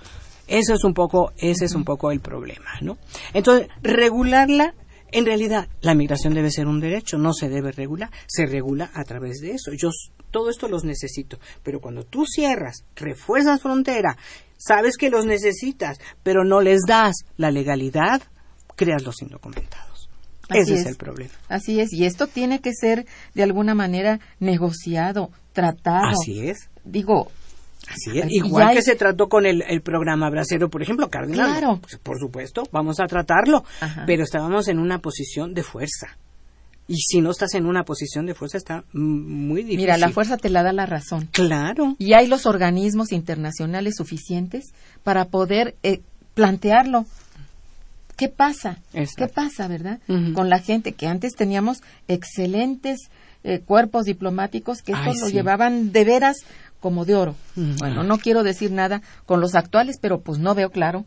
Eso 0.48 0.76
es 0.76 0.84
un 0.84 0.94
poco, 0.94 1.34
ese 1.38 1.66
es 1.66 1.74
un 1.74 1.84
poco 1.84 2.12
el 2.12 2.20
problema, 2.20 2.70
¿no? 2.82 2.98
Entonces, 3.34 3.68
regularla 3.82 4.74
en 5.12 5.26
realidad, 5.26 5.68
la 5.82 5.96
migración 5.96 6.34
debe 6.34 6.52
ser 6.52 6.68
un 6.68 6.80
derecho, 6.80 7.18
no 7.18 7.34
se 7.34 7.50
debe 7.50 7.72
regular, 7.72 8.10
se 8.28 8.46
regula 8.46 8.92
a 8.94 9.04
través 9.04 9.40
de 9.40 9.52
eso. 9.52 9.72
Yo 9.74 9.90
todo 10.32 10.50
esto 10.50 10.68
los 10.68 10.84
necesito, 10.84 11.40
pero 11.64 11.80
cuando 11.80 12.04
tú 12.04 12.26
cierras, 12.26 12.84
refuerzas 12.96 13.62
frontera, 13.62 14.18
sabes 14.58 14.98
que 14.98 15.10
los 15.10 15.26
necesitas, 15.26 15.98
pero 16.24 16.44
no 16.44 16.62
les 16.62 16.82
das 16.88 17.16
la 17.38 17.52
legalidad, 17.52 18.22
creas 18.76 19.04
los 19.04 19.22
indocumentados. 19.22 20.10
Así 20.50 20.60
Ese 20.60 20.74
es. 20.74 20.80
es. 20.82 20.86
el 20.88 20.96
problema. 20.98 21.34
Así 21.48 21.80
es, 21.80 21.92
y 21.94 22.06
esto 22.06 22.28
tiene 22.28 22.60
que 22.60 22.72
ser 22.74 23.06
de 23.34 23.44
alguna 23.44 23.74
manera 23.74 24.20
negociado, 24.40 25.32
tratado. 25.54 26.10
Así 26.10 26.48
es. 26.48 26.70
Digo, 26.84 27.32
Así 27.90 28.20
es. 28.20 28.26
Y 28.30 28.38
Igual 28.38 28.70
hay- 28.70 28.76
que 28.76 28.82
se 28.82 28.96
trató 28.96 29.28
con 29.30 29.46
el, 29.46 29.62
el 29.68 29.82
programa 29.82 30.30
bracero, 30.30 30.70
por 30.70 30.82
ejemplo, 30.82 31.10
Cardenal. 31.10 31.52
Claro. 31.58 31.80
Pues, 31.82 31.98
por 31.98 32.20
supuesto, 32.20 32.64
vamos 32.72 33.00
a 33.00 33.06
tratarlo. 33.08 33.64
Ajá. 33.82 34.04
Pero 34.06 34.24
estábamos 34.24 34.68
en 34.68 34.80
una 34.80 35.00
posición 35.00 35.54
de 35.54 35.64
fuerza. 35.64 36.18
Y 36.88 36.98
si 36.98 37.20
no 37.20 37.32
estás 37.32 37.56
en 37.56 37.66
una 37.66 37.84
posición 37.84 38.28
de 38.28 38.36
fuerza, 38.36 38.58
está 38.58 38.84
muy 38.94 39.62
difícil. 39.64 39.78
mira, 39.80 39.98
la 39.98 40.10
fuerza 40.10 40.38
te 40.38 40.50
la 40.50 40.62
da 40.62 40.72
la 40.72 40.86
razón. 40.86 41.28
Claro. 41.32 41.96
Y 41.98 42.14
hay 42.14 42.28
los 42.28 42.46
organismos 42.46 43.12
internacionales 43.12 43.96
suficientes 43.98 44.66
para 45.04 45.26
poder 45.26 45.74
eh, 45.82 46.02
plantearlo. 46.36 47.06
¿Qué 48.18 48.30
pasa? 48.30 48.78
Exacto. 48.94 49.26
¿Qué 49.26 49.34
pasa, 49.34 49.68
verdad? 49.68 50.00
Con 50.36 50.48
la 50.50 50.60
gente 50.60 50.94
que 50.94 51.08
antes 51.08 51.34
teníamos 51.36 51.82
excelentes 52.08 53.10
eh, 53.44 53.60
cuerpos 53.60 54.06
diplomáticos 54.06 54.82
que 54.82 54.94
esto 54.94 55.04
Ay, 55.12 55.20
lo 55.20 55.28
sí. 55.28 55.34
llevaban 55.34 55.92
de 55.92 56.04
veras 56.06 56.38
como 56.86 57.04
de 57.04 57.16
oro. 57.16 57.36
Bueno, 57.56 58.04
no 58.04 58.20
quiero 58.20 58.44
decir 58.44 58.72
nada 58.72 59.02
con 59.26 59.42
los 59.42 59.56
actuales, 59.56 59.98
pero 60.00 60.22
pues 60.22 60.38
no 60.38 60.54
veo 60.54 60.70
claro. 60.70 61.04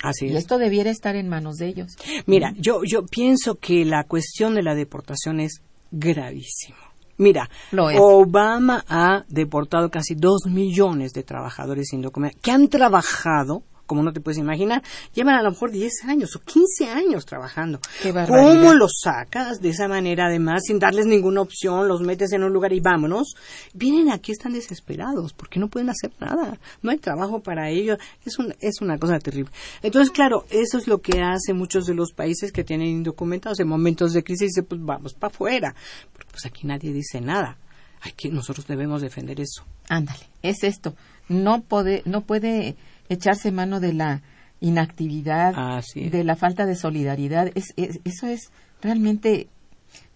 Así 0.00 0.26
Y 0.26 0.28
es. 0.28 0.36
esto 0.36 0.56
debiera 0.56 0.88
estar 0.88 1.16
en 1.16 1.28
manos 1.28 1.56
de 1.56 1.66
ellos. 1.66 1.96
Mira, 2.26 2.52
yo, 2.56 2.82
yo 2.84 3.04
pienso 3.06 3.56
que 3.56 3.84
la 3.84 4.04
cuestión 4.04 4.54
de 4.54 4.62
la 4.62 4.76
deportación 4.76 5.40
es 5.40 5.62
gravísimo. 5.90 6.78
Mira, 7.18 7.50
Lo 7.72 7.90
es. 7.90 7.98
Obama 8.00 8.84
ha 8.88 9.24
deportado 9.28 9.90
casi 9.90 10.14
dos 10.14 10.42
millones 10.46 11.10
de 11.12 11.24
trabajadores 11.24 11.92
indocumentados 11.92 12.40
que 12.40 12.52
han 12.52 12.68
trabajado, 12.68 13.64
como 13.86 14.02
no 14.02 14.12
te 14.12 14.20
puedes 14.20 14.38
imaginar, 14.38 14.82
llevan 15.14 15.36
a 15.36 15.42
lo 15.42 15.50
mejor 15.50 15.70
10 15.70 16.04
años 16.06 16.34
o 16.36 16.40
15 16.40 16.88
años 16.90 17.24
trabajando. 17.24 17.80
Qué. 18.02 18.12
¿Cómo 18.12 18.74
los 18.74 19.00
sacas 19.02 19.60
de 19.60 19.70
esa 19.70 19.88
manera, 19.88 20.26
además, 20.26 20.62
sin 20.66 20.78
darles 20.78 21.06
ninguna 21.06 21.40
opción, 21.40 21.88
los 21.88 22.00
metes 22.00 22.32
en 22.32 22.42
un 22.42 22.52
lugar 22.52 22.72
y 22.72 22.80
vámonos? 22.80 23.34
Vienen 23.72 24.10
aquí, 24.10 24.32
están 24.32 24.52
desesperados, 24.52 25.32
porque 25.32 25.60
no 25.60 25.68
pueden 25.68 25.90
hacer 25.90 26.12
nada, 26.20 26.58
no 26.82 26.90
hay 26.90 26.98
trabajo 26.98 27.40
para 27.40 27.70
ellos, 27.70 27.98
es, 28.24 28.38
un, 28.38 28.54
es 28.60 28.80
una 28.80 28.98
cosa 28.98 29.18
terrible. 29.18 29.50
Entonces, 29.82 30.10
claro, 30.10 30.44
eso 30.50 30.78
es 30.78 30.86
lo 30.86 30.98
que 30.98 31.22
hace 31.22 31.52
muchos 31.52 31.86
de 31.86 31.94
los 31.94 32.12
países 32.12 32.52
que 32.52 32.64
tienen 32.64 32.88
indocumentados 32.88 33.60
en 33.60 33.68
momentos 33.68 34.12
de 34.12 34.24
crisis, 34.24 34.48
dice, 34.48 34.62
pues 34.62 34.80
vamos 34.84 35.14
para 35.14 35.32
afuera, 35.32 35.74
porque 36.12 36.30
pues 36.32 36.46
aquí 36.46 36.66
nadie 36.66 36.92
dice 36.92 37.20
nada. 37.20 37.56
Hay 38.02 38.12
que, 38.12 38.28
nosotros 38.28 38.66
debemos 38.66 39.02
defender 39.02 39.40
eso. 39.40 39.64
Ándale, 39.88 40.28
es 40.42 40.62
esto. 40.62 40.94
No 41.28 41.62
puede, 41.62 42.02
no 42.04 42.22
puede 42.22 42.76
echarse 43.08 43.50
mano 43.52 43.80
de 43.80 43.92
la 43.92 44.22
inactividad, 44.60 45.54
de 45.94 46.24
la 46.24 46.36
falta 46.36 46.66
de 46.66 46.76
solidaridad. 46.76 47.50
Es, 47.54 47.72
es- 47.76 48.00
eso 48.04 48.26
es 48.26 48.50
realmente, 48.82 49.48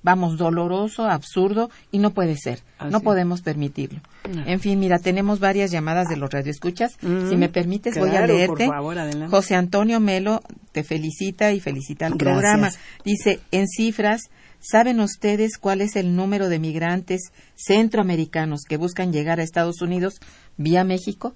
vamos, 0.03 0.37
doloroso, 0.39 1.05
absurdo 1.07 1.71
y 1.93 1.99
no 1.99 2.11
puede 2.13 2.37
ser. 2.37 2.61
No 2.91 3.01
podemos 3.01 3.43
permitirlo. 3.43 4.01
No. 4.33 4.47
En 4.47 4.61
fin, 4.61 4.79
mira, 4.79 4.99
tenemos 4.99 5.41
varias 5.41 5.71
llamadas 5.71 6.09
de 6.09 6.17
los 6.17 6.31
radioescuchas. 6.31 6.93
Mm, 7.03 7.29
si 7.29 7.37
me 7.37 7.49
permites, 7.49 7.99
voy 7.99 8.11
a 8.11 8.27
leerte. 8.27 8.67
por 8.67 8.75
favor, 8.75 8.99
adelante. 8.99 9.31
José 9.31 9.55
Antonio 9.55 10.01
Melo 10.01 10.41
te 10.73 10.85
felicita 10.85 11.53
y 11.53 11.61
felicita 11.61 12.07
al 12.07 12.15
Gracias. 12.15 12.33
programa. 12.41 12.71
Dice, 13.05 13.41
en 13.51 13.67
cifras, 13.69 14.31
¿saben 14.61 15.01
ustedes 15.01 15.59
cuál 15.59 15.81
es 15.81 15.97
el 15.97 16.15
número 16.17 16.49
de 16.49 16.59
migrantes 16.59 17.31
centroamericanos 17.57 18.63
que 18.69 18.77
buscan 18.77 19.13
llegar 19.13 19.41
a 19.41 19.43
Estados 19.43 19.81
Unidos 19.83 20.15
vía 20.57 20.85
México? 20.85 21.35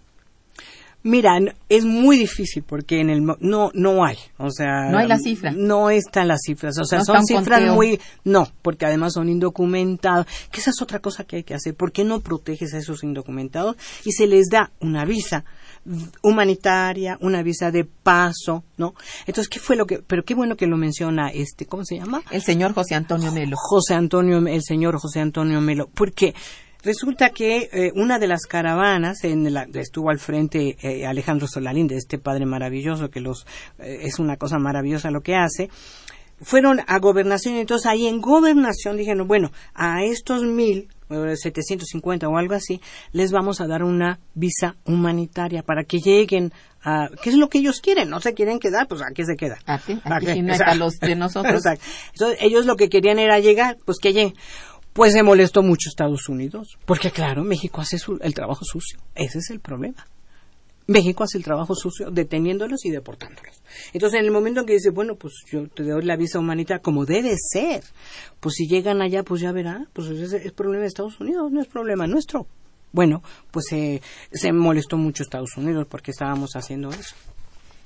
Mira, 1.07 1.39
es 1.69 1.85
muy 1.85 2.17
difícil 2.17 2.63
porque 2.63 2.99
en 2.99 3.11
el 3.11 3.23
no 3.23 3.71
no 3.75 4.05
hay, 4.07 4.17
o 4.39 4.51
sea, 4.51 4.91
No 4.91 4.97
hay 4.97 5.07
la 5.07 5.19
cifra. 5.19 5.53
No 5.53 5.91
están 5.91 6.29
las 6.29 6.41
cifras, 6.47 6.79
o 6.79 6.85
sea, 6.87 7.01
No 7.01 7.05
son 7.05 7.27
cifras 7.27 7.59
conteo. 7.59 7.75
muy 7.75 8.01
no, 8.25 8.49
porque 8.63 8.87
además 8.87 9.13
son 9.13 9.29
indocumentados, 9.29 10.27
que 10.51 10.61
esa 10.61 10.71
es 10.71 10.81
otra 10.81 11.01
cosa 11.01 11.25
que 11.25 11.37
hay 11.37 11.43
que 11.45 11.53
hacer, 11.53 11.75
¿por 11.75 11.93
qué 11.93 12.05
no 12.05 12.21
proteges 12.21 12.73
a 12.73 12.79
esos 12.79 13.05
indocumentados 13.05 13.77
y 14.07 14.13
se 14.13 14.27
les 14.27 14.49
da 14.49 14.73
una 14.81 15.05
visa 15.05 15.45
humanitaria, 16.23 17.19
una 17.21 17.43
visa 17.43 17.71
de 17.71 17.85
paso, 17.85 18.65
¿no? 18.79 18.95
Entonces, 19.27 19.49
¿qué 19.49 19.61
fue 19.61 19.77
lo 19.77 19.87
que 19.87 19.99
pero 19.99 20.25
qué 20.25 20.35
bueno 20.35 20.57
que 20.57 20.67
lo 20.67 20.79
menciona 20.79 21.29
este, 21.29 21.67
¿cómo 21.67 21.85
se 21.85 21.97
llama? 21.99 22.23
El 22.31 22.41
señor 22.41 22.73
José 22.73 22.95
Antonio 22.95 23.31
Melo. 23.31 23.57
José 23.59 23.93
Antonio, 23.93 24.39
el 24.39 24.63
señor 24.63 24.99
José 24.99 25.21
Antonio 25.21 25.61
Melo, 25.61 25.91
porque 25.93 26.35
resulta 26.85 27.31
que 27.31 27.69
eh, 27.73 27.91
una 27.95 28.19
de 28.19 28.29
las 28.29 28.43
caravanas 28.43 29.25
en 29.25 29.53
la, 29.53 29.67
estuvo 29.75 30.11
al 30.11 30.19
frente 30.19 30.77
eh, 30.83 31.07
Alejandro 31.07 31.47
Solalín, 31.49 31.89
de 31.89 31.97
este 31.97 32.19
padre 32.19 32.47
maravilloso 32.47 33.11
que 33.11 33.21
los 33.21 33.47
eh, 33.79 34.01
es 34.03 34.19
una 34.19 34.37
cosa 34.37 34.59
maravillosa 34.59 35.11
lo 35.11 35.23
que 35.23 35.35
hace. 35.35 35.71
Fueron 36.41 36.81
a 36.87 36.99
gobernación 36.99 37.55
y 37.55 37.61
entonces 37.61 37.87
ahí 37.87 38.07
en 38.07 38.21
gobernación 38.21 38.97
dijeron, 38.97 39.27
bueno, 39.27 39.51
a 39.73 40.03
estos 40.05 40.43
mil, 40.43 40.89
eh, 41.11 41.37
750 41.37 42.29
o 42.29 42.37
algo 42.37 42.55
así, 42.55 42.81
les 43.13 43.31
vamos 43.31 43.61
a 43.61 43.67
dar 43.67 43.83
una 43.83 44.19
visa 44.35 44.77
humanitaria 44.85 45.63
para 45.63 45.85
que 45.85 45.99
lleguen 45.99 46.53
a, 46.83 47.09
¿qué 47.23 47.31
es 47.31 47.37
lo 47.37 47.49
que 47.49 47.59
ellos 47.59 47.81
quieren? 47.81 48.11
No 48.11 48.21
se 48.21 48.35
quieren 48.35 48.59
quedar, 48.59 48.87
pues 48.89 49.01
aquí 49.03 49.25
se 49.25 49.37
quedan. 49.37 49.59
Aquí, 49.67 49.95
¿Para 49.97 50.17
aquí 50.17 50.29
hay 50.29 50.41
Exacto. 50.41 50.65
para 50.65 50.75
los 50.75 50.99
de 50.99 51.17
nosotros. 51.17 51.55
Exacto. 51.55 51.85
Entonces, 52.13 52.39
ellos 52.43 52.67
lo 52.67 52.77
que 52.77 52.89
querían 52.89 53.19
era 53.19 53.39
llegar, 53.39 53.79
pues 53.85 53.99
que 53.99 54.13
lleguen. 54.13 54.35
Pues 54.95 55.13
se 55.13 55.25
molestó 55.25 55.65
mucho 55.65 55.91
Estados 55.91 56.29
Unidos, 56.29 56.79
porque 56.87 57.11
claro, 57.11 57.43
México 57.43 57.81
hace 57.81 57.99
el 58.21 58.33
trabajo 58.33 58.65
sucio. 58.65 59.01
Ese 59.17 59.39
es 59.39 59.51
el 59.51 59.59
problema. 59.59 60.07
México 60.87 61.25
hace 61.25 61.37
el 61.37 61.43
trabajo 61.43 61.75
sucio 61.75 62.13
deteniéndolos 62.13 62.85
y 62.85 62.91
deportándolos. 62.91 63.61
Entonces, 63.93 64.21
en 64.21 64.27
el 64.27 64.31
momento 64.31 64.61
en 64.61 64.67
que 64.67 64.75
dice, 64.75 64.91
bueno, 64.91 65.17
pues 65.17 65.33
yo 65.51 65.67
te 65.67 65.83
doy 65.83 66.05
la 66.05 66.17
visa 66.17 66.39
humanitaria 66.39 66.81
como 66.81 67.07
debe 67.07 67.35
ser, 67.37 67.83
pues 68.39 68.55
si 68.55 68.69
llegan 68.69 69.03
allá, 69.03 69.25
pues 69.25 69.41
ya 69.41 69.51
verá, 69.51 69.89
pues 69.93 70.09
ese 70.09 70.47
es 70.47 70.53
problema 70.53 70.83
de 70.83 70.89
Estados 70.89 71.19
Unidos, 71.19 71.51
no 71.51 71.61
es 71.61 71.67
problema 71.67 72.07
nuestro. 72.07 72.47
Bueno, 72.93 73.21
pues 73.51 73.65
se 73.67 74.53
molestó 74.53 74.97
mucho 74.97 75.25
Estados 75.25 75.57
Unidos 75.57 75.89
porque 75.91 76.13
estábamos 76.13 76.53
haciendo 76.55 76.91
eso. 76.91 77.17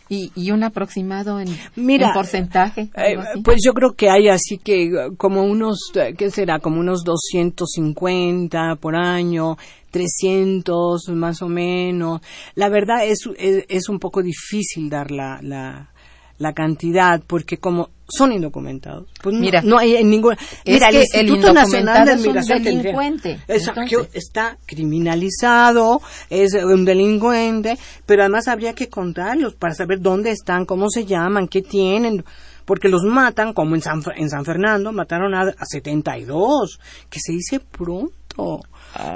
Y, 0.09 0.33
y 0.35 0.51
un 0.53 0.65
aproximado 0.65 1.39
en, 1.41 1.49
Mira, 1.77 2.09
en 2.09 2.15
porcentaje. 2.15 2.89
Eh, 2.95 3.17
pues 3.45 3.59
yo 3.65 3.75
creo 3.75 3.93
que 3.93 4.09
hay 4.09 4.29
así 4.29 4.59
que 4.59 5.11
como 5.17 5.43
unos, 5.43 5.91
eh, 5.95 6.15
¿qué 6.17 6.31
será? 6.31 6.61
Como 6.61 6.81
unos 6.81 7.05
250 7.05 8.77
por 8.77 8.97
año, 8.97 9.57
300 9.91 11.09
más 11.11 11.43
o 11.43 11.49
menos. 11.49 12.21
La 12.55 12.69
verdad 12.69 13.05
es, 13.05 13.19
es, 13.37 13.65
es 13.69 13.89
un 13.89 13.99
poco 13.99 14.23
difícil 14.23 14.89
dar 14.89 15.11
la, 15.11 15.41
la, 15.43 15.91
la 16.39 16.53
cantidad 16.53 17.21
porque 17.27 17.59
como 17.59 17.91
son 18.11 18.33
indocumentados, 18.33 19.07
pues 19.23 19.35
no- 19.35 19.41
Mira, 19.41 19.61
no, 19.61 19.77
hay 19.77 19.97
en 19.97 20.09
ningún... 20.09 20.33
es 20.33 20.39
Mira, 20.65 20.89
el 20.89 20.97
Instituto 20.97 21.53
Nacional 21.53 22.07
de 22.07 22.13
es 22.13 22.21
un 22.21 22.27
Migración 22.29 22.63
tendría- 22.63 22.79
delincuente, 22.83 23.39
entonces. 23.47 24.09
está 24.15 24.57
criminalizado, 24.65 26.01
es 26.31 26.55
un 26.55 26.85
delincuente, 26.85 27.77
pero 28.07 28.23
además 28.23 28.49
habría 28.49 28.73
que 28.75 28.89
contarlos 28.89 29.55
para 29.57 29.75
saber 29.75 30.01
dónde 30.01 30.31
están, 30.31 30.65
cómo 30.65 30.89
se 30.89 31.05
llaman, 31.05 31.49
qué 31.49 31.61
tienen, 31.63 32.25
porque 32.65 32.89
los 32.89 33.03
matan, 33.05 33.53
como 33.53 33.75
en 33.75 33.83
San, 33.83 34.03
en 34.17 34.31
San 34.31 34.45
Fernando, 34.45 34.93
mataron 34.93 35.35
a, 35.35 35.43
a 35.43 35.65
72, 35.67 36.79
que 37.11 37.19
se 37.21 37.33
dice 37.33 37.61
pronto. 37.61 38.61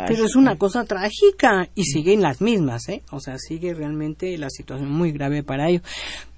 pero 0.07 0.25
es 0.27 0.37
una 0.37 0.57
cosa 0.59 0.85
trágica 0.85 1.69
y 1.75 1.85
siguen 1.85 2.21
las 2.23 2.41
mismas, 2.41 2.89
¿eh? 2.89 3.03
O 3.11 3.21
sea, 3.21 3.39
sigue 3.39 3.73
realmente 3.73 4.37
la 4.37 4.51
situación 4.51 4.91
muy 4.91 5.13
grave 5.13 5.43
para 5.43 5.69
ellos. 5.69 5.83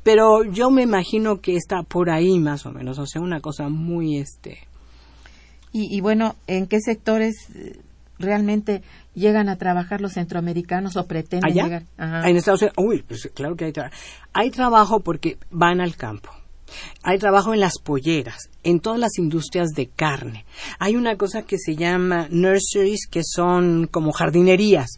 Pero 0.05 0.45
yo 0.45 0.71
me 0.71 0.83
imagino 0.83 1.41
que 1.41 1.57
está 1.57 1.83
por 1.83 2.11
ahí 2.11 2.39
más 2.39 2.67
o 2.67 2.73
menos, 2.73 2.99
o 2.99 3.07
sea, 3.07 3.21
una 3.21 3.41
cosa 3.41 3.69
muy 3.69 4.19
este 4.19 4.59
Y, 5.73 5.97
y 5.97 6.01
bueno, 6.01 6.37
¿en 6.47 6.67
qué 6.67 6.79
sectores 6.81 7.35
eh, 7.55 7.81
realmente 8.19 8.83
llegan 9.15 9.49
a 9.49 9.57
trabajar 9.57 10.01
los 10.01 10.13
centroamericanos 10.13 10.97
o 10.97 11.07
pretenden 11.07 11.51
allá 11.51 11.65
llegar? 11.65 11.83
Ajá. 11.97 12.29
en 12.29 12.37
Estados 12.37 12.63
Unidos 12.63 12.77
uy 12.79 13.03
pues 13.07 13.31
claro 13.35 13.57
que 13.57 13.65
hay 13.67 13.73
trabajo 13.73 13.97
hay 14.33 14.51
trabajo 14.51 15.01
porque 15.01 15.39
van 15.51 15.81
al 15.81 15.97
campo 15.97 16.31
hay 17.03 17.19
trabajo 17.19 17.53
en 17.53 17.61
las 17.61 17.79
polleras, 17.83 18.51
en 18.63 18.81
todas 18.81 18.99
las 18.99 19.19
industrias 19.19 19.71
de 19.71 19.87
carne. 19.89 20.45
Hay 20.79 20.97
una 20.97 21.17
cosa 21.17 21.43
que 21.43 21.59
se 21.59 21.77
llama 21.77 22.29
nurseries, 22.31 23.07
que 23.11 23.23
son 23.25 23.89
como 23.91 24.13
jardinerías. 24.13 24.89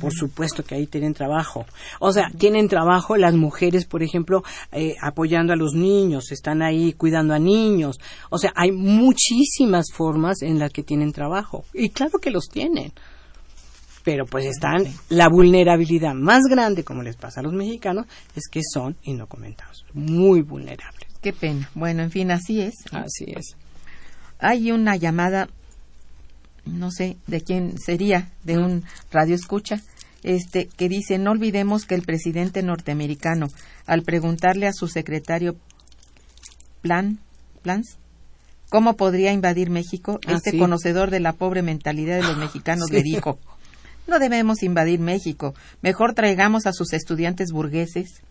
Por 0.00 0.12
supuesto 0.12 0.64
que 0.64 0.74
ahí 0.74 0.86
tienen 0.86 1.14
trabajo. 1.14 1.64
O 1.98 2.12
sea, 2.12 2.30
tienen 2.36 2.68
trabajo 2.68 3.16
las 3.16 3.34
mujeres, 3.34 3.86
por 3.86 4.02
ejemplo, 4.02 4.42
eh, 4.70 4.94
apoyando 5.02 5.52
a 5.52 5.56
los 5.56 5.72
niños, 5.72 6.30
están 6.30 6.62
ahí 6.62 6.92
cuidando 6.92 7.34
a 7.34 7.38
niños. 7.38 7.98
O 8.30 8.38
sea, 8.38 8.52
hay 8.54 8.70
muchísimas 8.70 9.86
formas 9.92 10.42
en 10.42 10.58
las 10.58 10.72
que 10.72 10.82
tienen 10.82 11.12
trabajo. 11.12 11.64
Y 11.72 11.88
claro 11.90 12.18
que 12.18 12.30
los 12.30 12.48
tienen 12.48 12.92
pero 14.04 14.24
pues 14.24 14.46
están 14.46 14.86
la 15.10 15.28
vulnerabilidad 15.28 16.14
más 16.14 16.44
grande 16.48 16.82
como 16.82 17.02
les 17.02 17.16
pasa 17.16 17.40
a 17.40 17.42
los 17.42 17.52
mexicanos 17.52 18.06
es 18.34 18.48
que 18.50 18.62
son 18.62 18.96
indocumentados 19.02 19.84
muy 19.92 20.40
vulnerables 20.40 21.07
Qué 21.28 21.34
pena. 21.34 21.68
Bueno, 21.74 22.02
en 22.02 22.10
fin, 22.10 22.30
así 22.30 22.62
es. 22.62 22.74
así 22.90 23.26
es 23.26 23.54
Hay 24.38 24.72
una 24.72 24.96
llamada, 24.96 25.50
no 26.64 26.90
sé 26.90 27.18
de 27.26 27.42
quién 27.42 27.78
sería, 27.78 28.30
de 28.44 28.56
un 28.56 28.84
radio 29.10 29.34
escucha, 29.34 29.82
este, 30.22 30.68
que 30.68 30.88
dice, 30.88 31.18
no 31.18 31.32
olvidemos 31.32 31.84
que 31.84 31.96
el 31.96 32.00
presidente 32.00 32.62
norteamericano, 32.62 33.48
al 33.84 34.04
preguntarle 34.04 34.68
a 34.68 34.72
su 34.72 34.88
secretario 34.88 35.56
Plan, 36.80 37.18
Plans, 37.60 37.98
¿cómo 38.70 38.96
podría 38.96 39.30
invadir 39.30 39.68
México? 39.68 40.20
Ah, 40.26 40.32
este 40.32 40.52
sí. 40.52 40.58
conocedor 40.58 41.10
de 41.10 41.20
la 41.20 41.34
pobre 41.34 41.60
mentalidad 41.60 42.16
de 42.16 42.22
los 42.22 42.38
mexicanos 42.38 42.90
le 42.90 43.02
dijo, 43.02 43.38
no 44.06 44.18
debemos 44.18 44.62
invadir 44.62 44.98
México, 44.98 45.54
mejor 45.82 46.14
traigamos 46.14 46.64
a 46.64 46.72
sus 46.72 46.94
estudiantes 46.94 47.52
burgueses, 47.52 48.22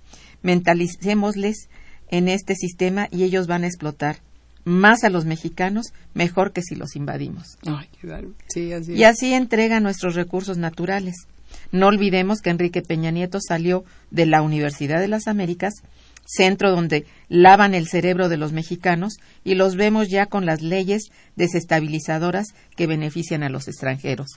mentalicémosles 0.42 1.70
en 2.10 2.28
este 2.28 2.56
sistema 2.56 3.08
y 3.12 3.24
ellos 3.24 3.48
van 3.48 3.64
a 3.64 3.68
explotar 3.68 4.18
más 4.64 5.04
a 5.04 5.10
los 5.10 5.26
mexicanos 5.26 5.94
mejor 6.14 6.52
que 6.52 6.62
si 6.62 6.76
los 6.76 6.96
invadimos. 6.96 7.58
Ay, 7.66 7.88
qué 8.00 8.08
bárbaro. 8.08 8.34
sí 8.50 8.74
así 8.74 8.94
Y 8.94 9.04
así 9.06 9.34
entrega 9.34 9.80
nuestros 9.80 10.16
recursos 10.16 10.58
naturales. 10.58 11.16
No 11.72 11.88
olvidemos 11.88 12.42
que 12.42 12.50
Enrique 12.50 12.82
Peña 12.82 13.12
Nieto 13.12 13.40
salió 13.40 13.86
de 14.12 14.26
la 14.26 14.42
Universidad 14.42 15.00
de 15.00 15.08
las 15.08 15.28
Américas, 15.28 15.74
centro 16.26 16.72
donde 16.72 17.06
lavan 17.30 17.74
el 17.74 17.88
cerebro 17.88 18.28
de 18.28 18.36
los 18.36 18.52
mexicanos 18.52 19.16
y 19.46 19.56
los 19.56 19.78
vemos 19.78 20.10
ya 20.10 20.26
con 20.26 20.46
las 20.46 20.62
leyes 20.62 21.04
desestabilizadoras 21.38 22.48
que 22.76 22.88
benefician 22.88 23.44
a 23.44 23.50
los 23.50 23.70
extranjeros. 23.70 24.28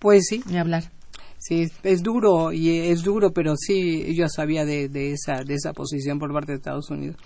pues 0.00 0.26
sí 0.28 0.42
Ni 0.46 0.58
hablar. 0.58 0.90
Sí 1.38 1.70
es 1.82 2.02
duro 2.02 2.52
y 2.52 2.70
es 2.70 3.02
duro 3.02 3.32
pero 3.32 3.54
sí 3.56 4.14
yo 4.14 4.28
sabía 4.28 4.64
de, 4.64 4.88
de 4.88 5.12
esa 5.12 5.44
de 5.44 5.54
esa 5.54 5.72
posición 5.72 6.18
por 6.18 6.32
parte 6.32 6.52
de 6.52 6.58
Estados 6.58 6.90
Unidos 6.90 7.16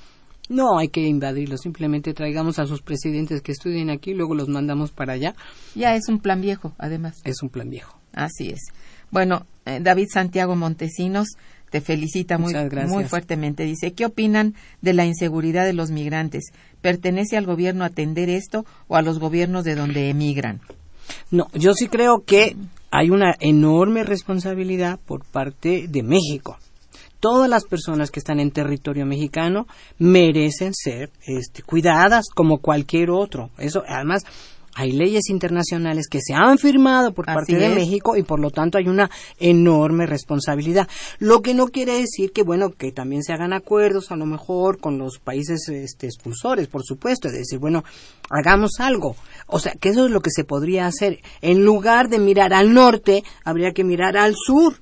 no 0.48 0.78
hay 0.78 0.88
que 0.88 1.06
invadirlos 1.06 1.60
simplemente 1.60 2.14
traigamos 2.14 2.58
a 2.58 2.66
sus 2.66 2.82
presidentes 2.82 3.40
que 3.42 3.52
estudien 3.52 3.90
aquí 3.90 4.10
y 4.10 4.14
luego 4.14 4.34
los 4.34 4.48
mandamos 4.48 4.90
para 4.90 5.14
allá 5.14 5.34
Ya 5.74 5.94
es 5.94 6.08
un 6.08 6.20
plan 6.20 6.40
viejo, 6.40 6.74
además. 6.78 7.14
es 7.24 7.42
un 7.42 7.48
plan 7.48 7.70
viejo 7.70 8.02
Así 8.12 8.50
es. 8.50 8.60
Bueno, 9.10 9.46
eh, 9.64 9.80
David 9.82 10.08
Santiago 10.12 10.56
Montesinos 10.56 11.28
te 11.70 11.80
felicita 11.80 12.36
muy, 12.36 12.52
muy 12.86 13.04
fuertemente. 13.04 13.64
Dice, 13.64 13.94
¿qué 13.94 14.04
opinan 14.04 14.54
de 14.82 14.92
la 14.92 15.06
inseguridad 15.06 15.64
de 15.64 15.72
los 15.72 15.90
migrantes? 15.90 16.52
¿Pertenece 16.82 17.38
al 17.38 17.46
gobierno 17.46 17.84
atender 17.84 18.28
esto 18.28 18.66
o 18.88 18.96
a 18.96 19.02
los 19.02 19.18
gobiernos 19.18 19.64
de 19.64 19.74
donde 19.74 20.10
emigran? 20.10 20.60
No, 21.30 21.48
yo 21.54 21.74
sí 21.74 21.88
creo 21.88 22.24
que 22.24 22.56
hay 22.90 23.10
una 23.10 23.34
enorme 23.40 24.04
responsabilidad 24.04 25.00
por 25.04 25.24
parte 25.24 25.86
de 25.88 26.02
México. 26.02 26.58
Todas 27.20 27.48
las 27.48 27.64
personas 27.64 28.10
que 28.10 28.18
están 28.18 28.40
en 28.40 28.50
territorio 28.50 29.06
mexicano 29.06 29.66
merecen 29.98 30.74
ser 30.74 31.10
este, 31.26 31.62
cuidadas 31.62 32.26
como 32.34 32.58
cualquier 32.58 33.10
otro. 33.10 33.50
Eso, 33.58 33.82
además, 33.86 34.24
hay 34.74 34.92
leyes 34.92 35.28
internacionales 35.28 36.06
que 36.08 36.20
se 36.20 36.34
han 36.34 36.58
firmado 36.58 37.12
por 37.12 37.28
Así 37.28 37.34
parte 37.34 37.56
de 37.56 37.66
es. 37.66 37.74
México 37.74 38.16
y 38.16 38.22
por 38.22 38.40
lo 38.40 38.50
tanto 38.50 38.78
hay 38.78 38.88
una 38.88 39.10
enorme 39.38 40.06
responsabilidad. 40.06 40.88
Lo 41.18 41.42
que 41.42 41.54
no 41.54 41.68
quiere 41.68 41.98
decir 41.98 42.32
que, 42.32 42.42
bueno, 42.42 42.70
que 42.70 42.92
también 42.92 43.22
se 43.22 43.32
hagan 43.32 43.52
acuerdos 43.52 44.10
a 44.10 44.16
lo 44.16 44.26
mejor 44.26 44.78
con 44.78 44.98
los 44.98 45.18
países 45.18 45.68
este, 45.68 46.06
expulsores, 46.06 46.68
por 46.68 46.82
supuesto, 46.84 47.28
es 47.28 47.34
decir, 47.34 47.58
bueno, 47.58 47.84
hagamos 48.30 48.80
algo. 48.80 49.16
O 49.46 49.58
sea, 49.58 49.72
que 49.72 49.90
eso 49.90 50.06
es 50.06 50.10
lo 50.10 50.20
que 50.20 50.30
se 50.30 50.44
podría 50.44 50.86
hacer. 50.86 51.20
En 51.40 51.64
lugar 51.64 52.08
de 52.08 52.18
mirar 52.18 52.52
al 52.54 52.72
norte, 52.72 53.24
habría 53.44 53.72
que 53.72 53.84
mirar 53.84 54.16
al 54.16 54.34
sur. 54.36 54.81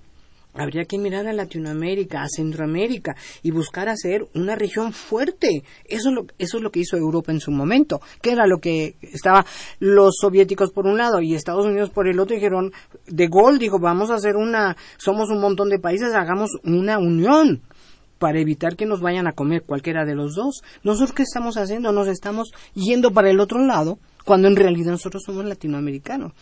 Habría 0.55 0.85
que 0.85 0.99
mirar 0.99 1.27
a 1.29 1.33
Latinoamérica, 1.33 2.23
a 2.23 2.29
Centroamérica 2.29 3.15
y 3.43 3.53
buscar 3.53 3.89
hacer 3.89 4.27
una 4.35 4.57
región 4.57 4.93
fuerte. 4.93 5.63
Eso 5.85 6.09
es 6.09 6.15
lo, 6.15 6.27
eso 6.39 6.57
es 6.57 6.63
lo 6.63 6.71
que 6.71 6.81
hizo 6.81 6.97
Europa 6.97 7.31
en 7.31 7.41
su 7.41 7.53
momento, 7.53 8.01
que 8.21 8.33
era 8.33 8.47
lo 8.47 8.59
que 8.59 8.97
estaba 9.01 9.47
los 9.79 10.17
soviéticos 10.21 10.73
por 10.73 10.87
un 10.87 10.99
lado 10.99 11.21
y 11.21 11.35
Estados 11.35 11.67
Unidos 11.67 11.91
por 11.91 12.09
el 12.09 12.19
otro. 12.19 12.35
Dijeron, 12.35 12.73
de 13.07 13.29
Gaulle 13.29 13.59
dijo, 13.59 13.79
vamos 13.79 14.11
a 14.11 14.15
hacer 14.15 14.37
una, 14.37 14.77
somos 14.99 15.31
un 15.31 15.41
montón 15.41 15.69
de 15.69 15.79
países, 15.79 16.15
hagamos 16.15 16.51
una 16.65 16.99
unión 16.99 17.63
para 18.19 18.39
evitar 18.39 18.77
que 18.77 18.87
nos 18.87 19.01
vayan 19.01 19.27
a 19.27 19.33
comer 19.33 19.63
cualquiera 19.63 20.05
de 20.05 20.15
los 20.15 20.35
dos. 20.35 20.63
Nosotros 20.83 21.13
qué 21.13 21.23
estamos 21.23 21.57
haciendo? 21.57 21.91
Nos 21.91 22.07
estamos 22.07 22.53
yendo 22.75 23.13
para 23.13 23.31
el 23.31 23.41
otro 23.41 23.65
lado 23.65 23.99
cuando 24.25 24.47
en 24.47 24.57
realidad 24.57 24.91
nosotros 24.91 25.23
somos 25.25 25.45
latinoamericanos. 25.45 26.33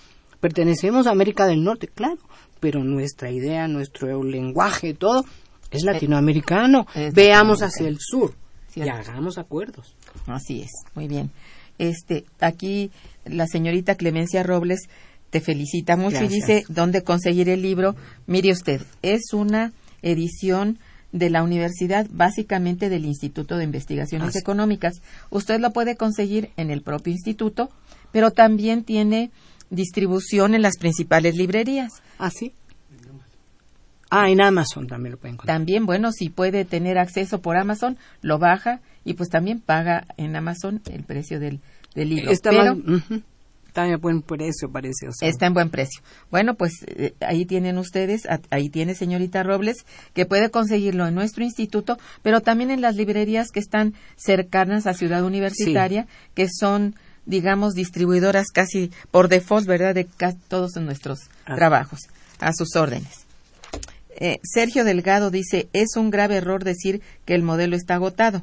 Pertenecemos 0.40 1.06
a 1.06 1.10
América 1.10 1.46
del 1.46 1.64
Norte, 1.64 1.88
claro, 1.88 2.18
pero 2.60 2.84
nuestra 2.84 3.30
idea, 3.30 3.68
nuestro 3.68 4.22
lenguaje, 4.22 4.94
todo 4.94 5.24
es 5.70 5.82
latinoamericano. 5.82 6.86
Es 6.94 7.14
Veamos 7.14 7.62
hacia 7.62 7.88
el 7.88 7.98
sur 8.00 8.34
y 8.74 8.88
hagamos 8.88 9.38
acuerdos. 9.38 9.94
Así 10.26 10.62
es, 10.62 10.70
muy 10.94 11.08
bien. 11.08 11.30
Este, 11.78 12.24
aquí 12.40 12.90
la 13.24 13.46
señorita 13.46 13.94
Clemencia 13.94 14.42
Robles 14.42 14.88
te 15.30 15.40
felicita 15.40 15.96
mucho 15.96 16.24
y 16.24 16.28
dice 16.28 16.64
dónde 16.68 17.02
conseguir 17.02 17.48
el 17.48 17.62
libro. 17.62 17.94
Mire 18.26 18.52
usted, 18.52 18.82
es 19.02 19.32
una 19.32 19.72
edición 20.02 20.78
de 21.12 21.30
la 21.30 21.42
universidad, 21.42 22.06
básicamente 22.10 22.88
del 22.88 23.04
Instituto 23.04 23.56
de 23.56 23.64
Investigaciones 23.64 24.28
Así. 24.28 24.38
Económicas. 24.38 25.00
Usted 25.30 25.60
lo 25.60 25.72
puede 25.72 25.96
conseguir 25.96 26.50
en 26.56 26.70
el 26.70 26.82
propio 26.82 27.12
instituto, 27.12 27.70
pero 28.12 28.30
también 28.30 28.84
tiene 28.84 29.30
distribución 29.70 30.54
en 30.54 30.62
las 30.62 30.76
principales 30.78 31.36
librerías. 31.36 31.90
¿Ah, 32.18 32.30
sí? 32.30 32.52
Ah, 34.10 34.30
en 34.30 34.40
Amazon 34.40 34.86
también 34.86 35.12
lo 35.12 35.18
pueden 35.18 35.34
encontrar. 35.34 35.56
También, 35.58 35.84
bueno, 35.84 36.12
si 36.12 36.30
puede 36.30 36.64
tener 36.64 36.96
acceso 36.98 37.40
por 37.42 37.58
Amazon, 37.58 37.98
lo 38.22 38.38
baja 38.38 38.80
y 39.04 39.14
pues 39.14 39.28
también 39.28 39.60
paga 39.60 40.06
en 40.16 40.34
Amazon 40.34 40.80
el 40.90 41.04
precio 41.04 41.38
del, 41.40 41.60
del 41.94 42.08
libro. 42.08 42.30
Está, 42.30 42.50
Pero. 42.50 42.76
Está 43.66 43.82
a 43.82 43.96
buen 43.98 44.22
precio, 44.22 44.72
parece. 44.72 45.08
o 45.08 45.12
sea. 45.12 45.28
está 45.28 45.44
en 45.46 45.52
buen 45.52 45.68
precio. 45.68 46.00
Bueno, 46.30 46.54
pues 46.54 46.72
eh, 46.86 47.12
ahí 47.20 47.44
tienen 47.44 47.76
ustedes, 47.76 48.24
a- 48.24 48.40
ahí 48.50 48.70
tiene 48.70 48.94
señorita 48.94 49.42
Robles, 49.42 49.84
que 50.14 50.24
puede 50.24 50.50
conseguirlo 50.50 51.06
en 51.06 51.14
nuestro 51.14 51.44
instituto, 51.44 51.98
pero 52.22 52.40
también 52.40 52.70
en 52.70 52.80
las 52.80 52.96
librerías 52.96 53.50
que 53.50 53.60
están 53.60 53.92
cercanas 54.16 54.86
a 54.86 54.94
Ciudad 54.94 55.22
Universitaria, 55.22 56.06
que 56.34 56.48
son, 56.48 56.94
digamos, 57.28 57.74
distribuidoras 57.74 58.46
casi 58.52 58.90
por 59.12 59.28
default, 59.28 59.66
¿verdad?, 59.66 59.94
de 59.94 60.08
todos 60.48 60.74
nuestros 60.76 61.20
Ah. 61.46 61.54
trabajos. 61.54 62.00
A 62.40 62.52
sus 62.52 62.74
órdenes. 62.76 63.26
Eh, 64.20 64.38
Sergio 64.42 64.84
Delgado 64.84 65.30
dice, 65.30 65.68
es 65.72 65.96
un 65.96 66.10
grave 66.10 66.36
error 66.36 66.64
decir 66.64 67.00
que 67.24 67.34
el 67.34 67.42
modelo 67.42 67.76
está 67.76 67.94
agotado. 67.94 68.42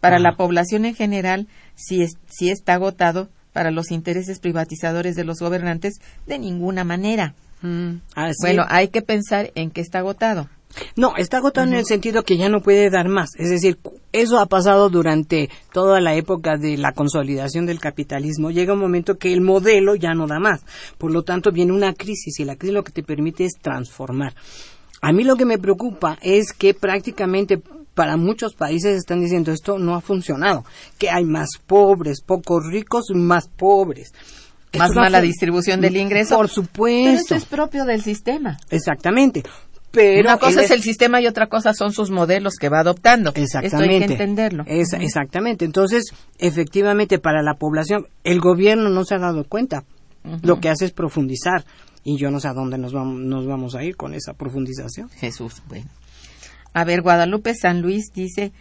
Para 0.00 0.16
Ah. 0.16 0.20
la 0.20 0.36
población 0.36 0.84
en 0.84 0.94
general, 0.94 1.46
sí, 1.76 2.02
es- 2.02 2.16
sí 2.28 2.50
está 2.50 2.74
agotado, 2.74 3.28
para 3.52 3.70
los 3.72 3.90
intereses 3.90 4.38
privatizadores 4.38 5.16
de 5.16 5.24
los 5.24 5.38
gobernantes, 5.40 5.94
de 6.26 6.38
ninguna 6.38 6.84
manera. 6.84 7.34
Mm, 7.62 7.96
ah, 8.14 8.28
sí. 8.30 8.36
Bueno, 8.40 8.64
hay 8.68 8.88
que 8.88 9.02
pensar 9.02 9.50
en 9.56 9.70
que 9.70 9.80
está 9.80 9.98
agotado. 9.98 10.48
No, 10.96 11.16
está 11.16 11.38
agotado 11.38 11.66
en 11.66 11.74
el 11.74 11.86
sentido 11.86 12.22
que 12.22 12.36
ya 12.36 12.48
no 12.48 12.60
puede 12.60 12.90
dar 12.90 13.08
más. 13.08 13.30
Es 13.36 13.50
decir, 13.50 13.78
eso 14.12 14.38
ha 14.38 14.46
pasado 14.46 14.90
durante 14.90 15.50
toda 15.72 16.00
la 16.00 16.14
época 16.14 16.56
de 16.56 16.76
la 16.76 16.92
consolidación 16.92 17.66
del 17.66 17.80
capitalismo. 17.80 18.50
Llega 18.50 18.74
un 18.74 18.80
momento 18.80 19.16
que 19.16 19.32
el 19.32 19.40
modelo 19.40 19.94
ya 19.94 20.14
no 20.14 20.26
da 20.26 20.38
más. 20.38 20.60
Por 20.98 21.10
lo 21.10 21.22
tanto, 21.22 21.50
viene 21.50 21.72
una 21.72 21.94
crisis 21.94 22.38
y 22.38 22.44
la 22.44 22.56
crisis 22.56 22.74
lo 22.74 22.84
que 22.84 22.92
te 22.92 23.02
permite 23.02 23.44
es 23.44 23.54
transformar. 23.60 24.34
A 25.00 25.12
mí 25.12 25.24
lo 25.24 25.36
que 25.36 25.44
me 25.44 25.58
preocupa 25.58 26.18
es 26.20 26.52
que 26.52 26.74
prácticamente 26.74 27.60
para 27.94 28.16
muchos 28.16 28.54
países 28.54 28.96
están 28.96 29.20
diciendo 29.20 29.50
esto 29.50 29.78
no 29.78 29.94
ha 29.96 30.00
funcionado, 30.00 30.64
que 30.98 31.10
hay 31.10 31.24
más 31.24 31.48
pobres, 31.66 32.20
pocos 32.20 32.64
ricos, 32.64 33.06
más 33.14 33.48
pobres. 33.48 34.12
Más 34.76 34.94
mala 34.94 35.20
distribución 35.20 35.80
del 35.80 35.96
ingreso. 35.96 36.36
Por 36.36 36.46
Pero 36.46 36.54
supuesto. 36.54 37.34
eso 37.34 37.34
es 37.34 37.44
propio 37.46 37.84
del 37.86 38.02
sistema. 38.02 38.58
Exactamente. 38.70 39.42
Pero 39.98 40.28
Una 40.28 40.38
cosa 40.38 40.62
es 40.62 40.70
el 40.70 40.82
sistema 40.82 41.20
y 41.20 41.26
otra 41.26 41.48
cosa 41.48 41.74
son 41.74 41.92
sus 41.92 42.10
modelos 42.10 42.54
que 42.54 42.68
va 42.68 42.80
adoptando. 42.80 43.32
Exactamente. 43.34 43.66
Esto 43.66 43.92
hay 43.92 43.98
que 44.06 44.12
entenderlo. 44.12 44.64
Es- 44.66 44.92
Exactamente. 44.92 45.64
Entonces, 45.64 46.04
efectivamente, 46.38 47.18
para 47.18 47.42
la 47.42 47.54
población, 47.54 48.06
el 48.24 48.40
gobierno 48.40 48.90
no 48.90 49.04
se 49.04 49.14
ha 49.14 49.18
dado 49.18 49.44
cuenta. 49.44 49.84
Lo 50.42 50.60
que 50.60 50.68
hace 50.68 50.84
es 50.84 50.92
profundizar. 50.92 51.64
Y 52.04 52.16
yo 52.16 52.30
no 52.30 52.38
sé 52.40 52.48
a 52.48 52.52
dónde 52.52 52.78
nos 52.78 52.92
vamos, 52.92 53.18
nos 53.20 53.46
vamos 53.46 53.74
a 53.74 53.82
ir 53.82 53.96
con 53.96 54.14
esa 54.14 54.34
profundización. 54.34 55.08
Jesús, 55.10 55.62
bueno. 55.68 55.86
A 56.74 56.84
ver, 56.84 57.02
Guadalupe 57.02 57.54
San 57.54 57.80
Luis 57.82 58.12
dice, 58.14 58.52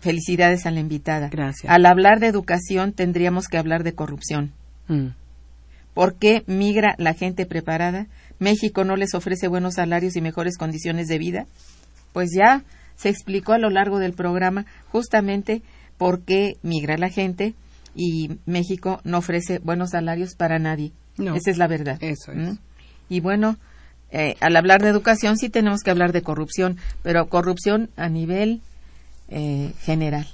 felicidades 0.00 0.66
a 0.66 0.70
la 0.70 0.80
invitada. 0.80 1.28
Gracias. 1.28 1.70
Al 1.70 1.84
hablar 1.84 2.20
de 2.20 2.28
educación 2.28 2.92
tendríamos 2.92 3.48
que 3.48 3.58
hablar 3.58 3.82
de 3.84 3.92
corrupción. 3.94 4.52
Mm. 4.88 5.08
¿Por 5.94 6.14
qué 6.14 6.42
migra 6.46 6.94
la 6.98 7.14
gente 7.14 7.44
preparada? 7.46 8.06
¿México 8.38 8.84
no 8.84 8.96
les 8.96 9.14
ofrece 9.14 9.48
buenos 9.48 9.74
salarios 9.74 10.16
y 10.16 10.20
mejores 10.20 10.58
condiciones 10.58 11.06
de 11.08 11.18
vida? 11.18 11.46
Pues 12.12 12.30
ya 12.36 12.64
se 12.96 13.08
explicó 13.08 13.52
a 13.52 13.58
lo 13.58 13.70
largo 13.70 13.98
del 13.98 14.12
programa 14.12 14.66
justamente 14.88 15.62
por 15.98 16.22
qué 16.22 16.56
migra 16.62 16.96
la 16.98 17.08
gente 17.08 17.54
y 17.94 18.38
México 18.46 19.00
no 19.04 19.18
ofrece 19.18 19.58
buenos 19.58 19.90
salarios 19.90 20.34
para 20.34 20.58
nadie. 20.58 20.92
No. 21.16 21.34
Esa 21.34 21.50
es 21.50 21.58
la 21.58 21.66
verdad. 21.66 21.98
Eso 22.00 22.32
es. 22.32 22.38
¿Mm? 22.38 22.58
Y 23.08 23.20
bueno, 23.20 23.56
eh, 24.10 24.36
al 24.40 24.56
hablar 24.56 24.82
de 24.82 24.88
educación 24.88 25.36
sí 25.38 25.48
tenemos 25.48 25.82
que 25.82 25.90
hablar 25.90 26.12
de 26.12 26.22
corrupción, 26.22 26.76
pero 27.02 27.28
corrupción 27.28 27.90
a 27.96 28.08
nivel 28.08 28.60
eh, 29.28 29.72
general. 29.82 30.26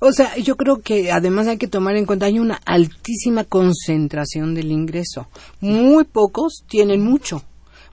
O 0.00 0.12
sea, 0.12 0.36
yo 0.36 0.56
creo 0.56 0.80
que 0.80 1.10
además 1.12 1.46
hay 1.46 1.56
que 1.56 1.68
tomar 1.68 1.96
en 1.96 2.04
cuenta 2.04 2.26
hay 2.26 2.38
una 2.38 2.60
altísima 2.66 3.44
concentración 3.44 4.54
del 4.54 4.70
ingreso. 4.70 5.28
Muy 5.60 6.04
pocos 6.04 6.64
tienen 6.68 7.02
mucho. 7.02 7.42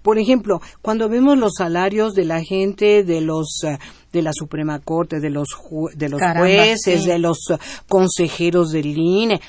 Por 0.02 0.18
ejemplo, 0.18 0.62
cuando 0.82 1.08
vemos 1.10 1.38
los 1.38 1.54
salarios 1.58 2.14
de 2.16 2.26
la 2.26 2.44
gente 2.44 3.04
de 3.04 3.22
los 3.22 3.64
eh, 3.64 3.78
de 4.12 4.22
la 4.24 4.32
Suprema 4.34 4.80
Corte, 4.80 5.20
de 5.20 5.30
los 5.30 5.50
ju- 5.50 5.94
de 5.94 6.10
los 6.10 6.20
Caramba, 6.20 6.42
jueces, 6.48 7.04
sí. 7.04 7.08
de 7.08 7.20
los 7.20 7.38
eh, 7.52 7.58
consejeros 7.88 8.72
del 8.72 8.98
INE, 8.98 9.39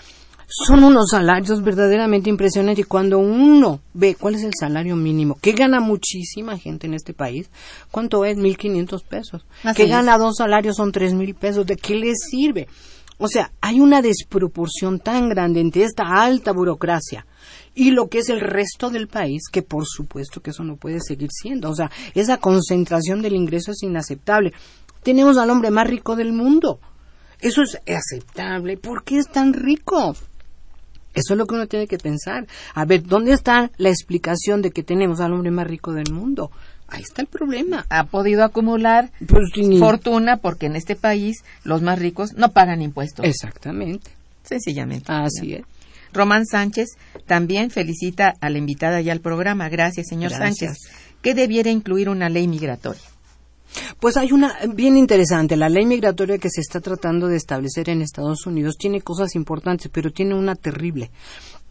son 0.66 0.84
unos 0.84 1.10
salarios 1.10 1.62
verdaderamente 1.62 2.30
impresionantes. 2.30 2.84
Y 2.84 2.88
cuando 2.88 3.18
uno 3.18 3.80
ve 3.94 4.14
cuál 4.14 4.34
es 4.34 4.44
el 4.44 4.52
salario 4.58 4.96
mínimo, 4.96 5.38
que 5.40 5.52
gana 5.52 5.80
muchísima 5.80 6.58
gente 6.58 6.86
en 6.86 6.94
este 6.94 7.14
país, 7.14 7.50
¿cuánto 7.90 8.24
es? 8.24 8.36
1.500 8.36 9.04
pesos. 9.04 9.46
Así 9.64 9.76
que 9.76 9.82
es. 9.84 9.90
gana 9.90 10.18
dos 10.18 10.36
salarios 10.36 10.76
son 10.76 10.92
tres 10.92 11.14
mil 11.14 11.34
pesos. 11.34 11.66
¿De 11.66 11.76
qué 11.76 11.94
les 11.94 12.18
sirve? 12.30 12.68
O 13.18 13.28
sea, 13.28 13.52
hay 13.60 13.78
una 13.78 14.02
desproporción 14.02 14.98
tan 14.98 15.28
grande 15.28 15.60
entre 15.60 15.84
esta 15.84 16.22
alta 16.22 16.52
burocracia 16.52 17.24
y 17.74 17.92
lo 17.92 18.08
que 18.08 18.18
es 18.18 18.28
el 18.28 18.40
resto 18.40 18.90
del 18.90 19.06
país, 19.06 19.42
que 19.50 19.62
por 19.62 19.84
supuesto 19.86 20.40
que 20.40 20.50
eso 20.50 20.64
no 20.64 20.76
puede 20.76 20.98
seguir 21.00 21.28
siendo. 21.30 21.70
O 21.70 21.74
sea, 21.74 21.90
esa 22.14 22.38
concentración 22.38 23.22
del 23.22 23.34
ingreso 23.34 23.70
es 23.70 23.82
inaceptable. 23.82 24.52
Tenemos 25.02 25.36
al 25.38 25.50
hombre 25.50 25.70
más 25.70 25.86
rico 25.86 26.16
del 26.16 26.32
mundo. 26.32 26.80
Eso 27.40 27.62
es 27.62 27.78
aceptable. 27.88 28.76
¿Por 28.76 29.04
qué 29.04 29.18
es 29.18 29.28
tan 29.28 29.52
rico? 29.52 30.14
Eso 31.14 31.34
es 31.34 31.38
lo 31.38 31.46
que 31.46 31.54
uno 31.54 31.66
tiene 31.66 31.86
que 31.86 31.98
pensar. 31.98 32.46
A 32.74 32.84
ver, 32.84 33.02
¿dónde 33.04 33.32
está 33.32 33.70
la 33.76 33.88
explicación 33.90 34.62
de 34.62 34.70
que 34.70 34.82
tenemos 34.82 35.20
al 35.20 35.32
hombre 35.32 35.50
más 35.50 35.66
rico 35.66 35.92
del 35.92 36.12
mundo? 36.12 36.50
Ahí 36.88 37.02
está 37.02 37.22
el 37.22 37.28
problema. 37.28 37.86
Ha 37.88 38.04
podido 38.04 38.44
acumular 38.44 39.10
Pues, 39.26 39.50
ni- 39.56 39.78
fortuna 39.78 40.36
porque 40.38 40.66
en 40.66 40.76
este 40.76 40.94
país 40.96 41.42
los 41.64 41.80
más 41.82 41.98
ricos 41.98 42.34
no 42.34 42.50
pagan 42.50 42.82
impuestos. 42.82 43.24
Exactamente. 43.24 44.10
Sencillamente. 44.44 45.06
Así 45.10 45.54
es. 45.54 45.62
Román 46.12 46.44
Sánchez 46.44 46.88
también 47.26 47.70
felicita 47.70 48.34
a 48.40 48.50
la 48.50 48.58
invitada 48.58 49.00
y 49.00 49.08
al 49.08 49.20
programa. 49.20 49.70
Gracias, 49.70 50.08
señor 50.08 50.32
Gracias. 50.32 50.78
Sánchez. 50.78 51.12
¿Qué 51.22 51.34
debiera 51.34 51.70
incluir 51.70 52.08
una 52.10 52.28
ley 52.28 52.46
migratoria? 52.48 53.00
Pues 54.00 54.16
hay 54.16 54.32
una 54.32 54.56
bien 54.74 54.96
interesante. 54.96 55.56
La 55.56 55.68
ley 55.68 55.86
migratoria 55.86 56.38
que 56.38 56.50
se 56.50 56.60
está 56.60 56.80
tratando 56.80 57.28
de 57.28 57.36
establecer 57.36 57.88
en 57.88 58.02
Estados 58.02 58.46
Unidos 58.46 58.76
tiene 58.78 59.00
cosas 59.00 59.34
importantes, 59.34 59.90
pero 59.92 60.10
tiene 60.10 60.34
una 60.34 60.54
terrible. 60.54 61.10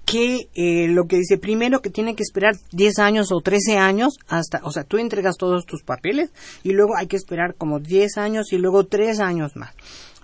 Que 0.06 0.49
eh, 0.56 0.88
lo 0.88 1.06
que 1.06 1.18
dice 1.18 1.38
primero 1.38 1.82
que 1.82 1.89
tiene 1.89 2.16
que 2.16 2.24
esperar 2.24 2.56
10 2.72 2.99
años 2.99 3.32
o 3.32 3.39
13 3.39 3.78
años 3.78 4.18
hasta, 4.28 4.62
o 4.64 4.72
sea, 4.72 4.84
tú 4.84 4.97
entregas 4.97 5.38
todos 5.38 5.66
tus 5.66 5.84
papeles 5.84 6.32
y 6.64 6.72
luego 6.72 6.95
hay 6.97 7.08
que 7.08 7.16
esperar 7.16 7.56
como 7.56 7.80
10 7.80 8.18
años 8.18 8.52
y 8.52 8.58
luego 8.58 8.86
3 8.86 9.20
años 9.20 9.56
más. 9.56 9.74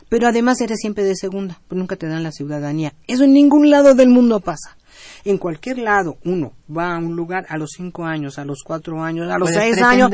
Pero 0.10 0.28
además 0.28 0.62
eres 0.62 0.80
siempre 0.80 1.04
de 1.04 1.16
segunda, 1.16 1.60
pues 1.68 1.78
nunca 1.78 1.96
te 1.96 2.08
dan 2.08 2.24
la 2.24 2.32
ciudadanía. 2.32 2.94
Eso 3.08 3.24
en 3.24 3.34
ningún 3.34 3.70
lado 3.70 3.94
del 3.94 4.10
mundo 4.10 4.40
pasa. 4.40 4.78
En 5.26 5.38
cualquier 5.38 5.78
lado 5.80 6.18
uno 6.24 6.54
va 6.76 6.96
a 6.96 6.98
un 6.98 7.16
lugar 7.16 7.46
a 7.50 7.58
los 7.58 7.72
5 7.76 8.06
años, 8.06 8.40
a 8.40 8.46
los 8.46 8.64
4 8.64 9.04
años, 9.04 9.30
a 9.30 9.38
los 9.38 9.52
¿Puedes 9.52 9.76
6 9.76 9.82
años. 9.82 10.12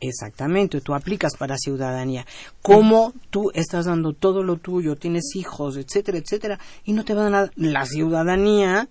Exactamente, 0.00 0.80
tú 0.80 0.94
aplicas 0.94 1.36
para 1.38 1.56
ciudadanía. 1.56 2.26
Como 2.60 3.14
tú 3.30 3.50
estás 3.54 3.86
dando 3.86 4.12
todo 4.12 4.42
lo 4.42 4.58
tuyo, 4.58 4.96
tienes 4.96 5.34
hijos, 5.34 5.76
etcétera, 5.76 6.18
etcétera, 6.18 6.58
y 6.84 6.92
no 6.92 7.04
te 7.04 7.14
van 7.14 7.34
a 7.34 7.40
dar 7.40 7.52
la 7.56 7.86
ciudadanía, 7.86 8.88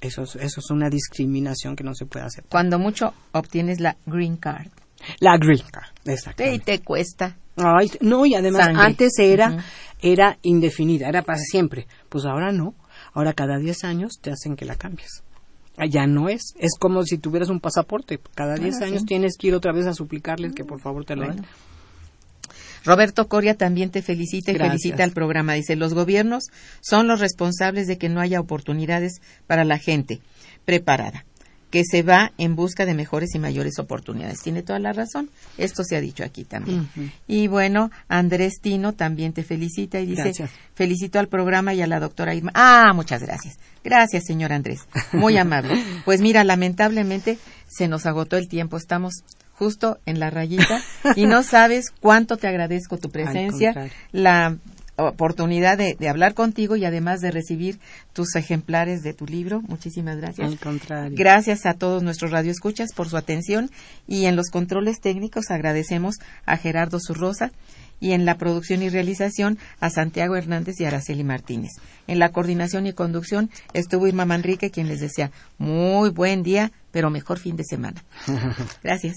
eso 0.00 0.22
es, 0.22 0.34
eso 0.36 0.60
es 0.60 0.70
una 0.70 0.90
discriminación 0.90 1.76
que 1.76 1.84
no 1.84 1.94
se 1.94 2.06
puede 2.06 2.26
hacer. 2.26 2.44
Cuando 2.48 2.78
mucho 2.78 3.14
obtienes 3.32 3.80
la 3.80 3.96
green 4.06 4.36
card. 4.36 4.68
La 5.20 5.36
green 5.38 5.64
card, 5.70 5.92
exactamente. 6.04 6.56
Y 6.56 6.58
te 6.58 6.84
cuesta. 6.84 7.36
Ay, 7.56 7.90
no, 8.00 8.26
y 8.26 8.34
además 8.34 8.66
Sangre. 8.66 8.82
antes 8.82 9.18
era, 9.18 9.64
era 10.00 10.38
indefinida, 10.42 11.08
era 11.08 11.22
para 11.22 11.38
siempre. 11.38 11.86
Pues 12.08 12.24
ahora 12.24 12.52
no. 12.52 12.74
Ahora 13.14 13.32
cada 13.32 13.58
10 13.58 13.84
años 13.84 14.18
te 14.20 14.30
hacen 14.30 14.54
que 14.54 14.64
la 14.64 14.76
cambies. 14.76 15.22
Ya 15.86 16.06
no 16.06 16.28
es. 16.28 16.54
Es 16.58 16.72
como 16.78 17.04
si 17.04 17.18
tuvieras 17.18 17.48
un 17.50 17.60
pasaporte. 17.60 18.18
Cada 18.34 18.56
10 18.56 18.70
Bueno, 18.78 18.86
años 18.86 19.00
sí. 19.02 19.06
tienes 19.06 19.36
que 19.38 19.48
ir 19.48 19.54
otra 19.54 19.72
vez 19.72 19.86
a 19.86 19.94
suplicarles 19.94 20.52
que 20.54 20.64
por 20.64 20.80
favor 20.80 21.04
te 21.04 21.14
la 21.16 21.28
den. 21.28 21.44
Roberto 22.84 23.28
Coria 23.28 23.54
también 23.56 23.90
te 23.90 24.02
felicita 24.02 24.50
y 24.50 24.54
Gracias. 24.54 24.80
felicita 24.82 25.04
al 25.04 25.12
programa. 25.12 25.54
Dice, 25.54 25.76
los 25.76 25.94
gobiernos 25.94 26.44
son 26.80 27.06
los 27.08 27.20
responsables 27.20 27.86
de 27.86 27.98
que 27.98 28.08
no 28.08 28.20
haya 28.20 28.40
oportunidades 28.40 29.20
para 29.46 29.64
la 29.64 29.78
gente 29.78 30.20
preparada, 30.64 31.24
que 31.70 31.82
se 31.84 32.02
va 32.02 32.32
en 32.38 32.56
busca 32.56 32.86
de 32.86 32.94
mejores 32.94 33.34
y 33.34 33.38
mayores 33.38 33.78
oportunidades. 33.78 34.40
Tiene 34.40 34.62
toda 34.62 34.78
la 34.78 34.92
razón. 34.92 35.30
Esto 35.58 35.84
se 35.84 35.96
ha 35.96 36.00
dicho 36.00 36.24
aquí 36.24 36.44
también. 36.44 36.88
Y 37.26 37.46
bueno, 37.48 37.90
Andrés 38.08 38.60
Tino 38.60 38.94
también 38.94 39.32
te 39.32 39.42
felicita 39.42 40.00
y 40.00 40.06
dice, 40.06 40.22
Gracias. 40.22 40.50
felicito 40.74 41.18
al 41.18 41.28
programa 41.28 41.74
y 41.74 41.82
a 41.82 41.86
la 41.86 42.00
doctora 42.00 42.34
Irma. 42.34 42.52
Ah, 42.54 42.92
muchas 42.94 43.22
gracias. 43.22 43.58
Gracias, 43.84 44.24
señor 44.24 44.52
Andrés. 44.52 44.80
Muy 45.12 45.36
amable. 45.36 45.74
Pues 46.04 46.20
mira, 46.20 46.42
lamentablemente 46.42 47.38
se 47.66 47.86
nos 47.86 48.06
agotó 48.06 48.36
el 48.36 48.48
tiempo. 48.48 48.76
Estamos 48.78 49.24
justo 49.52 49.98
en 50.06 50.20
la 50.20 50.30
rayita 50.30 50.80
y 51.16 51.26
no 51.26 51.42
sabes 51.42 51.90
cuánto 51.90 52.36
te 52.36 52.46
agradezco 52.46 52.96
tu 52.96 53.10
presencia, 53.10 53.90
la 54.12 54.56
oportunidad 54.98 55.78
de, 55.78 55.96
de 55.98 56.08
hablar 56.08 56.34
contigo 56.34 56.76
y 56.76 56.84
además 56.84 57.20
de 57.20 57.30
recibir 57.30 57.78
tus 58.12 58.34
ejemplares 58.36 59.02
de 59.02 59.14
tu 59.14 59.26
libro. 59.26 59.62
Muchísimas 59.62 60.16
gracias. 60.18 60.48
Al 60.48 60.58
contrario. 60.58 61.16
Gracias 61.16 61.66
a 61.66 61.74
todos 61.74 62.02
nuestros 62.02 62.30
radioescuchas 62.30 62.92
por 62.94 63.08
su 63.08 63.16
atención 63.16 63.70
y 64.06 64.26
en 64.26 64.36
los 64.36 64.50
controles 64.50 65.00
técnicos 65.00 65.50
agradecemos 65.50 66.16
a 66.44 66.56
Gerardo 66.56 66.98
Zurrosa 67.00 67.52
y 68.00 68.12
en 68.12 68.24
la 68.24 68.36
producción 68.36 68.82
y 68.82 68.88
realización 68.88 69.58
a 69.80 69.90
Santiago 69.90 70.36
Hernández 70.36 70.80
y 70.80 70.84
Araceli 70.84 71.24
Martínez. 71.24 71.72
En 72.06 72.18
la 72.18 72.30
coordinación 72.30 72.86
y 72.86 72.92
conducción 72.92 73.50
estuvo 73.72 74.06
Irma 74.06 74.24
Manrique, 74.24 74.70
quien 74.70 74.88
les 74.88 75.00
desea 75.00 75.30
muy 75.58 76.10
buen 76.10 76.42
día, 76.42 76.72
pero 76.90 77.10
mejor 77.10 77.38
fin 77.38 77.56
de 77.56 77.64
semana. 77.64 78.04
Gracias. 78.82 79.16